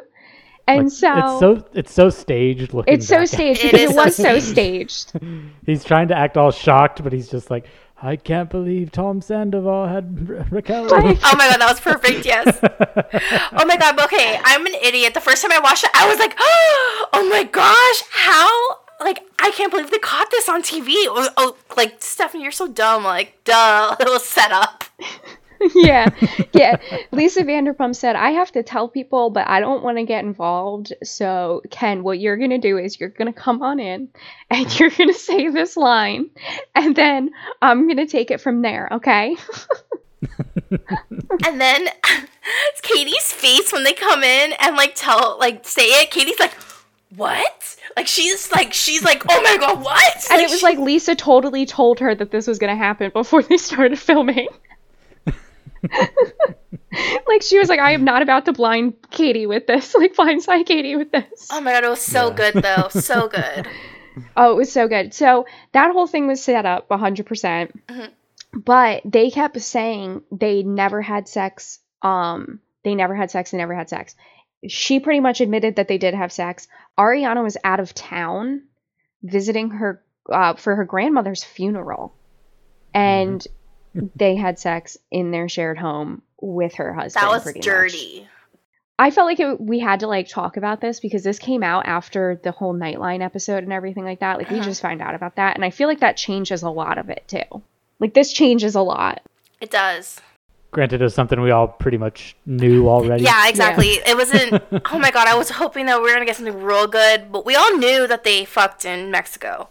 and 0.68 0.84
Like, 0.84 0.92
so 0.92 1.18
it's 1.18 1.40
so 1.40 1.66
it's 1.74 1.94
so 1.94 2.10
staged 2.12 2.74
looking. 2.76 2.94
it's 2.94 3.08
so 3.08 3.26
staged 3.26 3.64
It 3.66 3.72
because 3.72 3.90
is 3.90 3.92
it 3.92 3.98
was 3.98 4.16
so 4.16 4.40
staged. 4.40 5.10
staged 5.10 5.14
He's 5.66 5.84
trying 5.84 6.08
to 6.10 6.18
act 6.18 6.38
all 6.38 6.52
shocked, 6.52 7.04
but 7.04 7.12
he's 7.14 7.30
just 7.30 7.50
like, 7.52 7.66
I 8.02 8.16
can't 8.16 8.50
believe 8.50 8.92
Tom 8.92 9.22
Sandoval 9.22 9.88
had 9.88 10.30
Ra- 10.30 10.46
Raquel. 10.50 10.88
Oh 10.94 11.36
my 11.38 11.50
god, 11.50 11.60
that 11.60 11.68
was 11.70 11.80
perfect. 11.82 12.26
Yes. 12.26 12.58
oh 13.52 13.66
my 13.66 13.76
god. 13.78 14.00
Okay, 14.00 14.40
I'm 14.44 14.66
an 14.66 14.74
idiot. 14.82 15.14
The 15.14 15.22
first 15.22 15.42
time 15.42 15.52
I 15.52 15.60
watched 15.60 15.84
it, 15.84 15.92
I 15.94 16.08
was 16.08 16.18
like, 16.20 16.34
"Oh 16.40 17.28
my 17.30 17.44
gosh, 17.44 18.02
how?" 18.12 18.78
Like, 19.04 19.22
I 19.40 19.52
can't 19.52 19.72
believe 19.72 19.92
they 19.92 19.98
caught 20.00 20.30
this 20.32 20.50
on 20.50 20.62
TV. 20.62 20.94
Oh, 21.08 21.30
oh, 21.38 21.58
like 21.78 22.02
Stephanie, 22.02 22.44
you're 22.44 22.52
so 22.52 22.68
dumb. 22.68 23.04
Like, 23.04 23.38
duh, 23.44 23.96
it 24.00 24.08
was 24.10 24.26
set 24.28 24.52
up. 24.52 24.84
yeah, 25.76 26.10
yeah. 26.54 26.78
Lisa 27.12 27.44
Vanderpump 27.44 27.96
said, 27.96 28.16
I 28.16 28.32
have 28.32 28.52
to 28.54 28.64
tell 28.64 28.88
people, 28.88 29.30
but 29.30 29.48
I 29.48 29.60
don't 29.60 29.84
want 29.84 29.98
to 29.98 30.04
get 30.04 30.24
involved. 30.24 30.94
So, 31.04 31.62
Ken, 31.70 32.04
what 32.04 32.20
you're 32.20 32.38
going 32.38 32.50
to 32.52 32.58
do 32.58 32.78
is 32.78 33.00
you're 33.00 33.10
going 33.10 33.32
to 33.32 33.40
come 33.40 33.62
on 33.62 33.80
in 33.80 34.10
and 34.50 34.80
you're 34.80 34.90
going 34.90 35.10
to 35.12 35.20
say 35.20 35.50
this 35.50 35.78
line, 35.78 36.30
and 36.76 36.96
then 36.96 37.32
I'm 37.62 37.88
going 37.88 37.98
to 37.98 38.08
take 38.08 38.32
it 38.32 38.42
from 38.42 38.62
there, 38.62 38.90
okay? 38.94 39.36
And 41.46 41.60
then 41.60 41.88
Katie's 42.82 43.32
face 43.32 43.72
when 43.72 43.84
they 43.84 43.94
come 43.94 44.24
in 44.24 44.54
and 44.60 44.76
like 44.76 44.94
tell, 44.96 45.38
like 45.40 45.66
say 45.66 45.84
it. 46.02 46.12
Katie's 46.12 46.40
like, 46.40 46.54
"What?" 47.16 47.78
Like 47.96 48.08
she's 48.08 48.52
like 48.52 48.74
she's 48.74 49.04
like, 49.04 49.24
oh 49.30 49.42
my 49.42 49.58
god, 49.58 49.84
what? 49.84 50.28
And 50.32 50.42
it 50.42 50.50
was 50.50 50.64
like 50.64 50.78
Lisa 50.78 51.16
totally 51.16 51.66
told 51.66 52.00
her 52.00 52.14
that 52.16 52.32
this 52.32 52.48
was 52.48 52.60
going 52.60 52.72
to 52.72 52.78
happen 52.78 53.12
before 53.14 53.44
they 53.44 53.58
started 53.58 54.00
filming. 54.00 54.48
like 57.28 57.42
she 57.42 57.60
was 57.60 57.70
like, 57.70 57.80
I 57.80 57.92
am 57.92 58.04
not 58.04 58.22
about 58.22 58.46
to 58.46 58.54
blind 58.54 58.94
Katie 59.12 59.46
with 59.48 59.68
this. 59.68 59.96
Like 60.00 60.16
blindside 60.16 60.66
Katie 60.66 60.96
with 60.96 61.12
this. 61.12 61.48
oh 61.52 61.62
my 61.62 61.72
god, 61.74 61.84
it 61.84 61.90
was 61.90 62.02
so 62.02 62.30
Yeah. 62.30 62.36
good 62.36 62.64
though, 62.64 62.88
so 62.90 63.28
good. 63.34 63.68
Oh, 64.36 64.52
it 64.52 64.56
was 64.56 64.72
so 64.72 64.88
good. 64.88 65.14
So 65.14 65.46
that 65.74 65.92
whole 65.92 66.08
thing 66.08 66.28
was 66.28 66.44
set 66.44 66.66
up 66.66 66.90
100%. 66.90 67.26
percent 67.26 67.88
Mhm. 67.88 68.10
But 68.54 69.04
they 69.06 69.30
kept 69.30 69.62
saying 69.62 70.24
they 70.32 70.64
never 70.64 71.02
had 71.02 71.28
sex. 71.28 71.80
Um, 72.02 72.60
they 72.84 72.96
never 72.96 73.14
had 73.14 73.30
sex. 73.30 73.52
They 73.52 73.58
never 73.60 73.76
had 73.76 73.90
sex. 73.90 74.16
She 74.68 75.00
pretty 75.00 75.20
much 75.20 75.40
admitted 75.40 75.76
that 75.76 75.88
they 75.88 76.00
did 76.00 76.16
have 76.16 76.32
sex. 76.32 76.68
Ariana 76.98 77.44
was 77.44 77.58
out 77.64 77.80
of 77.80 77.94
town 77.94 78.64
visiting 79.22 79.70
her 79.70 80.04
uh, 80.32 80.56
for 80.56 80.76
her 80.76 80.84
grandmother's 80.86 81.44
funeral, 81.44 82.16
and 82.94 83.46
they 84.16 84.36
had 84.36 84.60
sex 84.60 84.98
in 85.12 85.32
their 85.32 85.50
shared 85.50 85.78
home 85.78 86.22
with 86.42 86.76
her 86.76 86.94
husband. 86.94 87.24
That 87.24 87.30
was 87.32 87.44
pretty 87.44 87.60
much. 87.60 87.66
dirty. 87.66 88.28
I 88.98 89.12
felt 89.12 89.28
like 89.28 89.40
it, 89.40 89.62
we 89.62 89.80
had 89.80 90.02
to 90.02 90.08
like 90.08 90.28
talk 90.28 90.58
about 90.58 90.82
this 90.82 91.00
because 91.00 91.24
this 91.24 91.40
came 91.40 91.64
out 91.64 91.86
after 91.86 92.40
the 92.44 92.52
whole 92.52 92.74
Nightline 92.74 93.22
episode 93.24 93.64
and 93.64 93.72
everything 93.72 94.04
like 94.04 94.20
that. 94.20 94.38
Like 94.38 94.50
we 94.50 94.58
Uh-huh. 94.58 94.66
just 94.66 94.82
found 94.82 95.02
out 95.02 95.16
about 95.16 95.36
that, 95.38 95.56
and 95.56 95.64
I 95.64 95.70
feel 95.70 95.88
like 95.88 96.02
that 96.02 96.18
changes 96.18 96.64
a 96.64 96.70
lot 96.70 96.98
of 96.98 97.10
it 97.10 97.24
too. 97.28 97.62
Like 98.00 98.14
this 98.14 98.34
changes 98.34 98.76
a 98.76 98.82
lot. 98.82 99.22
It 99.62 99.72
does. 99.72 100.20
Granted, 100.72 101.02
it 101.02 101.04
was 101.04 101.16
something 101.16 101.42
we 101.42 101.50
all 101.50 101.68
pretty 101.68 101.98
much 101.98 102.36
knew 102.46 102.88
already. 102.90 103.24
Yeah, 103.24 103.48
exactly. 103.50 103.88
It 104.06 104.16
wasn't. 104.16 104.62
Oh 104.92 105.00
my 105.00 105.12
god, 105.12 105.28
I 105.28 105.36
was 105.36 105.50
hoping 105.50 105.86
that 105.88 105.98
we 106.02 106.04
were 106.08 106.14
gonna 106.14 106.26
get 106.26 106.36
something 106.36 106.62
real 106.62 106.86
good, 106.88 107.32
but 107.32 107.46
we 107.46 107.56
all 107.56 107.76
knew 107.78 108.06
that 108.06 108.24
they 108.24 108.46
fucked 108.46 108.86
in 108.86 109.10
Mexico. 109.12 109.70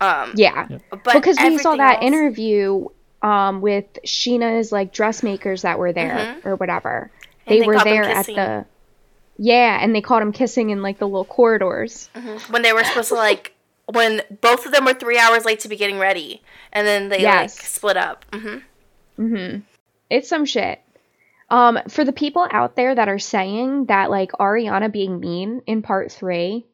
Um, 0.00 0.32
Yeah, 0.36 0.68
but 0.90 1.14
because 1.14 1.36
we 1.38 1.58
saw 1.58 1.74
that 1.76 1.96
else- 1.96 2.04
interview 2.04 2.86
um 3.22 3.60
with 3.60 3.86
Scheana's 4.04 4.70
like 4.72 4.92
dressmakers 4.92 5.62
that 5.62 5.78
were 5.78 5.92
there 5.92 6.36
or 6.44 6.56
whatever. 6.56 7.10
Mm-hmm. 7.12 7.52
And 7.52 7.62
They, 7.62 7.66
were 7.66 7.78
there 7.82 8.04
at 8.04 8.26
the 8.26 8.66
yeah, 9.38 9.78
and 9.80 9.94
they 9.94 10.00
caught 10.00 10.20
him 10.20 10.32
kissing 10.32 10.70
in 10.70 10.82
like 10.82 10.98
the 10.98 11.06
little 11.06 11.24
corridors. 11.24 12.10
when 12.50 12.62
they 12.62 12.72
were 12.72 12.84
supposed 12.84 13.08
to 13.08 13.14
like 13.14 13.54
when 13.86 14.20
both 14.42 14.66
of 14.66 14.72
them 14.72 14.84
were 14.84 14.92
three 14.94 15.18
hours 15.18 15.44
late 15.46 15.60
to 15.60 15.68
be 15.68 15.76
getting 15.76 15.98
ready, 15.98 16.42
and 16.72 16.86
then 16.86 17.08
they 17.08 17.22
Yes. 17.22 17.56
like 17.58 17.66
split 17.66 17.96
up. 17.96 18.24
mm-hmm 18.32 19.58
It's 20.10 20.28
some 20.28 20.44
shit. 20.44 20.80
Um, 21.50 21.78
for 21.88 22.04
the 22.04 22.12
people 22.12 22.46
out 22.50 22.76
there 22.76 22.94
that 22.94 23.08
are 23.08 23.18
saying 23.18 23.86
that 23.86 24.10
like 24.10 24.32
Ariana 24.32 24.92
being 24.92 25.18
mean 25.20 25.62
in 25.66 25.80
part 25.82 26.12
three 26.12 26.66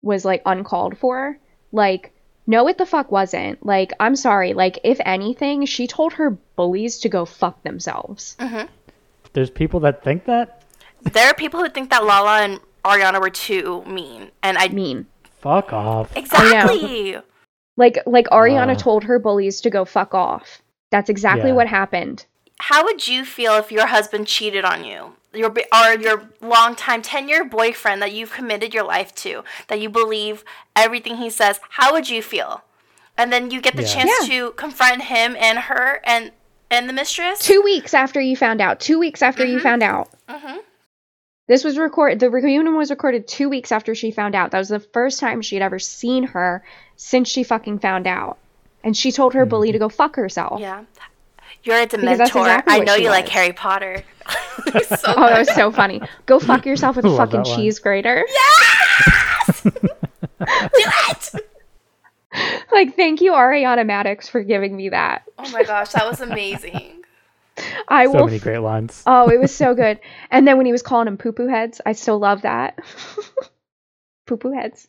was 0.00 0.24
like 0.24 0.42
uncalled 0.46 0.96
for, 0.96 1.38
like, 1.70 2.11
no, 2.46 2.66
it 2.68 2.78
the 2.78 2.86
fuck 2.86 3.10
wasn't. 3.12 3.64
Like, 3.64 3.92
I'm 4.00 4.16
sorry. 4.16 4.52
Like, 4.54 4.78
if 4.84 5.00
anything, 5.04 5.64
she 5.66 5.86
told 5.86 6.14
her 6.14 6.30
bullies 6.56 6.98
to 7.00 7.08
go 7.08 7.24
fuck 7.24 7.62
themselves. 7.62 8.36
There's 9.32 9.50
people 9.50 9.80
that 9.80 10.02
think 10.04 10.24
that. 10.26 10.62
There 11.02 11.26
are 11.28 11.34
people 11.34 11.60
who 11.60 11.68
think 11.70 11.90
that 11.90 12.04
Lala 12.04 12.42
and 12.42 12.60
Ariana 12.84 13.20
were 13.20 13.30
too 13.30 13.82
mean, 13.86 14.30
and 14.42 14.58
I 14.58 14.68
Mean. 14.68 15.06
Fuck 15.40 15.72
off. 15.72 16.16
exactly. 16.16 17.16
Like, 17.76 17.98
like 18.06 18.26
Ariana 18.28 18.72
Uh. 18.72 18.76
told 18.76 19.04
her 19.04 19.18
bullies 19.18 19.60
to 19.62 19.70
go 19.70 19.84
fuck 19.84 20.14
off. 20.14 20.62
That's 20.90 21.08
exactly 21.10 21.50
Yeah. 21.50 21.56
what 21.56 21.66
happened. 21.68 22.26
How 22.66 22.84
would 22.84 23.08
you 23.08 23.24
feel 23.24 23.54
if 23.56 23.72
your 23.72 23.86
husband 23.88 24.26
cheated 24.28 24.64
on 24.64 24.84
you? 24.84 25.14
Your 25.34 25.50
bi- 25.50 25.66
or 25.74 26.00
your 26.00 26.28
longtime 26.40 27.02
ten-year 27.02 27.44
boyfriend 27.44 28.00
that 28.02 28.12
you've 28.12 28.32
committed 28.32 28.72
your 28.72 28.84
life 28.84 29.14
to, 29.16 29.42
that 29.68 29.80
you 29.80 29.88
believe 29.90 30.44
everything 30.76 31.16
he 31.16 31.28
says. 31.30 31.58
How 31.70 31.92
would 31.92 32.08
you 32.08 32.22
feel? 32.22 32.62
And 33.18 33.32
then 33.32 33.50
you 33.50 33.60
get 33.60 33.74
the 33.76 33.82
Yeah. 33.82 33.88
chance 33.94 34.10
Yeah. 34.22 34.28
to 34.28 34.50
confront 34.52 35.02
him 35.02 35.34
and 35.38 35.58
her 35.58 36.00
and 36.04 36.32
and 36.70 36.88
the 36.88 36.92
mistress. 36.94 37.40
Two 37.40 37.60
weeks 37.62 37.92
after 37.92 38.18
you 38.20 38.34
found 38.36 38.60
out. 38.62 38.80
Two 38.80 38.98
weeks 38.98 39.20
after 39.22 39.44
you 39.44 39.58
Mhm. 39.58 39.62
found 39.62 39.82
out. 39.82 40.08
Mhm. 40.28 40.60
This 41.48 41.64
was 41.64 41.76
recorded. 41.76 42.20
The 42.20 42.30
reunion 42.30 42.76
was 42.76 42.88
recorded 42.90 43.28
two 43.28 43.48
weeks 43.50 43.72
after 43.72 43.94
she 43.94 44.10
found 44.10 44.34
out. 44.34 44.52
That 44.52 44.58
was 44.58 44.70
the 44.70 44.80
first 44.80 45.20
time 45.20 45.42
she 45.42 45.56
had 45.56 45.62
ever 45.62 45.78
seen 45.78 46.22
her 46.28 46.64
since 46.96 47.28
she 47.28 47.42
fucking 47.42 47.80
found 47.80 48.06
out. 48.06 48.38
And 48.84 48.96
she 48.96 49.12
told 49.12 49.34
her 49.34 49.44
bully 49.44 49.72
to 49.72 49.78
go 49.78 49.90
fuck 49.90 50.16
herself. 50.16 50.60
Yeah. 50.60 50.84
You're 51.64 51.78
a 51.80 51.86
Because 51.86 52.18
that's 52.18 52.30
dementor. 52.32 52.40
exactly 52.40 52.74
I 52.74 52.78
know 52.80 52.96
she 52.96 53.02
you 53.04 53.08
like. 53.10 53.28
Harry 53.28 53.52
Potter. 53.52 54.02
so 54.26 54.72
Oh, 55.06 55.28
that 55.28 55.38
was 55.38 55.54
so 55.54 55.70
funny. 55.70 56.00
Go 56.26 56.38
fuck 56.40 56.66
yourself 56.66 56.96
with 56.96 57.04
a 57.04 57.16
fucking 57.16 57.44
cheese 57.44 57.78
grater. 57.78 58.24
Yes! 59.46 59.62
Do 59.62 59.70
it! 61.34 61.34
Like, 62.72 62.96
thank 62.96 63.20
you, 63.20 63.32
Ariana 63.32 63.84
Madix, 63.86 64.28
for 64.28 64.42
giving 64.42 64.74
me 64.76 64.88
that. 64.88 65.22
Oh 65.38 65.50
my 65.50 65.64
gosh, 65.64 65.90
that 65.90 66.06
was 66.08 66.20
amazing. 66.20 67.02
I 67.88 68.06
So 68.06 68.12
will. 68.12 68.26
many 68.26 68.38
great 68.38 68.58
lines. 68.58 69.02
oh, 69.06 69.28
it 69.28 69.38
was 69.38 69.54
so 69.54 69.74
good. 69.74 70.00
And 70.30 70.46
then 70.48 70.56
when 70.56 70.64
he 70.66 70.72
was 70.72 70.82
calling 70.82 71.06
him 71.08 71.18
poo 71.18 71.32
poo 71.32 71.48
heads, 71.48 71.80
I 71.84 71.92
still 71.92 72.18
love 72.18 72.42
that. 72.42 72.78
poo 74.26 74.36
poo 74.38 74.52
heads. 74.52 74.88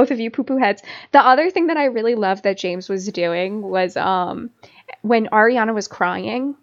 Both 0.00 0.10
of 0.10 0.20
you 0.20 0.30
poo 0.30 0.44
poo 0.44 0.56
heads. 0.58 0.82
The 1.12 1.20
other 1.20 1.50
thing 1.50 1.68
that 1.68 1.76
I 1.76 1.84
really 1.86 2.14
loved 2.14 2.42
that 2.44 2.58
James 2.58 2.88
was 2.88 3.06
doing 3.08 3.62
was 3.62 3.96
um 3.96 4.50
when 5.02 5.26
Ariana 5.28 5.74
was 5.74 5.88
crying, 5.88 6.54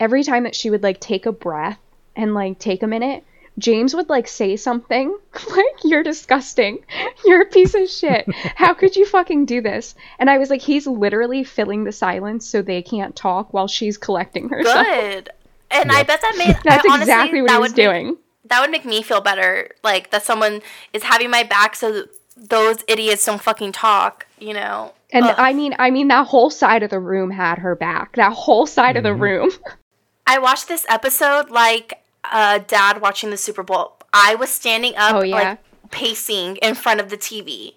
every 0.00 0.22
time 0.24 0.44
that 0.44 0.54
she 0.56 0.70
would 0.70 0.82
like 0.82 1.00
take 1.00 1.26
a 1.26 1.32
breath 1.32 1.78
and 2.16 2.34
like 2.34 2.58
take 2.58 2.82
a 2.82 2.86
minute, 2.86 3.24
James 3.58 3.94
would 3.94 4.08
like 4.08 4.26
say 4.28 4.56
something 4.56 5.08
like, 5.50 5.64
You're 5.84 6.02
disgusting. 6.02 6.78
You're 7.24 7.42
a 7.42 7.46
piece 7.46 7.74
of 7.74 7.88
shit. 7.90 8.26
How 8.56 8.72
could 8.74 8.96
you 8.96 9.04
fucking 9.06 9.46
do 9.46 9.60
this? 9.60 9.94
And 10.18 10.30
I 10.30 10.38
was 10.38 10.48
like, 10.50 10.62
He's 10.62 10.86
literally 10.86 11.44
filling 11.44 11.84
the 11.84 11.92
silence 11.92 12.46
so 12.46 12.62
they 12.62 12.82
can't 12.82 13.14
talk 13.16 13.52
while 13.52 13.68
she's 13.68 13.98
collecting 13.98 14.48
herself. 14.48 14.86
Good. 14.86 15.30
And 15.70 15.92
I 15.92 16.02
bet 16.04 16.20
that 16.22 16.34
made 16.38 16.56
That's 16.64 16.84
I, 16.86 16.92
honestly, 16.94 17.12
exactly 17.12 17.42
what 17.42 17.48
that 17.48 17.54
he 17.56 17.60
was 17.60 17.70
would 17.72 17.76
make- 17.76 17.86
doing. 17.86 18.16
that 18.46 18.60
would 18.62 18.70
make 18.70 18.84
me 18.86 19.02
feel 19.02 19.20
better. 19.20 19.70
Like 19.84 20.10
that 20.12 20.22
someone 20.22 20.62
is 20.94 21.02
having 21.02 21.30
my 21.30 21.42
back 21.42 21.76
so 21.76 21.92
th- 21.92 22.06
those 22.38 22.78
idiots 22.88 23.24
don't 23.26 23.40
fucking 23.42 23.72
talk, 23.72 24.26
you 24.38 24.54
know? 24.54 24.92
And 25.10 25.24
Ugh. 25.24 25.34
I 25.38 25.52
mean, 25.54 25.74
I 25.78 25.90
mean, 25.90 26.08
that 26.08 26.26
whole 26.26 26.50
side 26.50 26.82
of 26.82 26.90
the 26.90 27.00
room 27.00 27.30
had 27.30 27.58
her 27.58 27.74
back. 27.74 28.16
That 28.16 28.32
whole 28.32 28.66
side 28.66 28.96
of 28.96 29.02
the 29.02 29.14
room. 29.14 29.50
I 30.26 30.38
watched 30.38 30.68
this 30.68 30.84
episode 30.88 31.50
like 31.50 32.02
a 32.30 32.60
dad 32.66 33.00
watching 33.00 33.30
the 33.30 33.36
Super 33.38 33.62
Bowl. 33.62 33.96
I 34.12 34.34
was 34.34 34.50
standing 34.50 34.94
up, 34.96 35.14
Oh, 35.16 35.22
yeah? 35.22 35.34
like 35.34 35.58
pacing 35.90 36.56
in 36.56 36.74
front 36.74 37.00
of 37.00 37.08
the 37.08 37.16
TV. 37.16 37.74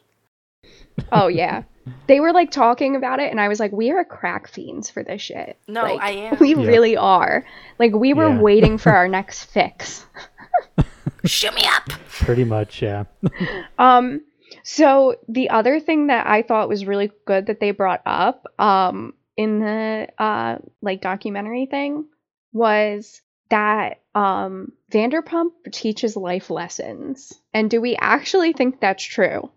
oh 1.13 1.27
yeah, 1.27 1.63
they 2.07 2.19
were 2.19 2.33
like 2.33 2.51
talking 2.51 2.95
about 2.97 3.19
it, 3.21 3.31
and 3.31 3.39
I 3.39 3.47
was 3.47 3.59
like, 3.59 3.71
we 3.71 3.91
are 3.91 4.03
crack 4.03 4.49
fiends 4.49 4.89
for 4.89 5.01
this 5.03 5.21
shit. 5.21 5.57
No, 5.69 5.83
Like, 5.83 6.01
I 6.01 6.11
am. 6.11 6.37
We 6.39 6.55
Yeah. 6.55 6.65
really 6.67 6.97
are. 6.97 7.45
Like 7.79 7.93
we 7.93 8.13
were 8.13 8.27
Yeah. 8.29 8.39
waiting 8.39 8.77
for 8.77 8.91
our 8.95 9.07
next 9.07 9.45
fix. 9.45 10.05
Shoot 11.23 11.53
me 11.53 11.63
up. 11.65 11.87
Pretty 12.09 12.43
much, 12.43 12.81
yeah. 12.81 13.05
Um, 13.77 14.21
so 14.63 15.15
the 15.27 15.49
other 15.49 15.79
thing 15.79 16.07
that 16.07 16.27
I 16.27 16.41
thought 16.41 16.69
was 16.69 16.85
really 16.85 17.11
good 17.25 17.47
that 17.47 17.59
they 17.59 17.71
brought 17.71 18.01
up, 18.05 18.47
um, 18.59 19.13
in 19.37 19.59
the 19.59 20.07
uh 20.17 20.57
like 20.81 21.01
documentary 21.01 21.65
thing 21.65 22.05
was 22.53 23.21
that 23.49 24.01
um 24.13 24.71
Vanderpump 24.91 25.51
teaches 25.71 26.15
life 26.15 26.49
lessons. 26.49 27.33
And 27.53 27.69
do 27.69 27.79
we 27.81 27.95
actually 27.95 28.53
think 28.53 28.79
that's 28.79 29.03
true? 29.03 29.49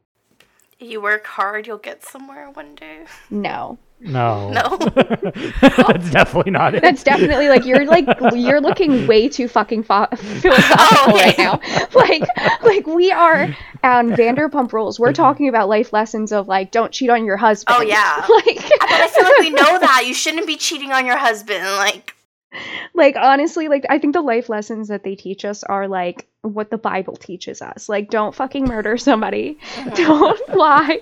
You 0.79 1.01
work 1.01 1.27
hard, 1.27 1.67
you'll 1.67 1.79
get 1.79 2.05
somewhere 2.05 2.51
one 2.51 2.75
day. 2.75 3.05
No. 3.31 3.79
No. 4.05 4.51
No. 4.51 4.77
That's 5.61 6.11
definitely 6.11 6.51
not 6.53 6.75
it. 6.75 6.83
That's 6.83 7.03
definitely 7.03 7.49
like 7.49 7.65
you're 7.65 7.87
like 7.87 8.07
you're 8.35 8.61
looking 8.61 9.07
way 9.07 9.29
too 9.29 9.49
fucking 9.49 9.83
fo- 9.85 10.07
philosophical 10.17 11.15
Okay. 11.15 11.25
right 11.27 11.39
now. 11.39 11.61
Like 11.95 12.23
like 12.63 12.87
we 12.87 13.11
are 13.13 13.49
on 13.83 14.11
Vanderpump 14.11 14.73
Rules. 14.73 15.01
We're 15.01 15.13
talking 15.13 15.49
about 15.49 15.69
life 15.69 15.93
lessons 15.93 16.33
of 16.33 16.49
like 16.49 16.71
don't 16.71 16.93
cheat 16.93 17.09
on 17.11 17.25
your 17.25 17.37
husband. 17.37 17.77
Oh, 17.79 17.83
yeah. 17.83 18.17
Like 18.29 18.57
but 18.57 18.91
I 18.91 19.09
feel 19.09 19.25
like 19.25 19.39
we 19.41 19.51
know 19.51 19.79
that. 19.81 20.05
You 20.07 20.13
shouldn't 20.15 20.47
be 20.47 20.57
cheating 20.57 20.93
on 20.93 21.07
your 21.07 21.17
husband. 21.17 21.65
Like, 21.65 22.14
like 22.95 23.17
honestly 23.17 23.69
like 23.69 23.85
I 23.89 23.99
think 23.99 24.13
the 24.15 24.21
life 24.21 24.49
lessons 24.49 24.89
that 24.89 25.03
they 25.05 25.15
teach 25.15 25.45
us 25.45 25.63
are 25.65 25.89
like 25.89 26.27
what 26.43 26.71
the 26.71 26.79
Bible 26.79 27.17
teaches 27.17 27.63
us. 27.63 27.89
Like 27.89 28.11
don't 28.11 28.35
fucking 28.35 28.65
murder 28.67 28.97
somebody. 29.09 29.59
Don't 29.95 30.49
lie. 30.57 31.01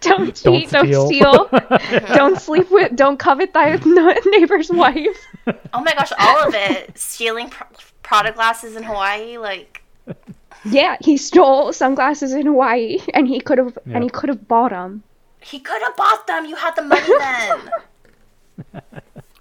Don't 0.00 0.34
cheat. 0.34 0.70
Don't 0.70 0.86
steal. 0.86 1.06
steal. 1.06 1.48
don't 2.14 2.38
sleep 2.40 2.70
with. 2.70 2.94
Don't 2.96 3.18
covet 3.18 3.52
thy 3.54 3.76
neighbor's 4.26 4.70
wife. 4.70 5.16
oh 5.46 5.80
my 5.80 5.94
gosh, 5.94 6.12
all 6.18 6.48
of 6.48 6.54
it. 6.54 6.96
Stealing 6.98 7.48
pro- 7.50 7.66
product 8.02 8.36
glasses 8.36 8.76
in 8.76 8.82
Hawaii. 8.82 9.38
Like, 9.38 9.82
Yeah, 10.64 10.96
he 11.00 11.16
stole 11.16 11.72
sunglasses 11.72 12.32
in 12.32 12.46
Hawaii, 12.46 12.98
and 13.14 13.26
he 13.26 13.40
could 13.40 13.58
have 13.58 13.76
Yeah. 13.86 13.94
and 13.96 14.04
he 14.04 14.10
could 14.10 14.28
have 14.28 14.46
bought 14.48 14.70
them. 14.70 15.02
he 15.40 15.58
could 15.60 15.80
have 15.82 15.96
bought 15.96 16.26
them. 16.26 16.44
You 16.46 16.56
had 16.56 16.74
the 16.76 16.82
money 16.82 17.08
then. 17.18 18.82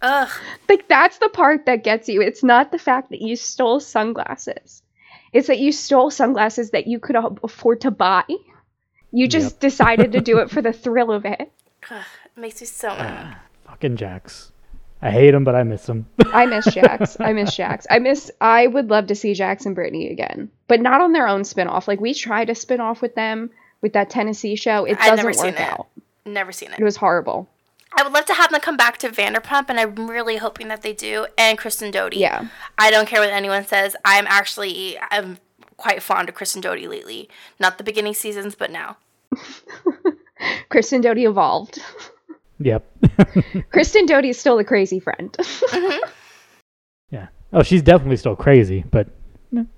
Ugh. 0.03 0.29
Like 0.67 0.87
that's 0.87 1.17
the 1.17 1.29
part 1.29 1.65
that 1.65 1.83
gets 1.83 2.09
you. 2.09 2.21
It's 2.21 2.43
not 2.43 2.71
the 2.71 2.77
fact 2.77 3.09
that 3.09 3.21
you 3.21 3.35
stole 3.35 3.79
sunglasses. 3.79 4.83
It's 5.31 5.47
that 5.47 5.59
you 5.59 5.71
stole 5.71 6.11
sunglasses 6.11 6.71
that 6.71 6.87
you 6.87 6.99
could 6.99 7.15
afford 7.43 7.81
to 7.81 7.91
buy. 7.91 8.25
You 9.11 9.27
just 9.27 9.59
decided 9.67 10.11
to 10.11 10.21
do 10.21 10.39
it 10.39 10.51
for 10.51 10.61
the 10.61 10.73
thrill 10.73 11.11
of 11.11 11.25
it. 11.25 11.51
Ugh, 11.89 12.03
it 12.35 12.39
makes 12.39 12.61
me 12.61 12.67
so 12.67 12.89
mad. 12.89 13.35
Ah, 13.35 13.39
fucking 13.65 13.95
Jax. 13.97 14.51
I 15.01 15.11
hate 15.11 15.33
him, 15.33 15.43
but 15.43 15.55
I 15.55 15.63
miss 15.63 15.87
him. 15.87 16.05
I 16.27 16.45
miss 16.45 16.65
Jax. 16.65 17.17
I 17.19 17.33
miss 17.33 17.55
Jax. 17.55 17.87
I 17.89 17.99
miss. 17.99 18.31
I 18.39 18.67
would 18.67 18.89
love 18.89 19.07
to 19.07 19.15
see 19.15 19.33
Jax 19.33 19.65
and 19.65 19.75
Brittany 19.75 20.09
again, 20.09 20.49
but 20.67 20.81
not 20.81 21.01
on 21.01 21.11
their 21.13 21.27
own 21.27 21.43
spin-off. 21.43 21.87
Like 21.87 21.99
we 21.99 22.13
tried 22.13 22.45
to 22.45 22.55
spin 22.55 22.79
off 22.81 23.01
with 23.01 23.15
them 23.15 23.49
with 23.81 23.93
that 23.93 24.09
Tennessee 24.09 24.55
show. 24.55 24.85
It 24.85 24.97
I've 24.99 25.17
never 25.17 25.31
doesn't 25.31 25.33
seen 25.33 25.53
work 25.53 25.61
it. 25.61 25.67
out. 25.67 25.87
Never 26.25 26.51
seen 26.51 26.71
it. 26.71 26.79
It 26.79 26.83
was 26.83 26.95
horrible. 26.95 27.49
I 27.95 28.03
would 28.03 28.13
love 28.13 28.25
to 28.25 28.33
have 28.33 28.51
them 28.51 28.61
come 28.61 28.77
back 28.77 28.97
to 28.99 29.09
Vanderpump, 29.09 29.69
and 29.69 29.79
I'm 29.79 30.09
really 30.09 30.37
hoping 30.37 30.67
that 30.69 30.81
they 30.81 30.93
do. 30.93 31.27
And 31.37 31.57
Kristen 31.57 31.91
Doute. 31.91 32.15
Yeah. 32.15 32.47
I 32.77 32.89
don't 32.91 33.07
care 33.07 33.21
what 33.21 33.29
anyone 33.29 33.65
says. 33.65 33.95
I'm 34.03 34.25
actually 34.27 34.97
I'm 35.11 35.37
quite 35.77 36.01
fond 36.01 36.29
of 36.29 36.35
Kristen 36.35 36.61
Doute 36.61 36.89
lately. 36.89 37.29
Not 37.59 37.77
the 37.77 37.83
beginning 37.83 38.13
seasons, 38.13 38.55
but 38.55 38.71
now. 38.71 38.97
Kristen 40.69 41.01
Doute 41.01 41.19
evolved. 41.19 41.79
yep. 42.59 42.85
Kristen 43.71 44.05
Doute 44.05 44.25
is 44.25 44.39
still 44.39 44.57
the 44.57 44.63
crazy 44.63 44.99
friend. 44.99 45.31
Mm-hmm. 45.33 46.09
yeah. 47.11 47.27
Oh, 47.51 47.63
she's 47.63 47.81
definitely 47.81 48.17
still 48.17 48.35
crazy, 48.35 48.83
but 48.89 49.09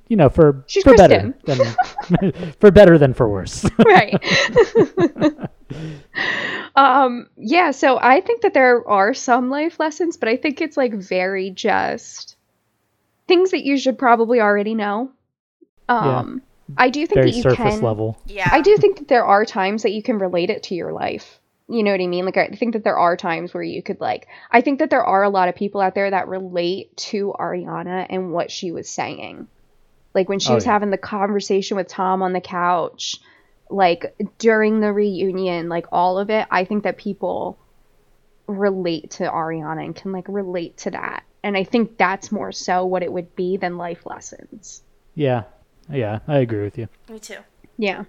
you 0.07 0.15
know, 0.15 0.29
for 0.29 0.63
She's 0.67 0.83
for 0.83 0.95
better 0.95 1.33
than 1.43 2.53
for 2.59 2.71
better 2.71 2.97
than 2.97 3.13
for 3.13 3.29
worse. 3.29 3.65
right. 3.85 4.13
um 6.75 7.27
yeah, 7.37 7.71
so 7.71 7.97
I 7.99 8.21
think 8.21 8.41
that 8.41 8.53
there 8.53 8.87
are 8.87 9.13
some 9.13 9.49
life 9.49 9.79
lessons, 9.79 10.17
but 10.17 10.29
I 10.29 10.37
think 10.37 10.61
it's 10.61 10.77
like 10.77 10.93
very 10.93 11.49
just 11.49 12.37
things 13.27 13.51
that 13.51 13.65
you 13.65 13.77
should 13.77 13.97
probably 13.97 14.39
already 14.39 14.75
know. 14.75 15.11
Um 15.89 16.41
I 16.77 16.89
do 16.89 17.05
think 17.05 17.15
Very 17.15 17.31
that 17.31 17.37
you 17.37 17.43
surface 17.43 17.57
can 17.57 17.81
level. 17.81 18.19
Yeah. 18.25 18.49
I 18.51 18.61
do 18.61 18.75
think 18.77 18.97
that 18.97 19.07
there 19.07 19.25
are 19.25 19.45
times 19.45 19.83
that 19.83 19.91
you 19.91 20.01
can 20.01 20.17
relate 20.17 20.49
it 20.49 20.63
to 20.63 20.75
your 20.75 20.93
life. 20.93 21.39
You 21.67 21.83
know 21.83 21.91
what 21.91 22.01
I 22.01 22.07
mean? 22.07 22.25
Like 22.25 22.37
I 22.37 22.47
think 22.49 22.73
that 22.73 22.83
there 22.83 22.97
are 22.97 23.17
times 23.17 23.53
where 23.53 23.63
you 23.63 23.81
could 23.81 23.99
like 23.99 24.27
I 24.51 24.61
think 24.61 24.79
that 24.79 24.89
there 24.89 25.03
are 25.03 25.23
a 25.23 25.29
lot 25.29 25.49
of 25.49 25.55
people 25.55 25.81
out 25.81 25.95
there 25.95 26.09
that 26.09 26.27
relate 26.27 26.95
to 26.97 27.33
Ariana 27.39 28.05
and 28.09 28.31
what 28.31 28.51
she 28.51 28.71
was 28.71 28.89
saying. 28.89 29.47
Like 30.15 30.27
when 30.29 30.39
she 30.39 30.51
Oh, 30.51 30.55
was 30.55 30.65
yeah. 30.65 30.71
having 30.71 30.89
the 30.89 30.97
conversation 30.97 31.77
with 31.77 31.87
Tom 31.87 32.23
on 32.23 32.33
the 32.33 32.41
couch, 32.41 33.17
like 33.69 34.15
during 34.39 34.79
the 34.79 34.91
reunion, 34.93 35.69
like 35.69 35.85
all 35.91 36.17
of 36.17 36.29
it, 36.31 36.47
I 36.49 36.63
think 36.65 36.83
that 36.83 36.97
people 36.97 37.59
relate 38.47 39.11
to 39.11 39.23
Ariana 39.25 39.83
and 39.85 39.95
can 39.95 40.11
like 40.11 40.25
relate 40.27 40.77
to 40.77 40.91
that. 40.91 41.23
And 41.43 41.55
I 41.55 41.63
think 41.63 41.97
that's 41.97 42.31
more 42.31 42.51
so 42.51 42.85
what 42.85 43.03
it 43.03 43.11
would 43.11 43.35
be 43.35 43.57
than 43.57 43.77
life 43.77 44.05
lessons. 44.05 44.81
Yeah. 45.13 45.43
Yeah, 45.91 46.19
I 46.27 46.39
agree 46.39 46.63
with 46.63 46.77
you. 46.79 46.87
Me 47.09 47.19
too. 47.19 47.37
Yeah. 47.77 48.05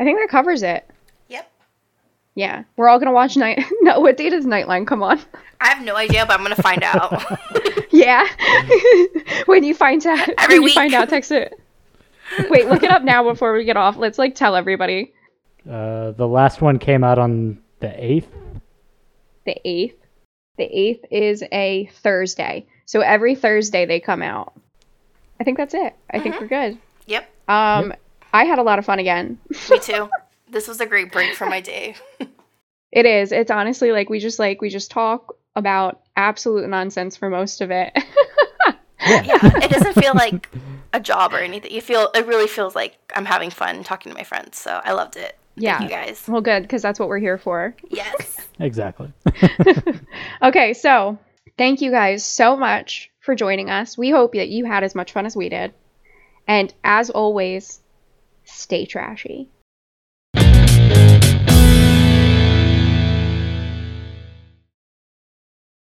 I 0.00 0.04
think 0.04 0.18
that 0.20 0.28
covers 0.30 0.62
it. 0.62 0.88
Yep. 2.36 2.50
Yeah, 2.50 2.64
we're 2.76 2.88
all 2.88 2.98
gonna 2.98 3.12
watch 3.12 3.36
night. 3.36 3.64
no, 3.82 4.00
what 4.00 4.16
date 4.16 4.32
is 4.32 4.44
Nightline? 4.44 4.86
Come 4.86 5.02
on. 5.02 5.20
I 5.60 5.68
have 5.68 5.84
no 5.84 5.96
idea, 5.96 6.26
but 6.26 6.34
I'm 6.38 6.42
gonna 6.42 6.56
find 6.56 6.82
out. 6.84 7.22
Yeah. 7.90 8.26
when 9.46 9.62
you 9.64 9.74
find 9.74 10.04
out, 10.06 10.28
Every 10.38 10.58
when 10.58 10.68
you 10.68 10.74
find 10.74 10.94
out, 10.94 11.08
text 11.08 11.30
it. 11.30 11.58
Wait, 12.50 12.66
look 12.68 12.82
it 12.82 12.90
up 12.90 13.02
now 13.04 13.22
before 13.22 13.52
we 13.52 13.64
get 13.64 13.76
off. 13.76 13.96
Let's 13.96 14.18
like 14.18 14.34
tell 14.34 14.56
everybody. 14.56 15.12
Uh, 15.68 16.10
the 16.12 16.26
last 16.26 16.60
one 16.60 16.78
came 16.78 17.04
out 17.04 17.18
on 17.18 17.58
the 17.80 18.04
eighth. 18.04 18.28
The 19.46 19.56
eighth. 19.64 19.96
The 20.56 20.64
eighth 20.64 21.04
is 21.10 21.42
a 21.52 21.86
Thursday, 22.02 22.66
so 22.86 23.00
every 23.00 23.34
Thursday 23.34 23.86
they 23.86 24.00
come 24.00 24.22
out. 24.22 24.54
I 25.40 25.44
think 25.44 25.56
that's 25.58 25.74
it. 25.74 25.94
I 26.10 26.20
think 26.20 26.40
we're 26.40 26.46
good. 26.46 26.78
yep. 27.06 27.28
Um, 27.48 27.92
I 28.32 28.44
had 28.44 28.58
a 28.58 28.62
lot 28.62 28.78
of 28.78 28.84
fun 28.84 28.98
again. 29.00 29.38
Me 29.70 29.78
too. 29.80 30.08
This 30.54 30.68
was 30.68 30.80
a 30.80 30.86
great 30.86 31.12
break 31.12 31.34
from 31.34 31.50
my 31.50 31.60
day. 31.60 31.96
It 32.92 33.06
is. 33.06 33.32
It's 33.32 33.50
honestly 33.50 33.90
like 33.90 34.08
we 34.08 34.20
just 34.20 34.38
like 34.38 34.60
we 34.60 34.68
just 34.68 34.92
talk 34.92 35.34
about 35.56 36.02
absolute 36.14 36.68
nonsense 36.68 37.16
for 37.16 37.28
most 37.28 37.60
of 37.60 37.72
it. 37.72 37.92
Yeah, 39.00 39.38
it 39.62 39.70
doesn't 39.70 39.94
feel 39.94 40.14
like 40.14 40.48
a 40.94 41.00
job 41.00 41.34
or 41.34 41.38
anything. 41.38 41.72
You 41.72 41.82
feel 41.82 42.08
it 42.14 42.24
really 42.26 42.46
feels 42.46 42.74
like 42.74 42.96
I'm 43.14 43.26
having 43.26 43.50
fun 43.50 43.84
talking 43.84 44.10
to 44.12 44.16
my 44.16 44.24
friends. 44.24 44.56
So 44.56 44.80
I 44.82 44.92
loved 44.92 45.16
it. 45.16 45.36
Yeah. 45.56 45.78
Thank 45.78 45.90
you 45.90 45.96
guys. 45.96 46.24
well, 46.26 46.40
good 46.40 46.62
because 46.62 46.80
that's 46.80 46.98
what 46.98 47.08
we're 47.10 47.18
here 47.18 47.36
for. 47.36 47.76
Yes. 47.90 48.38
Exactly. 48.60 49.12
Okay, 50.42 50.72
so 50.72 51.18
thank 51.58 51.80
you 51.82 51.90
guys 51.90 52.24
so 52.24 52.56
much 52.56 53.10
for 53.20 53.34
joining 53.34 53.68
us. 53.70 53.98
We 53.98 54.10
hope 54.10 54.32
that 54.34 54.48
you 54.48 54.64
had 54.64 54.84
as 54.84 54.94
much 54.94 55.12
fun 55.12 55.26
as 55.26 55.36
we 55.36 55.48
did. 55.48 55.74
And 56.46 56.72
as 56.84 57.10
always, 57.10 57.80
stay 58.44 58.86
trashy. 58.86 59.50